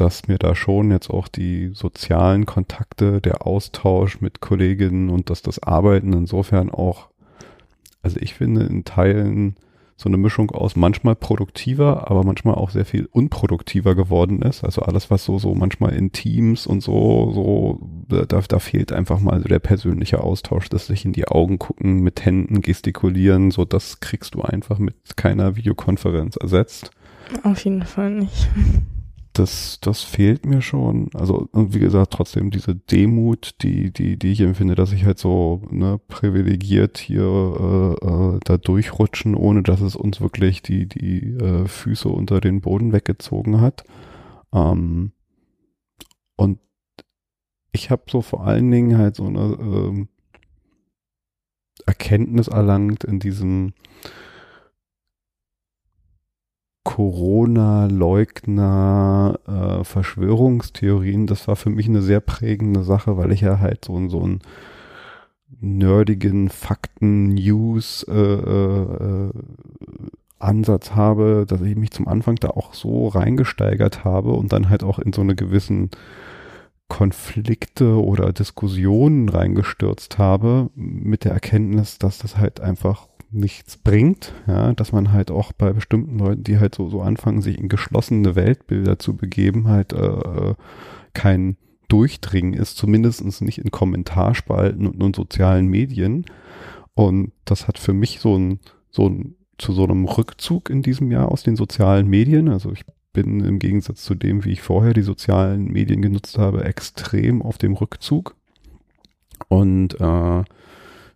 dass 0.00 0.28
mir 0.28 0.38
da 0.38 0.54
schon 0.54 0.90
jetzt 0.90 1.10
auch 1.10 1.28
die 1.28 1.70
sozialen 1.74 2.46
Kontakte, 2.46 3.20
der 3.20 3.46
Austausch 3.46 4.20
mit 4.20 4.40
Kolleginnen 4.40 5.10
und 5.10 5.30
dass 5.30 5.42
das 5.42 5.62
Arbeiten 5.62 6.12
insofern 6.12 6.70
auch, 6.70 7.08
also 8.02 8.18
ich 8.20 8.34
finde 8.34 8.62
in 8.62 8.84
Teilen 8.84 9.56
so 9.96 10.08
eine 10.08 10.16
Mischung 10.16 10.52
aus 10.52 10.76
manchmal 10.76 11.16
produktiver, 11.16 12.08
aber 12.08 12.22
manchmal 12.22 12.54
auch 12.54 12.70
sehr 12.70 12.84
viel 12.84 13.08
unproduktiver 13.10 13.96
geworden 13.96 14.42
ist. 14.42 14.62
Also 14.62 14.82
alles, 14.82 15.10
was 15.10 15.24
so, 15.24 15.38
so 15.38 15.56
manchmal 15.56 15.92
in 15.92 16.12
Teams 16.12 16.68
und 16.68 16.82
so, 16.82 17.32
so, 17.34 17.80
da, 18.08 18.40
da 18.40 18.58
fehlt 18.60 18.92
einfach 18.92 19.18
mal 19.18 19.42
so 19.42 19.48
der 19.48 19.58
persönliche 19.58 20.22
Austausch, 20.22 20.68
das 20.68 20.86
sich 20.86 21.04
in 21.04 21.12
die 21.12 21.26
Augen 21.26 21.58
gucken, 21.58 22.00
mit 22.00 22.24
Händen 22.24 22.60
gestikulieren, 22.60 23.50
so 23.50 23.64
das 23.64 23.98
kriegst 23.98 24.36
du 24.36 24.42
einfach 24.42 24.78
mit 24.78 24.94
keiner 25.16 25.56
Videokonferenz 25.56 26.36
ersetzt. 26.36 26.92
Auf 27.42 27.64
jeden 27.64 27.82
Fall 27.82 28.12
nicht 28.12 28.48
das, 29.38 29.78
das 29.80 30.02
fehlt 30.02 30.46
mir 30.46 30.60
schon. 30.62 31.10
Also, 31.14 31.48
und 31.52 31.74
wie 31.74 31.78
gesagt, 31.78 32.12
trotzdem 32.12 32.50
diese 32.50 32.74
Demut, 32.74 33.54
die, 33.62 33.92
die, 33.92 34.18
die 34.18 34.32
ich 34.32 34.40
empfinde, 34.40 34.74
dass 34.74 34.92
ich 34.92 35.04
halt 35.04 35.18
so 35.18 35.62
ne, 35.70 36.00
privilegiert 36.08 36.98
hier 36.98 37.22
äh, 37.22 38.06
äh, 38.06 38.40
da 38.44 38.56
durchrutschen, 38.56 39.34
ohne 39.34 39.62
dass 39.62 39.80
es 39.80 39.96
uns 39.96 40.20
wirklich 40.20 40.62
die, 40.62 40.86
die 40.86 41.34
äh, 41.34 41.66
Füße 41.66 42.08
unter 42.08 42.40
den 42.40 42.60
Boden 42.60 42.92
weggezogen 42.92 43.60
hat. 43.60 43.84
Ähm, 44.52 45.12
und 46.36 46.58
ich 47.72 47.90
habe 47.90 48.02
so 48.10 48.22
vor 48.22 48.46
allen 48.46 48.70
Dingen 48.70 48.98
halt 48.98 49.16
so 49.16 49.26
eine 49.26 49.56
ähm, 49.60 50.08
Erkenntnis 51.86 52.48
erlangt 52.48 53.04
in 53.04 53.20
diesem 53.20 53.72
Corona-Leugner, 56.88 59.38
äh, 59.46 59.84
Verschwörungstheorien, 59.84 61.26
das 61.26 61.46
war 61.46 61.54
für 61.54 61.68
mich 61.68 61.86
eine 61.86 62.00
sehr 62.00 62.20
prägende 62.20 62.82
Sache, 62.82 63.18
weil 63.18 63.30
ich 63.30 63.42
ja 63.42 63.58
halt 63.58 63.84
so, 63.84 64.08
so 64.08 64.22
einen 64.22 64.40
nerdigen 65.60 66.48
Fakten-News 66.48 68.06
äh, 68.08 68.14
äh, 68.14 69.28
habe, 70.40 71.44
dass 71.46 71.60
ich 71.60 71.76
mich 71.76 71.90
zum 71.90 72.08
Anfang 72.08 72.36
da 72.36 72.48
auch 72.48 72.72
so 72.72 73.08
reingesteigert 73.08 74.04
habe 74.04 74.30
und 74.30 74.54
dann 74.54 74.70
halt 74.70 74.82
auch 74.82 74.98
in 74.98 75.12
so 75.12 75.20
eine 75.20 75.34
gewissen 75.34 75.90
Konflikte 76.88 78.02
oder 78.02 78.32
Diskussionen 78.32 79.28
reingestürzt 79.28 80.16
habe 80.16 80.70
mit 80.74 81.24
der 81.24 81.32
Erkenntnis, 81.32 81.98
dass 81.98 82.16
das 82.16 82.38
halt 82.38 82.60
einfach 82.60 83.08
nichts 83.30 83.76
bringt, 83.76 84.32
ja, 84.46 84.72
dass 84.72 84.92
man 84.92 85.12
halt 85.12 85.30
auch 85.30 85.52
bei 85.52 85.72
bestimmten 85.72 86.18
Leuten, 86.18 86.44
die 86.44 86.58
halt 86.58 86.74
so, 86.74 86.88
so 86.88 87.02
anfangen, 87.02 87.42
sich 87.42 87.58
in 87.58 87.68
geschlossene 87.68 88.34
Weltbilder 88.36 88.98
zu 88.98 89.16
begeben, 89.16 89.68
halt 89.68 89.92
äh, 89.92 90.06
äh 90.06 90.54
kein 91.14 91.56
Durchdringen 91.88 92.52
ist, 92.52 92.76
zumindest 92.76 93.40
nicht 93.40 93.58
in 93.58 93.70
Kommentarspalten 93.70 94.86
und, 94.86 95.02
und 95.02 95.16
sozialen 95.16 95.66
Medien. 95.66 96.26
Und 96.94 97.32
das 97.44 97.66
hat 97.66 97.78
für 97.78 97.94
mich 97.94 98.20
so 98.20 98.36
ein, 98.36 98.60
so 98.90 99.08
ein, 99.08 99.34
zu 99.56 99.72
so 99.72 99.84
einem 99.84 100.04
Rückzug 100.04 100.70
in 100.70 100.82
diesem 100.82 101.10
Jahr 101.10 101.32
aus 101.32 101.42
den 101.42 101.56
sozialen 101.56 102.06
Medien. 102.06 102.48
Also 102.48 102.72
ich 102.72 102.84
bin 103.12 103.40
im 103.40 103.58
Gegensatz 103.58 104.04
zu 104.04 104.14
dem, 104.14 104.44
wie 104.44 104.52
ich 104.52 104.62
vorher 104.62 104.92
die 104.92 105.02
sozialen 105.02 105.64
Medien 105.64 106.02
genutzt 106.02 106.38
habe, 106.38 106.64
extrem 106.64 107.42
auf 107.42 107.58
dem 107.58 107.72
Rückzug. 107.72 108.36
Und 109.48 110.00
äh, 110.00 110.44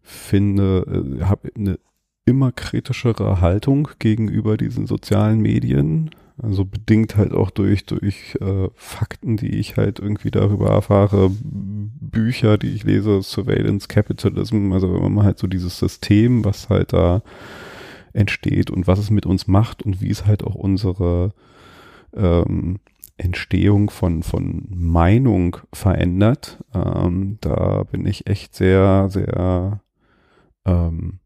finde, 0.02 1.18
äh, 1.20 1.24
habe 1.24 1.52
eine 1.56 1.78
immer 2.24 2.52
kritischere 2.52 3.40
Haltung 3.40 3.88
gegenüber 3.98 4.56
diesen 4.56 4.86
sozialen 4.86 5.40
Medien. 5.40 6.10
Also 6.40 6.64
bedingt 6.64 7.16
halt 7.16 7.32
auch 7.32 7.50
durch, 7.50 7.84
durch 7.84 8.36
äh, 8.40 8.68
Fakten, 8.74 9.36
die 9.36 9.58
ich 9.58 9.76
halt 9.76 9.98
irgendwie 9.98 10.30
darüber 10.30 10.70
erfahre, 10.70 11.30
Bücher, 11.30 12.58
die 12.58 12.70
ich 12.70 12.84
lese, 12.84 13.22
Surveillance 13.22 13.86
Capitalism, 13.86 14.72
also 14.72 14.92
wenn 14.94 15.14
man 15.14 15.24
halt 15.24 15.38
so 15.38 15.46
dieses 15.46 15.78
System, 15.78 16.44
was 16.44 16.68
halt 16.68 16.92
da 16.92 17.22
entsteht 18.12 18.70
und 18.70 18.86
was 18.86 18.98
es 18.98 19.10
mit 19.10 19.26
uns 19.26 19.46
macht 19.46 19.82
und 19.82 20.00
wie 20.00 20.10
es 20.10 20.26
halt 20.26 20.42
auch 20.42 20.54
unsere 20.54 21.32
ähm, 22.14 22.78
Entstehung 23.16 23.90
von, 23.90 24.22
von 24.22 24.66
Meinung 24.70 25.58
verändert. 25.72 26.62
Ähm, 26.74 27.38
da 27.40 27.84
bin 27.84 28.06
ich 28.06 28.26
echt 28.26 28.54
sehr, 28.54 29.08
sehr 29.10 29.80
ähm, 30.64 31.20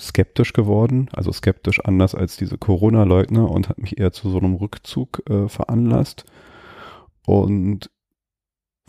skeptisch 0.00 0.52
geworden, 0.52 1.08
also 1.12 1.32
skeptisch 1.32 1.84
anders 1.84 2.14
als 2.14 2.36
diese 2.36 2.58
Corona-Leugner 2.58 3.50
und 3.50 3.68
hat 3.68 3.78
mich 3.78 3.98
eher 3.98 4.12
zu 4.12 4.30
so 4.30 4.38
einem 4.38 4.54
Rückzug 4.54 5.22
äh, 5.28 5.48
veranlasst. 5.48 6.24
Und 7.26 7.90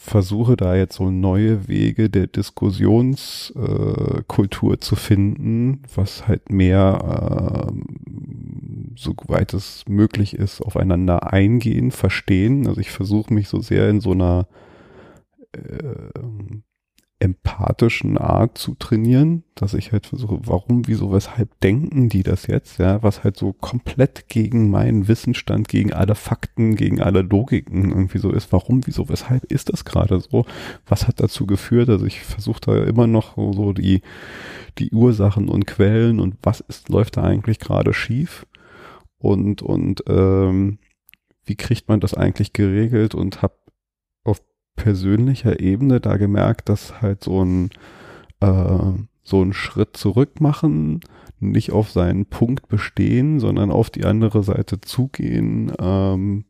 versuche 0.03 0.57
da 0.57 0.75
jetzt 0.75 0.95
so 0.95 1.11
neue 1.11 1.67
Wege 1.67 2.09
der 2.09 2.25
Diskussionskultur 2.25 4.73
äh, 4.73 4.79
zu 4.79 4.95
finden, 4.95 5.83
was 5.93 6.27
halt 6.27 6.49
mehr, 6.49 7.67
äh, 7.67 7.71
soweit 8.95 9.53
es 9.53 9.83
möglich 9.87 10.33
ist, 10.33 10.61
aufeinander 10.61 11.31
eingehen, 11.31 11.91
verstehen. 11.91 12.65
Also 12.65 12.81
ich 12.81 12.89
versuche 12.89 13.31
mich 13.31 13.47
so 13.47 13.61
sehr 13.61 13.89
in 13.89 14.01
so 14.01 14.13
einer 14.13 14.47
äh, 15.51 16.09
empathischen 17.21 18.17
Art 18.17 18.57
zu 18.57 18.73
trainieren, 18.73 19.43
dass 19.53 19.75
ich 19.75 19.91
halt 19.91 20.07
versuche, 20.07 20.39
warum, 20.43 20.87
wieso, 20.87 21.13
weshalb 21.13 21.59
denken 21.59 22.09
die 22.09 22.23
das 22.23 22.47
jetzt, 22.47 22.79
ja, 22.79 23.03
was 23.03 23.23
halt 23.23 23.37
so 23.37 23.53
komplett 23.53 24.27
gegen 24.27 24.71
meinen 24.71 25.07
Wissensstand, 25.07 25.67
gegen 25.67 25.93
alle 25.93 26.15
Fakten, 26.15 26.75
gegen 26.75 26.99
alle 26.99 27.21
Logiken 27.21 27.89
irgendwie 27.89 28.17
so 28.17 28.31
ist, 28.31 28.51
warum, 28.51 28.81
wieso, 28.85 29.07
weshalb 29.07 29.43
ist 29.51 29.71
das 29.71 29.85
gerade 29.85 30.19
so, 30.19 30.45
was 30.87 31.07
hat 31.07 31.19
dazu 31.19 31.45
geführt, 31.45 31.89
also 31.89 32.05
ich 32.05 32.21
versuche 32.21 32.61
da 32.61 32.83
immer 32.83 33.05
noch 33.05 33.37
so 33.37 33.71
die, 33.71 34.01
die 34.79 34.89
Ursachen 34.91 35.47
und 35.47 35.67
Quellen 35.67 36.19
und 36.19 36.37
was 36.41 36.61
ist, 36.61 36.89
läuft 36.89 37.17
da 37.17 37.23
eigentlich 37.23 37.59
gerade 37.59 37.93
schief? 37.93 38.47
Und, 39.19 39.61
und, 39.61 40.03
ähm, 40.07 40.79
wie 41.43 41.55
kriegt 41.55 41.87
man 41.87 41.99
das 41.99 42.13
eigentlich 42.13 42.53
geregelt? 42.53 43.15
Und 43.15 43.41
habe 43.41 43.55
persönlicher 44.75 45.59
Ebene 45.59 45.99
da 45.99 46.17
gemerkt, 46.17 46.69
dass 46.69 47.01
halt 47.01 47.23
so 47.23 47.43
ein, 47.43 47.69
äh, 48.39 48.93
so 49.23 49.41
ein 49.41 49.53
Schritt 49.53 49.97
zurück 49.97 50.41
machen, 50.41 51.01
nicht 51.39 51.71
auf 51.71 51.91
seinen 51.91 52.25
Punkt 52.25 52.67
bestehen, 52.67 53.39
sondern 53.39 53.71
auf 53.71 53.89
die 53.89 54.05
andere 54.05 54.43
Seite 54.43 54.81
zugehen, 54.81 55.71
ähm, 55.79 56.45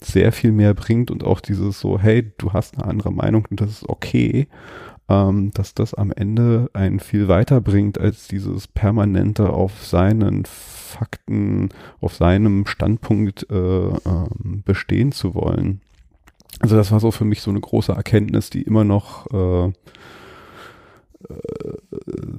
sehr 0.00 0.32
viel 0.32 0.52
mehr 0.52 0.74
bringt 0.74 1.10
und 1.10 1.24
auch 1.24 1.40
dieses 1.40 1.80
so, 1.80 1.98
hey, 1.98 2.32
du 2.38 2.52
hast 2.52 2.76
eine 2.76 2.86
andere 2.86 3.12
Meinung 3.12 3.46
und 3.50 3.60
das 3.60 3.70
ist 3.70 3.88
okay, 3.88 4.48
ähm, 5.08 5.50
dass 5.52 5.74
das 5.74 5.94
am 5.94 6.10
Ende 6.10 6.70
einen 6.72 7.00
viel 7.00 7.28
weiter 7.28 7.60
bringt 7.60 7.98
als 7.98 8.28
dieses 8.28 8.66
permanente 8.66 9.50
auf 9.50 9.84
seinen 9.84 10.44
Fakten, 10.44 11.70
auf 12.00 12.14
seinem 12.14 12.66
Standpunkt 12.66 13.46
äh, 13.50 13.86
äh, 13.88 14.28
bestehen 14.64 15.12
zu 15.12 15.34
wollen. 15.34 15.80
Also 16.60 16.76
das 16.76 16.92
war 16.92 17.00
so 17.00 17.10
für 17.10 17.24
mich 17.24 17.40
so 17.40 17.50
eine 17.50 17.60
große 17.60 17.92
Erkenntnis, 17.92 18.50
die 18.50 18.62
immer 18.62 18.84
noch 18.84 19.26
äh, 19.32 19.72
äh, 21.28 21.72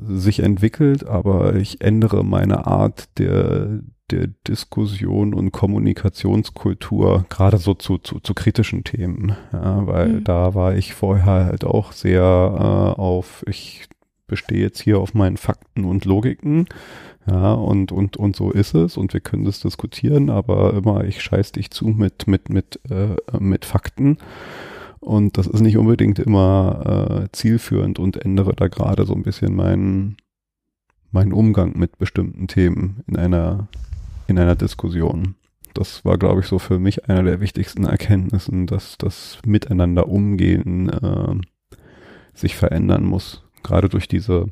sich 0.07 0.39
entwickelt, 0.39 1.05
aber 1.05 1.55
ich 1.55 1.81
ändere 1.81 2.23
meine 2.23 2.67
Art 2.67 3.17
der, 3.17 3.79
der 4.11 4.27
Diskussion 4.47 5.33
und 5.33 5.51
Kommunikationskultur, 5.51 7.25
gerade 7.29 7.57
so 7.57 7.73
zu, 7.73 7.97
zu, 7.97 8.19
zu 8.19 8.33
kritischen 8.33 8.83
Themen, 8.83 9.35
ja, 9.51 9.87
weil 9.87 10.09
mhm. 10.09 10.23
da 10.23 10.53
war 10.53 10.75
ich 10.75 10.93
vorher 10.93 11.45
halt 11.45 11.63
auch 11.63 11.91
sehr 11.91 12.21
äh, 12.21 12.99
auf, 12.99 13.43
ich 13.47 13.87
bestehe 14.27 14.61
jetzt 14.61 14.81
hier 14.81 14.99
auf 14.99 15.13
meinen 15.13 15.37
Fakten 15.37 15.85
und 15.85 16.05
Logiken 16.05 16.67
ja, 17.25 17.53
und, 17.53 17.91
und, 17.91 18.17
und 18.17 18.35
so 18.35 18.51
ist 18.51 18.73
es 18.73 18.97
und 18.97 19.13
wir 19.13 19.21
können 19.21 19.45
das 19.45 19.61
diskutieren, 19.61 20.29
aber 20.29 20.73
immer 20.73 21.05
ich 21.05 21.21
scheiß 21.21 21.53
dich 21.53 21.71
zu 21.71 21.87
mit, 21.87 22.27
mit, 22.27 22.49
mit, 22.49 22.79
äh, 22.89 23.15
mit 23.39 23.65
Fakten. 23.65 24.17
Und 24.99 25.37
das 25.37 25.47
ist 25.47 25.61
nicht 25.61 25.77
unbedingt 25.77 26.19
immer 26.19 27.23
äh, 27.25 27.27
zielführend 27.31 27.99
und 27.99 28.17
ändere 28.17 28.53
da 28.55 28.67
gerade 28.67 29.05
so 29.05 29.13
ein 29.13 29.23
bisschen 29.23 29.55
meinen, 29.55 30.17
meinen 31.11 31.33
Umgang 31.33 31.77
mit 31.77 31.97
bestimmten 31.97 32.47
Themen 32.47 33.03
in 33.07 33.17
einer, 33.17 33.67
in 34.27 34.39
einer 34.39 34.55
Diskussion. 34.55 35.35
Das 35.73 36.05
war, 36.05 36.17
glaube 36.17 36.41
ich, 36.41 36.47
so 36.47 36.59
für 36.59 36.79
mich 36.79 37.09
einer 37.09 37.23
der 37.23 37.41
wichtigsten 37.41 37.85
Erkenntnissen, 37.85 38.67
dass 38.67 38.97
das 38.97 39.39
Miteinander 39.45 40.07
umgehen 40.07 40.89
äh, 40.89 41.35
sich 42.33 42.55
verändern 42.55 43.03
muss. 43.03 43.43
Gerade 43.63 43.89
durch 43.89 44.07
diese 44.07 44.47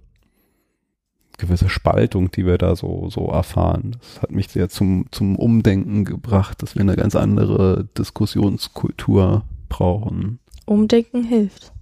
gewisse 1.42 1.70
Spaltung, 1.70 2.32
die 2.32 2.46
wir 2.46 2.58
da 2.58 2.76
so, 2.76 3.10
so 3.10 3.28
erfahren. 3.28 3.98
Das 4.00 4.22
hat 4.22 4.32
mich 4.32 4.48
sehr 4.48 4.70
zum, 4.70 5.06
zum 5.12 5.36
Umdenken 5.36 6.06
gebracht, 6.06 6.62
dass 6.62 6.76
wir 6.76 6.82
eine 6.82 6.96
ganz 6.96 7.16
andere 7.16 7.90
Diskussionskultur 7.98 9.44
brauchen. 9.68 10.40
Umdenken 10.66 11.24
hilft. 11.24 11.74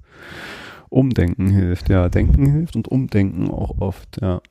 Umdenken 0.90 1.50
hilft, 1.50 1.90
ja. 1.90 2.10
Denken 2.10 2.46
hilft 2.48 2.76
und 2.76 2.88
Umdenken 2.88 3.52
auch 3.52 3.80
oft, 3.80 4.22
ja. 4.22 4.42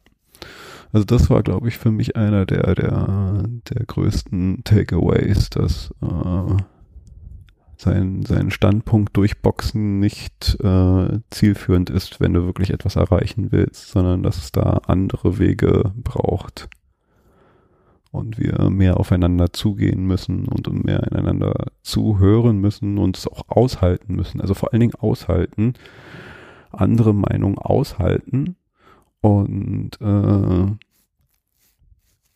Also 0.92 1.04
das 1.04 1.28
war, 1.28 1.42
glaube 1.42 1.68
ich, 1.68 1.76
für 1.76 1.90
mich 1.90 2.16
einer 2.16 2.46
der, 2.46 2.74
der, 2.74 3.44
der 3.70 3.86
größten 3.86 4.62
Takeaways, 4.64 5.50
dass 5.50 5.90
äh, 6.02 6.56
sein, 7.78 8.24
sein 8.26 8.50
Standpunkt 8.50 9.16
durchboxen 9.16 10.00
nicht 10.00 10.58
äh, 10.62 11.20
zielführend 11.30 11.90
ist, 11.90 12.20
wenn 12.20 12.34
du 12.34 12.44
wirklich 12.44 12.70
etwas 12.70 12.96
erreichen 12.96 13.52
willst, 13.52 13.90
sondern 13.90 14.24
dass 14.24 14.36
es 14.36 14.50
da 14.50 14.80
andere 14.86 15.38
Wege 15.38 15.92
braucht 16.02 16.68
und 18.10 18.36
wir 18.38 18.68
mehr 18.68 18.98
aufeinander 18.98 19.52
zugehen 19.52 20.06
müssen 20.06 20.48
und 20.48 20.84
mehr 20.84 21.04
ineinander 21.04 21.66
zuhören 21.82 22.58
müssen 22.58 22.98
und 22.98 23.16
es 23.16 23.28
auch 23.28 23.44
aushalten 23.46 24.16
müssen. 24.16 24.40
Also 24.40 24.54
vor 24.54 24.72
allen 24.72 24.80
Dingen 24.80 24.94
aushalten, 24.94 25.74
andere 26.72 27.14
Meinungen 27.14 27.58
aushalten 27.58 28.56
und 29.20 30.00
äh, 30.00 30.66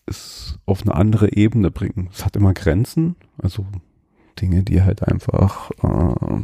es 0.07 0.59
auf 0.67 0.83
eine 0.83 0.95
andere 0.95 1.33
Ebene 1.33 1.73
bringen. 1.73 2.11
Es 2.13 2.25
hat 2.25 2.37
immer 2.37 2.55
Grenzen, 2.55 3.17
also 3.39 3.67
Dinge, 4.41 4.63
die 4.63 4.83
halt 4.83 5.07
einfach 5.07 5.71
äh, 5.83 6.41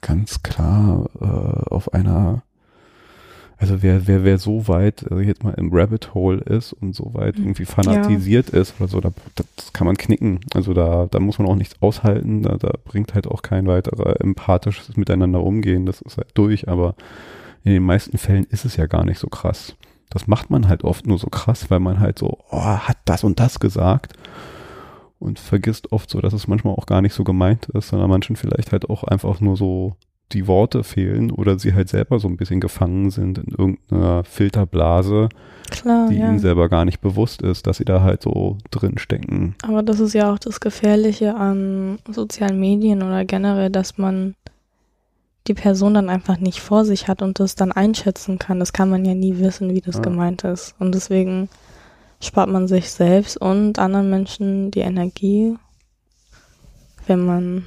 ganz 0.00 0.42
klar 0.42 1.08
äh, 1.20 1.70
auf 1.70 1.92
einer 1.92 2.42
also 3.62 3.80
wer, 3.80 4.08
wer, 4.08 4.24
wer 4.24 4.38
so 4.38 4.66
weit, 4.66 5.04
also 5.08 5.22
jetzt 5.22 5.44
mal 5.44 5.54
im 5.54 5.72
Rabbit 5.72 6.14
Hole 6.14 6.38
ist 6.40 6.72
und 6.72 6.96
so 6.96 7.14
weit 7.14 7.38
mhm. 7.38 7.44
irgendwie 7.44 7.64
fanatisiert 7.64 8.52
ja. 8.52 8.60
ist 8.60 8.74
oder 8.80 8.88
so, 8.88 9.00
da, 9.00 9.12
das 9.36 9.72
kann 9.72 9.86
man 9.86 9.96
knicken. 9.96 10.40
Also 10.52 10.74
da, 10.74 11.06
da 11.08 11.20
muss 11.20 11.38
man 11.38 11.46
auch 11.46 11.54
nichts 11.54 11.80
aushalten, 11.80 12.42
da, 12.42 12.56
da 12.56 12.72
bringt 12.84 13.14
halt 13.14 13.28
auch 13.28 13.42
kein 13.42 13.68
weiterer 13.68 14.20
empathisches 14.20 14.96
Miteinander 14.96 15.44
umgehen, 15.44 15.86
das 15.86 16.02
ist 16.02 16.16
halt 16.16 16.30
durch, 16.34 16.66
aber 16.66 16.96
in 17.62 17.72
den 17.72 17.84
meisten 17.84 18.18
Fällen 18.18 18.46
ist 18.50 18.64
es 18.64 18.76
ja 18.76 18.86
gar 18.86 19.04
nicht 19.04 19.20
so 19.20 19.28
krass. 19.28 19.76
Das 20.10 20.26
macht 20.26 20.50
man 20.50 20.66
halt 20.66 20.82
oft 20.82 21.06
nur 21.06 21.18
so 21.18 21.28
krass, 21.28 21.70
weil 21.70 21.78
man 21.78 22.00
halt 22.00 22.18
so, 22.18 22.38
oh, 22.50 22.60
hat 22.60 22.98
das 23.04 23.22
und 23.22 23.38
das 23.38 23.60
gesagt 23.60 24.14
und 25.22 25.38
vergisst 25.38 25.92
oft 25.92 26.10
so, 26.10 26.20
dass 26.20 26.32
es 26.32 26.48
manchmal 26.48 26.74
auch 26.74 26.86
gar 26.86 27.00
nicht 27.00 27.14
so 27.14 27.24
gemeint 27.24 27.66
ist, 27.70 27.88
sondern 27.88 28.10
manchen 28.10 28.36
vielleicht 28.36 28.72
halt 28.72 28.90
auch 28.90 29.04
einfach 29.04 29.40
nur 29.40 29.56
so 29.56 29.96
die 30.32 30.46
Worte 30.46 30.82
fehlen 30.82 31.30
oder 31.30 31.58
sie 31.58 31.74
halt 31.74 31.88
selber 31.88 32.18
so 32.18 32.28
ein 32.28 32.36
bisschen 32.36 32.60
gefangen 32.60 33.10
sind 33.10 33.38
in 33.38 33.50
irgendeiner 33.50 34.24
Filterblase, 34.24 35.28
Klar, 35.70 36.08
die 36.08 36.16
ja. 36.16 36.28
ihnen 36.28 36.38
selber 36.38 36.68
gar 36.68 36.84
nicht 36.84 37.00
bewusst 37.00 37.42
ist, 37.42 37.66
dass 37.66 37.76
sie 37.76 37.84
da 37.84 38.02
halt 38.02 38.22
so 38.22 38.58
drin 38.70 38.98
stecken. 38.98 39.54
Aber 39.62 39.82
das 39.82 40.00
ist 40.00 40.14
ja 40.14 40.32
auch 40.32 40.38
das 40.38 40.60
Gefährliche 40.60 41.34
an 41.34 41.98
sozialen 42.10 42.58
Medien 42.58 43.02
oder 43.02 43.24
generell, 43.24 43.70
dass 43.70 43.98
man 43.98 44.34
die 45.48 45.54
Person 45.54 45.94
dann 45.94 46.08
einfach 46.08 46.38
nicht 46.38 46.60
vor 46.60 46.84
sich 46.84 47.08
hat 47.08 47.20
und 47.20 47.40
das 47.40 47.54
dann 47.54 47.72
einschätzen 47.72 48.38
kann. 48.38 48.60
Das 48.60 48.72
kann 48.72 48.88
man 48.88 49.04
ja 49.04 49.14
nie 49.14 49.38
wissen, 49.38 49.74
wie 49.74 49.80
das 49.80 49.96
ja. 49.96 50.02
gemeint 50.02 50.44
ist. 50.44 50.74
Und 50.78 50.94
deswegen 50.94 51.48
spart 52.22 52.48
man 52.48 52.68
sich 52.68 52.90
selbst 52.90 53.36
und 53.36 53.78
anderen 53.78 54.08
Menschen 54.08 54.70
die 54.70 54.80
Energie, 54.80 55.56
wenn 57.06 57.24
man 57.26 57.64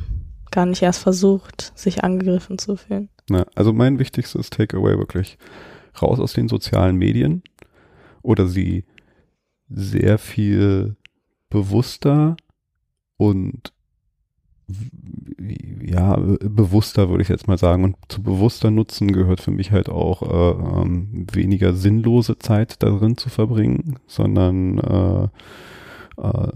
gar 0.51 0.65
nicht 0.65 0.81
erst 0.81 1.03
versucht, 1.03 1.73
sich 1.75 2.03
angegriffen 2.03 2.57
zu 2.57 2.77
fühlen. 2.77 3.09
Na, 3.29 3.45
also 3.55 3.73
mein 3.73 3.99
wichtigstes 3.99 4.49
Takeaway 4.49 4.97
wirklich 4.97 5.37
raus 6.01 6.19
aus 6.19 6.33
den 6.33 6.47
sozialen 6.47 6.95
Medien 6.95 7.43
oder 8.21 8.47
sie 8.47 8.85
sehr 9.69 10.17
viel 10.17 10.95
bewusster 11.49 12.37
und 13.17 13.73
ja, 15.83 16.17
bewusster 16.17 17.09
würde 17.09 17.21
ich 17.21 17.29
jetzt 17.29 17.47
mal 17.47 17.57
sagen. 17.57 17.83
Und 17.83 17.95
zu 18.07 18.21
bewusster 18.21 18.71
Nutzen 18.71 19.11
gehört 19.11 19.41
für 19.41 19.51
mich 19.51 19.71
halt 19.71 19.89
auch 19.89 20.21
äh, 20.23 20.81
ähm, 20.81 21.27
weniger 21.31 21.73
sinnlose 21.73 22.39
Zeit 22.39 22.81
darin 22.81 23.17
zu 23.17 23.29
verbringen, 23.29 23.97
sondern 24.07 24.79
äh, 24.79 25.27
äh, 26.17 26.47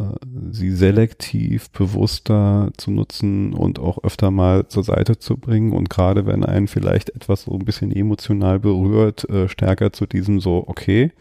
sie 0.51 0.71
selektiv 0.71 1.69
bewusster 1.71 2.71
zu 2.77 2.91
nutzen 2.91 3.53
und 3.53 3.79
auch 3.79 4.03
öfter 4.03 4.31
mal 4.31 4.67
zur 4.67 4.83
Seite 4.83 5.19
zu 5.19 5.37
bringen. 5.37 5.73
Und 5.73 5.89
gerade 5.89 6.25
wenn 6.25 6.43
einen 6.43 6.67
vielleicht 6.67 7.09
etwas 7.11 7.43
so 7.43 7.53
ein 7.53 7.65
bisschen 7.65 7.91
emotional 7.91 8.59
berührt, 8.59 9.29
äh, 9.29 9.47
stärker 9.49 9.93
zu 9.93 10.05
diesem 10.05 10.39
so, 10.39 10.63
okay, 10.67 11.11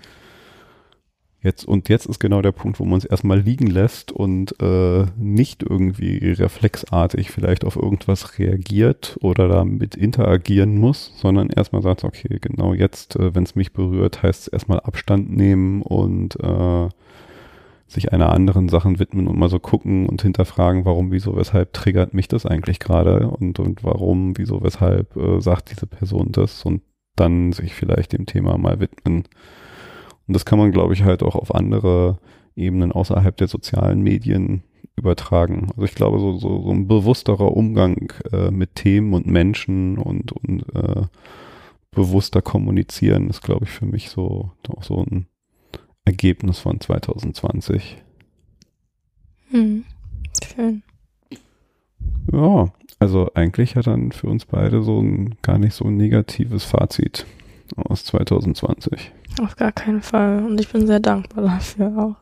Jetzt, 1.40 1.68
und 1.68 1.88
jetzt 1.88 2.06
ist 2.06 2.18
genau 2.18 2.42
der 2.42 2.50
Punkt, 2.50 2.80
wo 2.80 2.84
man 2.84 2.98
es 2.98 3.04
erstmal 3.04 3.38
liegen 3.38 3.68
lässt 3.68 4.10
und 4.10 4.60
äh, 4.60 5.06
nicht 5.16 5.62
irgendwie 5.62 6.32
reflexartig 6.32 7.30
vielleicht 7.30 7.64
auf 7.64 7.76
irgendwas 7.76 8.40
reagiert 8.40 9.16
oder 9.20 9.46
damit 9.46 9.94
interagieren 9.94 10.76
muss, 10.76 11.12
sondern 11.16 11.48
erstmal 11.48 11.82
sagt, 11.82 12.02
okay, 12.02 12.38
genau 12.40 12.74
jetzt, 12.74 13.14
äh, 13.14 13.36
wenn 13.36 13.44
es 13.44 13.54
mich 13.54 13.72
berührt, 13.72 14.20
heißt 14.20 14.42
es 14.42 14.48
erstmal 14.48 14.80
Abstand 14.80 15.30
nehmen 15.30 15.82
und 15.82 16.34
äh, 16.42 16.88
sich 17.86 18.12
einer 18.12 18.32
anderen 18.32 18.68
Sachen 18.68 18.98
widmen 18.98 19.28
und 19.28 19.38
mal 19.38 19.48
so 19.48 19.60
gucken 19.60 20.08
und 20.08 20.22
hinterfragen, 20.22 20.84
warum, 20.84 21.12
wieso, 21.12 21.36
weshalb 21.36 21.72
triggert 21.72 22.14
mich 22.14 22.26
das 22.26 22.46
eigentlich 22.46 22.80
gerade 22.80 23.28
und, 23.28 23.60
und 23.60 23.84
warum, 23.84 24.36
wieso, 24.36 24.62
weshalb 24.64 25.16
äh, 25.16 25.40
sagt 25.40 25.70
diese 25.70 25.86
Person 25.86 26.32
das 26.32 26.64
und 26.64 26.82
dann 27.14 27.52
sich 27.52 27.74
vielleicht 27.74 28.12
dem 28.12 28.26
Thema 28.26 28.58
mal 28.58 28.80
widmen. 28.80 29.24
Und 30.28 30.34
das 30.34 30.44
kann 30.44 30.58
man, 30.58 30.70
glaube 30.70 30.92
ich, 30.92 31.02
halt 31.02 31.22
auch 31.22 31.34
auf 31.34 31.54
andere 31.54 32.18
Ebenen 32.54 32.92
außerhalb 32.92 33.36
der 33.36 33.48
sozialen 33.48 34.02
Medien 34.02 34.62
übertragen. 34.94 35.68
Also 35.70 35.84
ich 35.84 35.94
glaube, 35.94 36.18
so, 36.18 36.36
so, 36.36 36.62
so 36.62 36.70
ein 36.70 36.86
bewussterer 36.86 37.56
Umgang 37.56 38.12
äh, 38.32 38.50
mit 38.50 38.74
Themen 38.74 39.14
und 39.14 39.26
Menschen 39.26 39.96
und, 39.96 40.32
und 40.32 40.64
äh, 40.74 41.06
bewusster 41.90 42.42
kommunizieren 42.42 43.30
ist, 43.30 43.42
glaube 43.42 43.64
ich, 43.64 43.70
für 43.70 43.86
mich 43.86 44.10
so 44.10 44.52
auch 44.68 44.82
so 44.82 45.02
ein 45.02 45.26
Ergebnis 46.04 46.58
von 46.58 46.80
2020. 46.80 47.96
Hm. 49.50 49.84
Schön. 50.44 50.82
Ja, 52.32 52.70
also 52.98 53.30
eigentlich 53.34 53.76
hat 53.76 53.86
dann 53.86 54.12
für 54.12 54.26
uns 54.26 54.44
beide 54.44 54.82
so 54.82 55.00
ein 55.00 55.36
gar 55.40 55.58
nicht 55.58 55.74
so 55.74 55.86
ein 55.86 55.96
negatives 55.96 56.64
Fazit 56.64 57.24
aus 57.76 58.04
2020. 58.04 59.12
Auf 59.42 59.56
gar 59.56 59.72
keinen 59.72 60.02
Fall. 60.02 60.44
Und 60.44 60.60
ich 60.60 60.68
bin 60.68 60.86
sehr 60.86 61.00
dankbar 61.00 61.44
dafür 61.44 61.96
auch. 61.98 62.16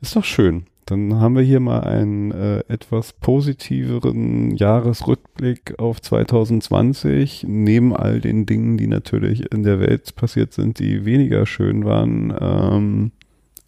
Ist 0.00 0.16
doch 0.16 0.24
schön. 0.24 0.66
Dann 0.86 1.20
haben 1.20 1.36
wir 1.36 1.42
hier 1.42 1.60
mal 1.60 1.80
einen 1.80 2.30
äh, 2.30 2.60
etwas 2.68 3.12
positiveren 3.12 4.56
Jahresrückblick 4.56 5.78
auf 5.78 6.00
2020. 6.00 7.44
Neben 7.46 7.94
all 7.94 8.20
den 8.20 8.46
Dingen, 8.46 8.78
die 8.78 8.86
natürlich 8.86 9.52
in 9.52 9.64
der 9.64 9.80
Welt 9.80 10.16
passiert 10.16 10.54
sind, 10.54 10.78
die 10.78 11.04
weniger 11.04 11.44
schön 11.44 11.84
waren, 11.84 12.34
ähm, 12.40 13.12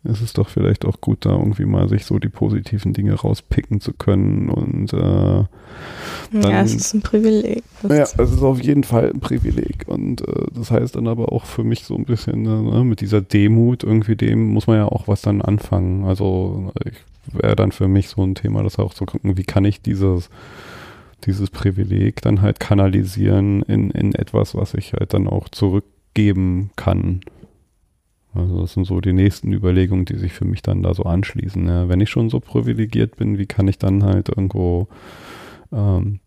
ist 0.03 0.23
es 0.23 0.33
doch 0.33 0.49
vielleicht 0.49 0.87
auch 0.87 1.01
gut, 1.01 1.27
da 1.27 1.31
irgendwie 1.31 1.67
mal 1.67 1.89
sich 1.89 2.07
so 2.07 2.19
die 2.19 2.31
positiven 2.31 2.95
Dinge 2.95 3.15
rauspicken 3.15 3.81
zu 3.81 3.93
können 3.93 4.49
und 4.49 4.93
äh, 4.95 5.45
dann, 6.33 6.51
ja, 6.51 6.63
es 6.63 6.75
ist 6.75 6.95
ein 6.95 7.03
Privileg. 7.03 7.63
Ja, 7.83 8.03
es 8.03 8.15
ist 8.17 8.43
auf 8.43 8.63
jeden 8.63 8.85
Fall 8.85 9.11
ein 9.11 9.21
Privileg. 9.21 9.85
Und 9.87 10.27
äh, 10.27 10.47
das 10.55 10.71
heißt 10.71 10.97
dann 10.97 11.07
aber 11.07 11.33
auch 11.33 11.45
für 11.45 11.65
mich 11.65 11.85
so 11.85 11.97
ein 11.97 12.05
bisschen 12.05 12.47
äh, 12.47 12.77
ne, 12.77 12.85
mit 12.85 13.01
dieser 13.01 13.21
Demut, 13.21 13.85
irgendwie 13.85 14.17
dem 14.17 14.49
muss 14.49 14.67
man 14.67 14.77
ja 14.77 14.87
auch 14.87 15.07
was 15.07 15.21
dann 15.23 15.43
anfangen. 15.43 16.05
Also 16.05 16.73
wäre 17.33 17.57
dann 17.57 17.73
für 17.73 17.89
mich 17.89 18.09
so 18.09 18.23
ein 18.23 18.35
Thema, 18.35 18.63
das 18.63 18.79
auch 18.79 18.95
zu 18.95 19.05
gucken, 19.05 19.37
wie 19.37 19.45
kann 19.45 19.65
ich 19.65 19.83
dieses 19.83 20.31
dieses 21.27 21.51
Privileg 21.51 22.23
dann 22.23 22.41
halt 22.41 22.61
kanalisieren 22.61 23.63
in, 23.65 23.91
in 23.91 24.15
etwas, 24.15 24.55
was 24.55 24.73
ich 24.73 24.95
halt 24.95 25.13
dann 25.13 25.29
auch 25.29 25.51
zurückgeben 25.51 26.71
kann. 26.77 27.21
Also 28.33 28.61
das 28.61 28.75
sind 28.75 28.85
so 28.85 29.01
die 29.01 29.13
nächsten 29.13 29.53
Überlegungen, 29.53 30.05
die 30.05 30.17
sich 30.17 30.33
für 30.33 30.45
mich 30.45 30.63
dann 30.63 30.83
da 30.83 30.95
so 30.95 31.03
anschließen. 31.03 31.67
Ja, 31.67 31.89
wenn 31.89 32.01
ich 32.01 32.11
schon 32.11 32.31
so 32.31 32.41
privilegiert 32.41 33.17
bin, 33.17 33.39
wie 33.39 33.47
kann 33.47 33.67
ich 33.67 33.79
dann 33.79 34.05
halt 34.05 34.29
irgendwo 34.29 34.89
ähm, 35.73 36.21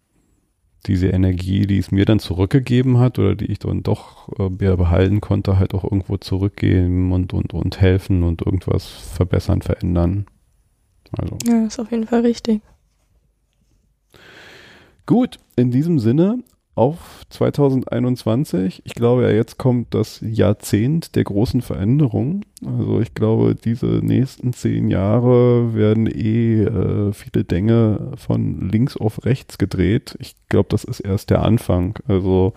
diese 0.85 1.07
Energie, 1.07 1.65
die 1.65 1.77
es 1.77 1.91
mir 1.91 2.05
dann 2.05 2.19
zurückgegeben 2.19 2.97
hat 2.99 3.19
oder 3.19 3.35
die 3.35 3.45
ich 3.45 3.59
dann 3.59 3.83
doch 3.83 4.27
äh, 4.37 4.49
behalten 4.49 5.21
konnte, 5.21 5.57
halt 5.57 5.73
auch 5.73 5.85
irgendwo 5.85 6.17
zurückgeben 6.17 7.13
und, 7.13 7.33
und, 7.33 7.53
und 7.53 7.79
helfen 7.79 8.23
und 8.23 8.41
irgendwas 8.41 8.85
verbessern, 8.85 9.61
verändern. 9.61 10.25
Also. 11.17 11.37
Ja, 11.45 11.65
ist 11.65 11.79
auf 11.79 11.91
jeden 11.91 12.07
Fall 12.07 12.21
richtig. 12.21 12.61
Gut, 15.05 15.37
in 15.55 15.71
diesem 15.71 15.99
Sinne 15.99 16.43
auf 16.75 17.25
2021. 17.29 18.81
Ich 18.85 18.95
glaube 18.95 19.23
ja, 19.23 19.29
jetzt 19.29 19.57
kommt 19.57 19.93
das 19.93 20.19
Jahrzehnt 20.21 21.15
der 21.15 21.23
großen 21.23 21.61
Veränderungen. 21.61 22.45
Also 22.65 22.99
ich 22.99 23.13
glaube, 23.13 23.55
diese 23.55 23.85
nächsten 23.85 24.53
zehn 24.53 24.89
Jahre 24.89 25.73
werden 25.75 26.07
eh 26.07 26.63
äh, 26.63 27.13
viele 27.13 27.43
Dinge 27.43 28.13
von 28.17 28.69
links 28.69 28.97
auf 28.97 29.25
rechts 29.25 29.57
gedreht. 29.57 30.15
Ich 30.19 30.35
glaube, 30.49 30.69
das 30.69 30.83
ist 30.83 30.99
erst 30.99 31.29
der 31.29 31.43
Anfang. 31.43 31.99
Also 32.07 32.53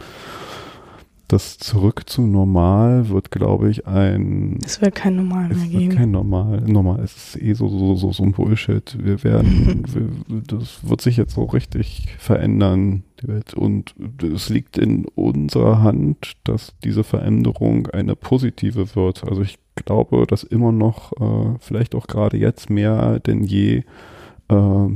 das 1.28 1.58
Zurück 1.58 2.08
zu 2.08 2.22
Normal 2.22 3.08
wird, 3.08 3.32
glaube 3.32 3.68
ich, 3.68 3.86
ein. 3.86 4.58
Es 4.64 4.80
wird 4.80 4.94
kein 4.94 5.16
Normal 5.16 5.48
mehr 5.48 5.66
geben. 5.66 5.94
Kein 5.96 6.10
Normal. 6.12 6.60
Normal. 6.60 7.00
Es 7.00 7.34
ist 7.34 7.42
eh 7.42 7.52
so, 7.54 7.68
so, 7.68 7.96
so, 7.96 8.12
so 8.12 8.22
ein 8.22 8.32
Bullshit. 8.32 8.96
Wir 9.02 9.24
werden, 9.24 9.84
wir, 9.92 10.42
das 10.46 10.88
wird 10.88 11.00
sich 11.00 11.16
jetzt 11.16 11.34
so 11.34 11.44
richtig 11.44 12.14
verändern, 12.18 13.02
die 13.20 13.28
Welt. 13.28 13.54
Und 13.54 13.94
es 14.22 14.48
liegt 14.48 14.78
in 14.78 15.06
unserer 15.16 15.82
Hand, 15.82 16.34
dass 16.44 16.74
diese 16.84 17.02
Veränderung 17.02 17.88
eine 17.88 18.14
positive 18.14 18.94
wird. 18.94 19.24
Also 19.24 19.42
ich 19.42 19.58
glaube, 19.74 20.26
dass 20.28 20.44
immer 20.44 20.70
noch, 20.70 21.12
äh, 21.20 21.56
vielleicht 21.58 21.96
auch 21.96 22.06
gerade 22.06 22.36
jetzt 22.36 22.70
mehr 22.70 23.18
denn 23.18 23.42
je, 23.42 23.82
äh, 24.48 24.88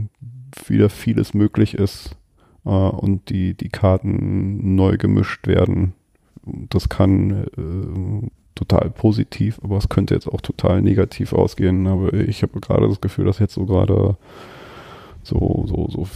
wieder 0.67 0.91
vieles 0.91 1.35
möglich 1.35 1.75
ist. 1.75 2.17
Uh, 2.63 2.91
und 2.91 3.31
die, 3.31 3.55
die 3.55 3.71
Karten 3.71 4.75
neu 4.75 4.99
gemischt 4.99 5.47
werden 5.47 5.95
das 6.71 6.89
kann 6.89 7.31
äh, 7.31 8.31
total 8.55 8.91
positiv, 8.91 9.61
aber 9.63 9.79
es 9.79 9.89
könnte 9.89 10.15
jetzt 10.15 10.29
auch 10.29 10.41
total 10.41 10.83
negativ 10.83 11.33
ausgehen. 11.33 11.87
Aber 11.87 12.13
ich 12.13 12.43
habe 12.43 12.61
gerade 12.61 12.89
das 12.89 13.01
Gefühl, 13.01 13.25
dass 13.25 13.39
jetzt 13.39 13.55
so 13.55 13.67
gerade 13.67 14.17
so, 15.23 15.65
so, 15.67 15.89
so 15.89 16.09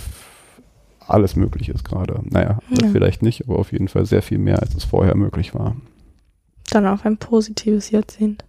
alles 1.07 1.37
möglich 1.37 1.69
ist 1.69 1.85
gerade. 1.85 2.21
Naja, 2.25 2.59
ja. 2.71 2.89
vielleicht 2.89 3.23
nicht, 3.23 3.45
aber 3.45 3.59
auf 3.59 3.73
jeden 3.73 3.89
Fall 3.89 4.07
sehr 4.07 4.23
viel 4.23 4.39
mehr, 4.39 4.61
als 4.61 4.75
es 4.75 4.85
vorher 4.85 5.17
möglich 5.17 5.55
war. 5.55 5.77
Dann 6.71 6.87
auf 6.87 7.05
ein 7.05 7.19
positives 7.19 7.91
Jahrzehnt. 7.91 8.45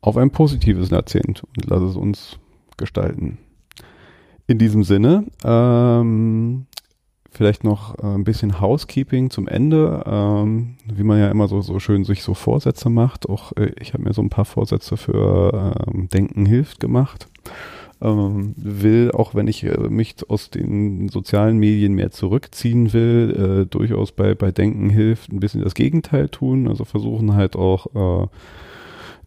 Auf 0.00 0.16
ein 0.16 0.30
positives 0.30 0.90
Jahrzehnt 0.90 1.44
und 1.44 1.66
lass 1.66 1.82
es 1.82 1.96
uns 1.96 2.38
gestalten. 2.76 3.38
In 4.46 4.58
diesem 4.58 4.82
Sinne, 4.82 5.24
ähm, 5.44 6.66
Vielleicht 7.32 7.62
noch 7.62 7.96
äh, 7.98 8.06
ein 8.06 8.24
bisschen 8.24 8.60
Housekeeping 8.60 9.30
zum 9.30 9.46
Ende, 9.46 10.02
ähm, 10.06 10.74
wie 10.92 11.04
man 11.04 11.18
ja 11.18 11.30
immer 11.30 11.46
so, 11.46 11.60
so 11.62 11.78
schön 11.78 12.04
sich 12.04 12.22
so 12.22 12.34
Vorsätze 12.34 12.90
macht. 12.90 13.28
Auch 13.28 13.52
äh, 13.56 13.72
ich 13.80 13.94
habe 13.94 14.02
mir 14.02 14.12
so 14.12 14.20
ein 14.20 14.30
paar 14.30 14.44
Vorsätze 14.44 14.96
für 14.96 15.76
ähm, 15.86 16.08
Denken 16.08 16.44
hilft 16.44 16.80
gemacht. 16.80 17.28
Ähm, 18.02 18.54
will, 18.56 19.12
auch 19.12 19.34
wenn 19.34 19.46
ich 19.46 19.62
äh, 19.62 19.76
mich 19.88 20.16
aus 20.28 20.50
den 20.50 21.08
sozialen 21.08 21.58
Medien 21.58 21.92
mehr 21.94 22.10
zurückziehen 22.10 22.92
will, 22.92 23.62
äh, 23.62 23.66
durchaus 23.66 24.10
bei, 24.10 24.34
bei 24.34 24.50
Denken 24.50 24.90
hilft 24.90 25.32
ein 25.32 25.40
bisschen 25.40 25.62
das 25.62 25.74
Gegenteil 25.74 26.28
tun. 26.28 26.66
Also 26.66 26.84
versuchen 26.84 27.34
halt 27.34 27.54
auch 27.54 28.28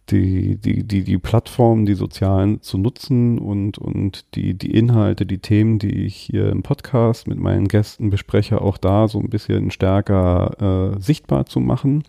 die, 0.10 0.58
die, 0.58 0.84
die, 0.84 1.04
die 1.04 1.18
Plattformen, 1.18 1.86
die 1.86 1.96
sozialen 1.96 2.62
zu 2.62 2.78
nutzen 2.78 3.40
und, 3.40 3.78
und 3.78 4.36
die, 4.36 4.54
die 4.54 4.72
Inhalte, 4.72 5.26
die 5.26 5.38
Themen, 5.38 5.80
die 5.80 6.06
ich 6.06 6.16
hier 6.16 6.50
im 6.50 6.64
Podcast 6.64 7.28
mit 7.28 7.40
meinen 7.40 7.68
Gästen 7.68 8.10
bespreche, 8.10 8.62
auch 8.62 8.78
da 8.78 9.08
so 9.08 9.20
ein 9.20 9.30
bisschen 9.30 9.72
stärker 9.72 10.94
äh, 10.96 11.00
sichtbar 11.00 11.46
zu 11.46 11.60
machen. 11.60 12.04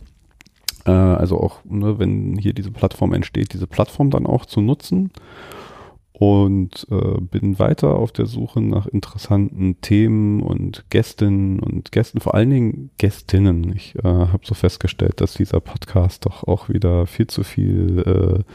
Äh, 0.86 0.90
also 0.90 1.38
auch, 1.40 1.64
ne, 1.64 1.98
wenn 1.98 2.36
hier 2.36 2.52
diese 2.52 2.72
Plattform 2.72 3.12
entsteht, 3.12 3.52
diese 3.52 3.66
Plattform 3.66 4.10
dann 4.10 4.26
auch 4.26 4.44
zu 4.44 4.60
nutzen 4.60 5.10
und 6.16 6.86
äh, 6.92 7.20
bin 7.20 7.58
weiter 7.58 7.96
auf 7.96 8.12
der 8.12 8.26
Suche 8.26 8.60
nach 8.60 8.86
interessanten 8.86 9.80
Themen 9.80 10.42
und 10.42 10.84
Gästinnen 10.88 11.58
und 11.58 11.90
Gästen, 11.90 12.20
vor 12.20 12.34
allen 12.34 12.50
Dingen 12.50 12.90
Gästinnen. 12.98 13.74
Ich 13.74 13.96
äh, 13.96 14.02
habe 14.04 14.40
so 14.44 14.54
festgestellt, 14.54 15.20
dass 15.20 15.34
dieser 15.34 15.58
Podcast 15.58 16.24
doch 16.24 16.44
auch 16.44 16.68
wieder 16.68 17.06
viel 17.06 17.26
zu 17.26 17.42
viel 17.42 18.44
äh, 18.46 18.52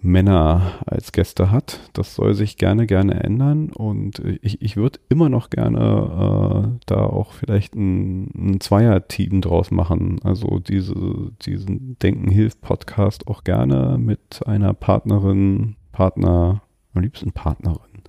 Männer 0.00 0.80
als 0.86 1.12
Gäste 1.12 1.50
hat. 1.50 1.80
Das 1.92 2.14
soll 2.14 2.32
sich 2.32 2.56
gerne, 2.56 2.86
gerne 2.86 3.22
ändern 3.22 3.70
und 3.70 4.20
ich, 4.40 4.62
ich 4.62 4.78
würde 4.78 5.00
immer 5.10 5.28
noch 5.28 5.50
gerne 5.50 6.78
äh, 6.78 6.84
da 6.86 7.04
auch 7.04 7.32
vielleicht 7.32 7.74
ein, 7.74 8.30
ein 8.34 8.60
Zweier-Team 8.60 9.42
draus 9.42 9.70
machen. 9.70 10.20
Also 10.24 10.58
diese, 10.58 10.94
diesen 11.42 11.98
Denken 11.98 12.30
hilft 12.30 12.62
Podcast 12.62 13.28
auch 13.28 13.44
gerne 13.44 13.98
mit 13.98 14.40
einer 14.46 14.72
Partnerin 14.72 15.76
Partner, 15.94 16.60
am 16.92 17.02
liebsten 17.02 17.30
Partnerin, 17.30 18.02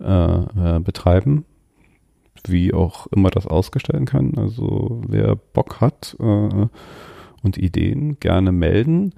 äh, 0.00 0.76
äh, 0.76 0.80
betreiben. 0.80 1.44
Wie 2.46 2.72
auch 2.72 3.08
immer 3.08 3.30
das 3.30 3.48
ausgestalten 3.48 4.06
kann. 4.06 4.34
Also 4.36 5.02
wer 5.08 5.34
Bock 5.34 5.80
hat 5.80 6.16
äh, 6.20 6.66
und 7.42 7.58
Ideen, 7.58 8.20
gerne 8.20 8.52
melden. 8.52 9.12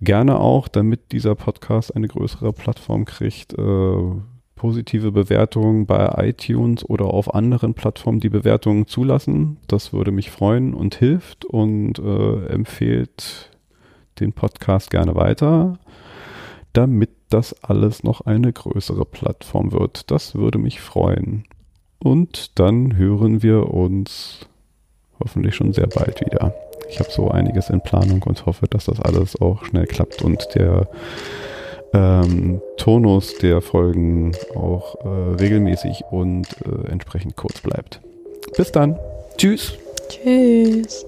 Gerne 0.00 0.40
auch, 0.40 0.66
damit 0.66 1.12
dieser 1.12 1.36
Podcast 1.36 1.94
eine 1.94 2.08
größere 2.08 2.52
Plattform 2.52 3.04
kriegt, 3.04 3.56
äh, 3.56 3.96
positive 4.56 5.12
Bewertungen 5.12 5.86
bei 5.86 6.28
iTunes 6.28 6.88
oder 6.88 7.06
auf 7.06 7.32
anderen 7.32 7.74
Plattformen 7.74 8.18
die 8.18 8.28
Bewertungen 8.28 8.86
zulassen. 8.86 9.58
Das 9.68 9.92
würde 9.92 10.10
mich 10.10 10.30
freuen 10.30 10.74
und 10.74 10.96
hilft 10.96 11.44
und 11.44 12.00
äh, 12.00 12.46
empfehlt 12.46 13.50
den 14.18 14.32
Podcast 14.32 14.90
gerne 14.90 15.14
weiter, 15.14 15.78
damit 16.78 17.10
das 17.28 17.56
alles 17.64 18.04
noch 18.04 18.20
eine 18.20 18.52
größere 18.52 19.04
Plattform 19.04 19.72
wird. 19.72 20.12
Das 20.12 20.36
würde 20.36 20.58
mich 20.58 20.80
freuen. 20.80 21.42
Und 21.98 22.56
dann 22.60 22.96
hören 22.96 23.42
wir 23.42 23.74
uns 23.74 24.46
hoffentlich 25.18 25.56
schon 25.56 25.72
sehr 25.72 25.88
bald 25.88 26.20
wieder. 26.20 26.54
Ich 26.88 27.00
habe 27.00 27.10
so 27.10 27.32
einiges 27.32 27.68
in 27.68 27.80
Planung 27.80 28.22
und 28.22 28.46
hoffe, 28.46 28.66
dass 28.68 28.84
das 28.84 29.00
alles 29.00 29.40
auch 29.40 29.64
schnell 29.64 29.86
klappt 29.86 30.22
und 30.22 30.54
der 30.54 30.88
ähm, 31.92 32.62
Tonus 32.76 33.36
der 33.38 33.60
Folgen 33.60 34.30
auch 34.54 35.04
äh, 35.04 35.08
regelmäßig 35.34 36.04
und 36.12 36.46
äh, 36.64 36.92
entsprechend 36.92 37.34
kurz 37.34 37.60
bleibt. 37.60 38.00
Bis 38.56 38.70
dann. 38.70 38.96
Tschüss. 39.36 39.74
Tschüss. 40.08 41.07